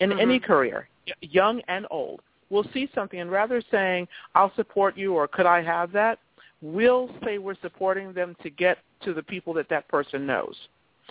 in 0.00 0.10
mm-hmm. 0.10 0.20
any 0.20 0.40
career, 0.40 0.88
young 1.20 1.60
and 1.68 1.86
old. 1.90 2.20
We'll 2.48 2.66
see 2.72 2.88
something, 2.94 3.20
and 3.20 3.30
rather 3.30 3.62
saying, 3.70 4.08
I'll 4.34 4.52
support 4.56 4.96
you 4.96 5.14
or 5.14 5.28
could 5.28 5.46
I 5.46 5.62
have 5.62 5.92
that, 5.92 6.18
we'll 6.62 7.10
say 7.24 7.38
we're 7.38 7.60
supporting 7.62 8.12
them 8.12 8.36
to 8.42 8.50
get 8.50 8.78
to 9.02 9.14
the 9.14 9.22
people 9.22 9.54
that 9.54 9.68
that 9.68 9.86
person 9.88 10.26
knows. 10.26 10.56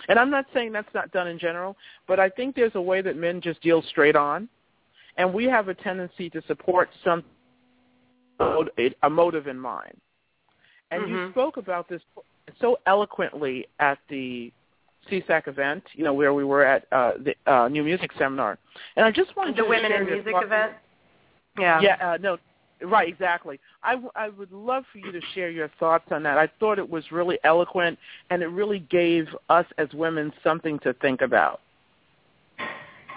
And 0.07 0.19
I'm 0.19 0.29
not 0.29 0.45
saying 0.53 0.71
that's 0.71 0.93
not 0.93 1.11
done 1.11 1.27
in 1.27 1.39
general, 1.39 1.75
but 2.07 2.19
I 2.19 2.29
think 2.29 2.55
there's 2.55 2.75
a 2.75 2.81
way 2.81 3.01
that 3.01 3.17
men 3.17 3.41
just 3.41 3.61
deal 3.61 3.81
straight 3.89 4.15
on, 4.15 4.47
and 5.17 5.33
we 5.33 5.45
have 5.45 5.67
a 5.67 5.73
tendency 5.73 6.29
to 6.29 6.41
support 6.47 6.89
some 7.03 7.23
a 9.03 9.09
motive 9.09 9.47
in 9.47 9.59
mind. 9.59 9.97
And 10.91 11.03
mm-hmm. 11.03 11.13
you 11.13 11.31
spoke 11.31 11.57
about 11.57 11.89
this 11.89 12.01
so 12.59 12.77
eloquently 12.85 13.67
at 13.79 13.97
the 14.09 14.51
SESAC 15.09 15.47
event, 15.47 15.83
you 15.93 16.03
know, 16.03 16.13
where 16.13 16.33
we 16.33 16.43
were 16.43 16.63
at 16.63 16.85
uh, 16.91 17.13
the 17.23 17.51
uh, 17.51 17.67
New 17.67 17.83
Music 17.83 18.11
Seminar. 18.17 18.57
And 18.95 19.05
I 19.05 19.11
just 19.11 19.35
wanted 19.35 19.55
the 19.55 19.63
to 19.63 19.69
Women 19.69 19.91
in 19.91 20.05
Music 20.05 20.33
event. 20.35 20.73
Yeah. 21.57 21.81
Yeah. 21.81 21.95
Uh, 22.01 22.17
no, 22.17 22.37
Right, 22.81 23.09
exactly. 23.09 23.59
I, 23.83 23.91
w- 23.91 24.11
I 24.15 24.29
would 24.29 24.51
love 24.51 24.85
for 24.91 24.99
you 24.99 25.11
to 25.11 25.19
share 25.33 25.49
your 25.49 25.69
thoughts 25.79 26.05
on 26.11 26.23
that. 26.23 26.37
I 26.37 26.49
thought 26.59 26.79
it 26.79 26.89
was 26.89 27.11
really 27.11 27.37
eloquent, 27.43 27.99
and 28.29 28.41
it 28.41 28.47
really 28.47 28.79
gave 28.79 29.27
us 29.49 29.65
as 29.77 29.91
women 29.93 30.31
something 30.43 30.79
to 30.79 30.93
think 30.93 31.21
about. 31.21 31.59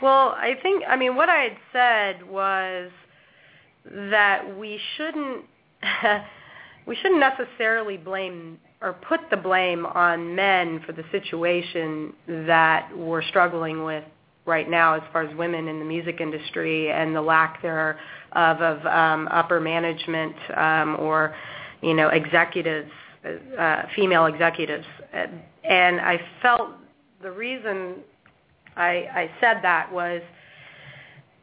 Well, 0.03 0.31
I 0.31 0.57
think, 0.63 0.83
I 0.89 0.97
mean, 0.97 1.15
what 1.15 1.29
I 1.29 1.43
had 1.43 1.57
said 1.73 2.29
was 2.29 2.91
that 4.11 4.59
we 4.59 4.81
shouldn't, 4.97 5.45
we 6.87 6.97
shouldn't 6.97 7.21
necessarily 7.21 7.97
blame 7.97 8.59
or 8.83 8.95
put 8.95 9.21
the 9.31 9.37
blame 9.37 9.87
on 9.87 10.35
men 10.35 10.81
for 10.85 10.93
the 10.93 11.05
situation 11.13 12.13
that 12.27 12.91
we're 12.97 13.23
struggling 13.23 13.85
with 13.85 14.05
right 14.45 14.69
now 14.69 14.95
as 14.95 15.03
far 15.13 15.23
as 15.23 15.35
women 15.37 15.69
in 15.69 15.79
the 15.79 15.85
music 15.85 16.21
industry 16.21 16.91
and 16.91 17.15
the 17.15 17.21
lack 17.21 17.63
there 17.63 17.99
of, 18.33 18.61
of 18.61 18.85
um, 18.87 19.29
upper 19.31 19.61
management 19.61 20.35
um, 20.57 20.97
or 20.99 21.35
you 21.81 21.95
know 21.95 22.09
executives, 22.09 22.91
uh, 23.59 23.83
female 23.95 24.27
executives, 24.27 24.87
and 25.65 26.01
I 26.01 26.21
felt 26.41 26.71
the 27.23 27.31
reason 27.31 27.97
I, 28.77 29.07
I 29.15 29.31
said 29.41 29.59
that 29.63 29.93
was 29.93 30.23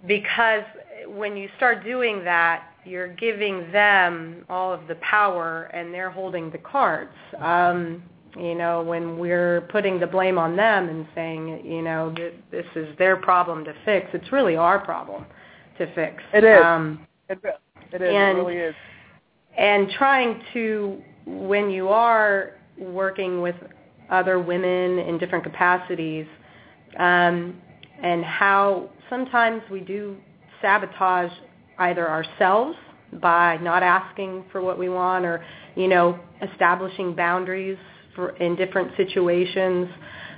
because 0.08 0.64
when 1.08 1.38
you 1.38 1.50
start 1.58 1.84
doing 1.84 2.24
that, 2.24 2.69
you're 2.86 3.14
giving 3.16 3.72
them 3.72 4.46
all 4.50 4.74
of 4.74 4.88
the 4.88 4.96
power 4.96 5.64
and 5.74 5.94
they're 5.94 6.10
holding 6.10 6.50
the 6.52 6.58
cards. 6.58 7.14
Um, 7.40 8.04
you 8.38 8.56
know, 8.56 8.82
when 8.84 9.18
we're 9.18 9.62
putting 9.72 10.00
the 10.00 10.08
blame 10.08 10.38
on 10.38 10.56
them 10.56 10.88
and 10.88 11.08
saying, 11.16 11.66
you 11.66 11.82
know, 11.82 12.14
this 12.52 12.66
is 12.76 12.88
their 12.98 13.18
problem 13.18 13.66
to 13.66 13.74
fix, 13.86 14.08
it's 14.14 14.32
really 14.32 14.56
our 14.56 14.80
problem 14.80 15.26
to 15.78 15.94
fix. 15.94 16.22
It 16.34 16.44
is. 16.44 16.64
Um, 16.64 17.08
it, 17.28 17.40
it 17.92 18.02
is. 18.02 18.10
And, 18.14 18.38
it 18.38 18.42
really 18.42 18.58
is. 18.58 18.76
And 19.58 19.90
trying 19.98 20.42
to, 20.54 21.02
when 21.26 21.70
you 21.70 21.90
are 21.90 22.56
working 22.78 23.42
with 23.42 23.56
other 24.10 24.40
women 24.40 25.00
in 25.00 25.18
different 25.18 25.44
capacities, 25.44 26.28
um, 26.98 27.60
and 28.02 28.24
how 28.24 28.90
sometimes 29.10 29.62
we 29.70 29.82
do 29.82 30.16
sabotage 30.62 31.32
either 31.80 32.10
ourselves 32.10 32.78
by 33.14 33.58
not 33.58 33.82
asking 33.84 34.46
for 34.52 34.62
what 34.62 34.78
we 34.78 34.90
want 34.90 35.26
or, 35.26 35.44
you 35.76 35.88
know, 35.88 36.20
establishing 36.42 37.16
boundaries 37.16 37.78
for, 38.16 38.30
in 38.38 38.56
different 38.56 38.92
situations 38.98 39.88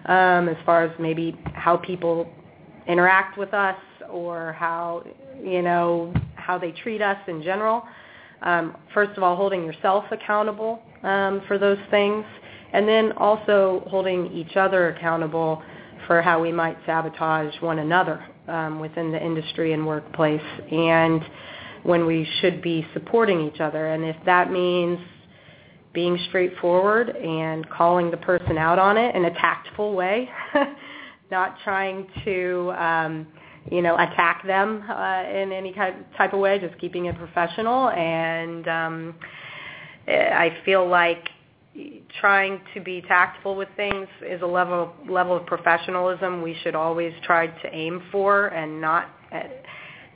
um, 0.05 0.47
as 0.49 0.57
far 0.65 0.83
as 0.83 0.91
maybe 0.99 1.37
how 1.53 1.77
people 1.77 2.29
interact 2.87 3.37
with 3.37 3.53
us 3.53 3.77
or 4.09 4.53
how 4.53 5.03
you 5.43 5.61
know 5.61 6.13
how 6.35 6.57
they 6.57 6.71
treat 6.71 7.01
us 7.01 7.17
in 7.27 7.41
general. 7.41 7.83
Um, 8.41 8.75
first 8.93 9.17
of 9.17 9.23
all, 9.23 9.35
holding 9.35 9.63
yourself 9.63 10.05
accountable 10.11 10.81
um, 11.03 11.41
for 11.47 11.57
those 11.57 11.77
things, 11.91 12.25
and 12.73 12.87
then 12.87 13.11
also 13.13 13.83
holding 13.87 14.31
each 14.31 14.55
other 14.55 14.89
accountable 14.89 15.61
for 16.07 16.21
how 16.21 16.41
we 16.41 16.51
might 16.51 16.77
sabotage 16.85 17.53
one 17.61 17.79
another 17.79 18.25
um, 18.47 18.79
within 18.79 19.11
the 19.11 19.23
industry 19.23 19.73
and 19.73 19.85
workplace, 19.85 20.41
and 20.71 21.23
when 21.83 22.05
we 22.05 22.27
should 22.39 22.61
be 22.61 22.85
supporting 22.93 23.41
each 23.41 23.59
other. 23.59 23.87
And 23.87 24.03
if 24.03 24.15
that 24.25 24.51
means 24.51 24.99
being 25.93 26.17
straightforward 26.29 27.09
and 27.09 27.67
calling 27.69 28.11
the 28.11 28.17
person 28.17 28.57
out 28.57 28.79
on 28.79 28.97
it 28.97 29.15
in 29.15 29.25
a 29.25 29.31
tactful 29.31 29.93
way, 29.93 30.29
not 31.31 31.57
trying 31.63 32.07
to 32.23 32.73
um, 32.77 33.27
you 33.71 33.81
know 33.81 33.95
attack 33.95 34.45
them 34.45 34.83
uh, 34.89 35.23
in 35.29 35.51
any 35.51 35.73
kind 35.73 36.05
type 36.17 36.33
of 36.33 36.39
way, 36.39 36.59
just 36.59 36.79
keeping 36.79 37.05
it 37.05 37.17
professional. 37.17 37.89
And 37.89 38.67
um, 38.67 39.15
I 40.07 40.57
feel 40.65 40.87
like 40.87 41.29
trying 42.19 42.59
to 42.73 42.81
be 42.81 43.01
tactful 43.01 43.55
with 43.55 43.69
things 43.77 44.07
is 44.27 44.41
a 44.41 44.45
level 44.45 44.93
level 45.09 45.37
of 45.37 45.45
professionalism 45.45 46.41
we 46.41 46.55
should 46.63 46.75
always 46.75 47.13
try 47.23 47.47
to 47.47 47.73
aim 47.73 48.03
for, 48.11 48.47
and 48.47 48.81
not 48.81 49.09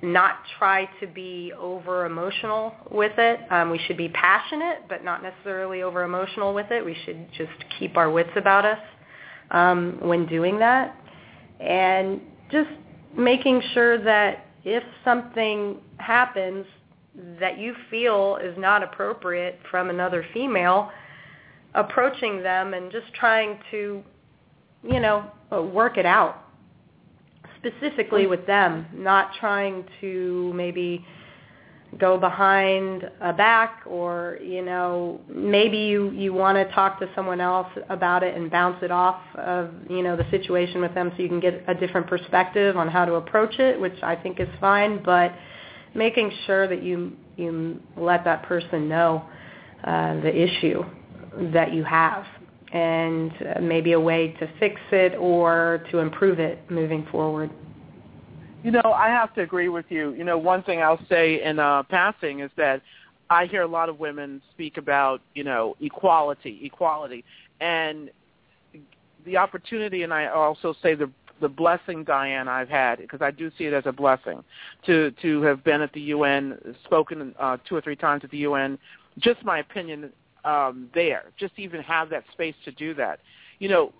not 0.01 0.39
try 0.59 0.85
to 0.99 1.07
be 1.07 1.53
over 1.57 2.05
emotional 2.05 2.75
with 2.91 3.17
it. 3.17 3.39
Um, 3.49 3.69
we 3.69 3.79
should 3.87 3.97
be 3.97 4.09
passionate, 4.09 4.83
but 4.89 5.03
not 5.03 5.23
necessarily 5.23 5.81
over 5.81 6.03
emotional 6.03 6.53
with 6.53 6.69
it. 6.71 6.83
We 6.83 6.95
should 7.05 7.25
just 7.37 7.53
keep 7.79 7.95
our 7.95 8.11
wits 8.11 8.31
about 8.35 8.65
us 8.65 8.79
um, 9.51 9.97
when 10.01 10.25
doing 10.25 10.59
that, 10.59 10.95
and 11.61 12.19
just 12.51 12.69
making 13.17 13.61
sure 13.73 14.03
that 14.03 14.45
if 14.65 14.83
something 15.05 15.77
happens 15.97 16.65
that 17.39 17.57
you 17.57 17.73
feel 17.89 18.37
is 18.43 18.57
not 18.57 18.83
appropriate 18.83 19.57
from 19.71 19.89
another 19.89 20.25
female, 20.33 20.91
approaching 21.75 22.41
them 22.41 22.73
and 22.73 22.91
just 22.91 23.13
trying 23.13 23.59
to, 23.71 24.03
you 24.83 24.99
know, 24.99 25.31
work 25.51 25.97
it 25.97 26.05
out 26.05 26.41
specifically 27.57 28.27
with 28.27 28.45
them, 28.45 28.85
not 28.93 29.31
trying 29.39 29.85
to 30.01 30.51
maybe 30.53 31.05
go 31.99 32.17
behind 32.17 33.09
a 33.21 33.31
back 33.31 33.83
or 33.85 34.37
you 34.43 34.61
know 34.61 35.21
maybe 35.29 35.77
you 35.77 36.11
you 36.11 36.33
want 36.33 36.57
to 36.57 36.73
talk 36.73 36.99
to 36.99 37.07
someone 37.15 37.39
else 37.39 37.67
about 37.89 38.21
it 38.21 38.35
and 38.35 38.51
bounce 38.51 38.77
it 38.81 38.91
off 38.91 39.21
of 39.35 39.69
you 39.89 40.01
know 40.01 40.17
the 40.17 40.29
situation 40.29 40.81
with 40.81 40.93
them 40.93 41.11
so 41.15 41.23
you 41.23 41.29
can 41.29 41.39
get 41.39 41.63
a 41.67 41.73
different 41.73 42.05
perspective 42.07 42.75
on 42.75 42.87
how 42.89 43.05
to 43.05 43.13
approach 43.13 43.59
it 43.59 43.79
which 43.79 43.95
I 44.03 44.15
think 44.15 44.41
is 44.41 44.49
fine 44.59 45.01
but 45.03 45.33
making 45.93 46.31
sure 46.45 46.67
that 46.67 46.83
you 46.83 47.13
you 47.37 47.79
let 47.95 48.25
that 48.25 48.43
person 48.43 48.89
know 48.89 49.23
uh, 49.85 50.15
the 50.15 50.35
issue 50.35 50.83
that 51.53 51.73
you 51.73 51.83
have 51.83 52.25
and 52.71 53.31
uh, 53.55 53.61
maybe 53.61 53.93
a 53.93 53.99
way 53.99 54.35
to 54.39 54.49
fix 54.59 54.81
it 54.91 55.15
or 55.15 55.83
to 55.91 55.99
improve 55.99 56.39
it 56.39 56.59
moving 56.69 57.05
forward. 57.11 57.49
You 58.63 58.71
know, 58.71 58.93
I 58.95 59.09
have 59.09 59.33
to 59.35 59.41
agree 59.41 59.69
with 59.69 59.85
you. 59.89 60.13
You 60.13 60.23
know, 60.23 60.37
one 60.37 60.63
thing 60.63 60.81
I'll 60.81 61.03
say 61.07 61.43
in 61.43 61.59
uh, 61.59 61.83
passing 61.83 62.39
is 62.39 62.49
that 62.57 62.81
I 63.29 63.45
hear 63.45 63.61
a 63.61 63.67
lot 63.67 63.89
of 63.89 63.99
women 63.99 64.41
speak 64.51 64.77
about, 64.77 65.21
you 65.35 65.43
know, 65.43 65.75
equality, 65.79 66.61
equality, 66.63 67.23
and 67.59 68.09
the 69.25 69.37
opportunity, 69.37 70.03
and 70.03 70.13
I 70.13 70.27
also 70.27 70.75
say 70.81 70.95
the 70.95 71.09
the 71.41 71.49
blessing, 71.49 72.05
Diane, 72.05 72.47
I've 72.47 72.69
had 72.69 72.99
because 72.99 73.21
I 73.21 73.29
do 73.29 73.51
see 73.57 73.65
it 73.65 73.73
as 73.73 73.83
a 73.85 73.91
blessing 73.91 74.43
to 74.85 75.11
to 75.21 75.41
have 75.41 75.63
been 75.63 75.81
at 75.81 75.91
the 75.93 76.01
UN, 76.01 76.75
spoken 76.85 77.35
uh, 77.39 77.57
two 77.67 77.75
or 77.75 77.81
three 77.81 77.95
times 77.95 78.23
at 78.23 78.31
the 78.31 78.37
UN. 78.39 78.77
Just 79.19 79.43
my 79.43 79.59
opinion 79.59 80.11
um, 80.45 80.89
there, 80.93 81.25
just 81.37 81.55
to 81.55 81.61
even 81.61 81.81
have 81.81 82.09
that 82.09 82.23
space 82.31 82.55
to 82.63 82.71
do 82.71 82.93
that. 82.93 83.19
You 83.59 83.69
know, 83.69 83.93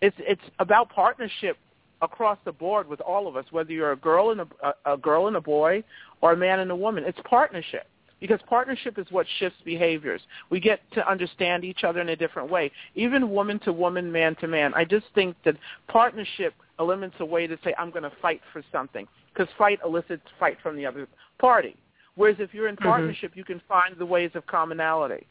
it's 0.00 0.16
it's 0.18 0.42
about 0.58 0.90
partnership 0.90 1.56
across 2.02 2.38
the 2.44 2.52
board 2.52 2.88
with 2.88 3.00
all 3.00 3.28
of 3.28 3.36
us, 3.36 3.44
whether 3.50 3.72
you're 3.72 3.92
a 3.92 3.96
girl 3.96 4.30
and 4.30 4.40
a, 4.40 4.92
a 4.92 4.96
girl 4.96 5.28
and 5.28 5.36
a 5.36 5.40
boy 5.40 5.82
or 6.20 6.32
a 6.32 6.36
man 6.36 6.58
and 6.58 6.70
a 6.70 6.76
woman. 6.76 7.04
It's 7.06 7.18
partnership 7.24 7.86
because 8.20 8.40
partnership 8.48 8.98
is 8.98 9.06
what 9.10 9.26
shifts 9.38 9.58
behaviors. 9.64 10.20
We 10.50 10.60
get 10.60 10.80
to 10.92 11.08
understand 11.08 11.64
each 11.64 11.84
other 11.84 12.00
in 12.00 12.10
a 12.10 12.16
different 12.16 12.50
way, 12.50 12.70
even 12.94 13.30
woman 13.30 13.58
to 13.60 13.72
woman, 13.72 14.10
man 14.10 14.36
to 14.36 14.48
man. 14.48 14.72
I 14.74 14.84
just 14.84 15.06
think 15.14 15.36
that 15.44 15.56
partnership 15.88 16.54
eliminates 16.78 17.16
a 17.20 17.24
way 17.24 17.46
to 17.46 17.56
say, 17.64 17.74
I'm 17.78 17.90
going 17.90 18.02
to 18.02 18.12
fight 18.20 18.40
for 18.52 18.62
something 18.72 19.06
because 19.32 19.48
fight 19.56 19.80
elicits 19.84 20.22
fight 20.38 20.58
from 20.62 20.76
the 20.76 20.86
other 20.86 21.06
party. 21.38 21.76
Whereas 22.14 22.36
if 22.38 22.52
you're 22.52 22.68
in 22.68 22.76
mm-hmm. 22.76 22.88
partnership, 22.88 23.32
you 23.34 23.44
can 23.44 23.60
find 23.68 23.96
the 23.98 24.06
ways 24.06 24.30
of 24.34 24.46
commonality. 24.46 25.26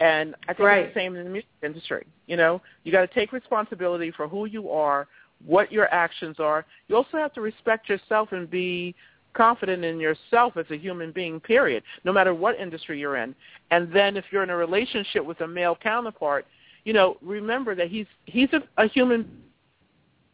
And 0.00 0.34
I 0.48 0.54
think 0.54 0.66
right. 0.66 0.78
it's 0.84 0.94
the 0.94 1.00
same 1.00 1.14
in 1.14 1.24
the 1.24 1.30
music 1.30 1.50
industry. 1.62 2.06
You 2.26 2.36
know, 2.36 2.62
you 2.84 2.92
got 2.92 3.02
to 3.02 3.14
take 3.14 3.32
responsibility 3.32 4.10
for 4.10 4.26
who 4.26 4.46
you 4.46 4.70
are, 4.70 5.06
what 5.44 5.70
your 5.70 5.92
actions 5.92 6.36
are. 6.38 6.64
You 6.88 6.96
also 6.96 7.18
have 7.18 7.34
to 7.34 7.42
respect 7.42 7.88
yourself 7.88 8.32
and 8.32 8.50
be 8.50 8.94
confident 9.34 9.84
in 9.84 10.00
yourself 10.00 10.56
as 10.56 10.66
a 10.70 10.76
human 10.76 11.12
being, 11.12 11.38
period, 11.38 11.82
no 12.04 12.12
matter 12.12 12.34
what 12.34 12.58
industry 12.58 12.98
you're 12.98 13.18
in. 13.18 13.34
And 13.70 13.92
then 13.92 14.16
if 14.16 14.24
you're 14.30 14.42
in 14.42 14.50
a 14.50 14.56
relationship 14.56 15.24
with 15.24 15.40
a 15.42 15.46
male 15.46 15.76
counterpart, 15.80 16.46
you 16.84 16.94
know, 16.94 17.18
remember 17.20 17.74
that 17.74 17.88
he's 17.88 18.06
he's 18.24 18.48
a, 18.52 18.62
a 18.82 18.88
human. 18.88 19.30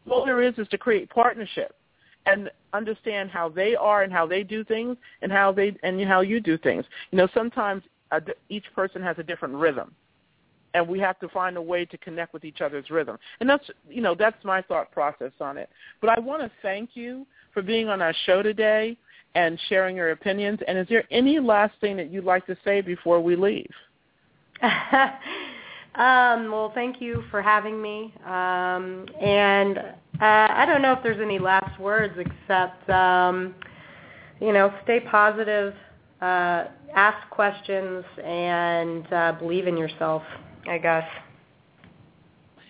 All 0.09 0.25
there 0.25 0.43
is 0.43 0.55
is 0.59 0.69
to 0.69 0.79
create 0.79 1.11
partnership 1.11 1.75
and 2.27 2.49
understand 2.73 3.31
how 3.31 3.49
they 3.49 3.75
are 3.75 4.05
and 4.05 4.13
how 4.13 4.27
they 4.27 4.45
do 4.45 4.63
things 4.63 4.97
and 5.23 5.33
how 5.33 5.51
they 5.51 5.77
and 5.83 6.01
how 6.05 6.21
you 6.21 6.41
do 6.41 6.57
things. 6.57 6.85
You 7.11 7.19
know, 7.19 7.29
sometimes 7.35 7.83
a, 8.13 8.21
each 8.49 8.67
person 8.75 9.03
has 9.03 9.17
a 9.19 9.23
different 9.23 9.55
rhythm 9.55 9.95
and 10.77 10.87
we 10.87 10.99
have 10.99 11.19
to 11.21 11.29
find 11.29 11.57
a 11.57 11.63
way 11.63 11.87
to 11.87 11.97
connect 11.99 12.35
with 12.35 12.45
each 12.45 12.61
other's 12.61 12.91
rhythm. 12.91 13.19
And 13.41 13.49
that's 13.49 13.65
you 13.89 14.03
know 14.03 14.15
that's 14.15 14.43
my 14.45 14.61
thought 14.63 14.93
process 14.93 15.33
on 15.41 15.57
it. 15.57 15.71
But 16.01 16.11
I 16.11 16.21
want 16.21 16.43
to 16.43 16.51
thank 16.61 16.91
you 16.95 17.27
for 17.55 17.63
being 17.63 17.89
on 17.89 18.03
our 18.03 18.15
show 18.27 18.43
today 18.43 18.97
and 19.35 19.59
sharing 19.69 19.97
your 19.97 20.11
opinions. 20.11 20.61
And 20.69 20.79
is 20.79 20.87
there 20.89 21.05
any 21.11 21.41
last 21.41 21.75
thing 21.81 21.97
that 21.97 22.11
you'd 22.11 22.25
like 22.25 22.47
to 22.47 22.57
say 22.63 22.83
before 22.83 23.21
we 23.21 23.37
leave? 23.37 23.71
um, 24.63 26.51
well, 26.53 26.73
thank 26.75 27.01
you 27.01 27.25
for 27.31 27.41
having 27.41 27.81
me. 27.81 28.15
Um, 28.27 29.07
and 29.21 29.79
uh, 29.79 30.49
I 30.51 30.65
don't 30.67 30.83
know 30.83 30.93
if 30.93 31.03
there's 31.03 31.21
any 31.21 31.39
last 31.39 31.81
words 31.81 32.19
except 32.19 32.89
um, 32.91 33.55
you 34.41 34.53
know 34.53 34.75
stay 34.85 35.01
positive 35.01 35.75
uh, 36.21 36.65
ask 36.95 37.29
questions 37.31 38.05
and 38.25 39.13
uh, 39.13 39.33
believe 39.39 39.67
in 39.67 39.77
yourself, 39.77 40.23
I 40.69 40.79
guess. 40.79 41.05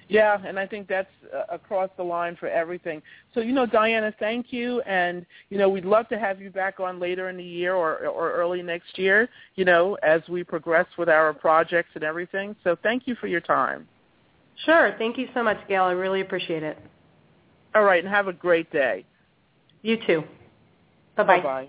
Yeah, 0.08 0.38
and 0.46 0.58
I 0.58 0.66
think 0.66 0.86
that's 0.86 1.08
uh, 1.34 1.42
across 1.52 1.90
the 1.96 2.02
line 2.02 2.36
for 2.36 2.48
everything. 2.48 3.02
So, 3.34 3.40
you 3.40 3.52
know, 3.52 3.66
Diana, 3.66 4.14
thank 4.20 4.52
you, 4.52 4.80
and 4.82 5.26
you 5.50 5.58
know, 5.58 5.68
we'd 5.68 5.84
love 5.84 6.08
to 6.10 6.18
have 6.18 6.40
you 6.40 6.48
back 6.50 6.78
on 6.78 7.00
later 7.00 7.28
in 7.28 7.36
the 7.36 7.42
year 7.42 7.74
or 7.74 8.06
or 8.06 8.32
early 8.32 8.62
next 8.62 8.98
year. 8.98 9.28
You 9.56 9.64
know, 9.64 9.96
as 10.04 10.22
we 10.28 10.44
progress 10.44 10.86
with 10.96 11.08
our 11.08 11.32
projects 11.34 11.90
and 11.94 12.04
everything. 12.04 12.54
So, 12.62 12.76
thank 12.84 13.08
you 13.08 13.16
for 13.16 13.26
your 13.26 13.40
time. 13.40 13.88
Sure. 14.64 14.94
Thank 14.96 15.18
you 15.18 15.28
so 15.34 15.42
much, 15.42 15.58
Gail. 15.68 15.84
I 15.84 15.92
really 15.92 16.20
appreciate 16.20 16.62
it. 16.62 16.78
All 17.74 17.82
right, 17.82 18.02
and 18.02 18.12
have 18.12 18.28
a 18.28 18.32
great 18.32 18.70
day. 18.70 19.04
You 19.82 19.98
too. 20.06 20.22
Bye-bye. 21.16 21.38
Bye-bye. 21.38 21.68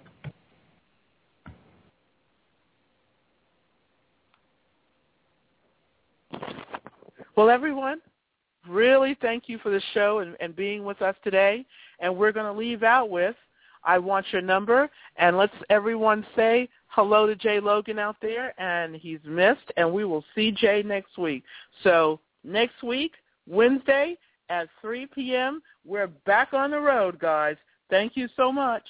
Well, 7.38 7.52
everyone, 7.52 8.02
really 8.68 9.16
thank 9.22 9.48
you 9.48 9.60
for 9.60 9.70
the 9.70 9.82
show 9.94 10.20
and, 10.20 10.36
and 10.40 10.56
being 10.56 10.84
with 10.84 11.04
us 11.04 11.16
today. 11.24 11.68
And 12.00 12.18
we're 12.18 12.32
going 12.32 12.52
to 12.52 12.60
leave 12.60 12.82
out 12.82 13.12
with 13.12 13.36
I 13.84 14.00
want 14.00 14.26
your 14.32 14.42
number. 14.42 14.90
And 15.18 15.38
let's 15.38 15.54
everyone 15.70 16.26
say 16.36 16.68
hello 16.88 17.28
to 17.28 17.36
Jaee 17.36 17.62
Logan 17.62 18.00
out 18.00 18.16
there. 18.24 18.60
And 18.60 18.96
he's 18.96 19.20
missed. 19.24 19.72
And 19.78 19.94
we 19.94 20.04
will 20.04 20.26
see 20.34 20.52
Jaee 20.52 20.84
next 20.84 21.20
week. 21.20 21.44
So 21.84 22.20
next 22.44 22.82
week, 22.82 23.12
Wednesday 23.48 24.18
at 24.50 24.68
3 24.82 25.06
p.m., 25.06 25.62
we're 25.86 26.08
back 26.08 26.54
on 26.54 26.72
the 26.72 26.80
road, 26.80 27.20
guys. 27.20 27.56
Thank 27.92 28.18
you 28.18 28.28
so 28.36 28.52
much. 28.52 28.84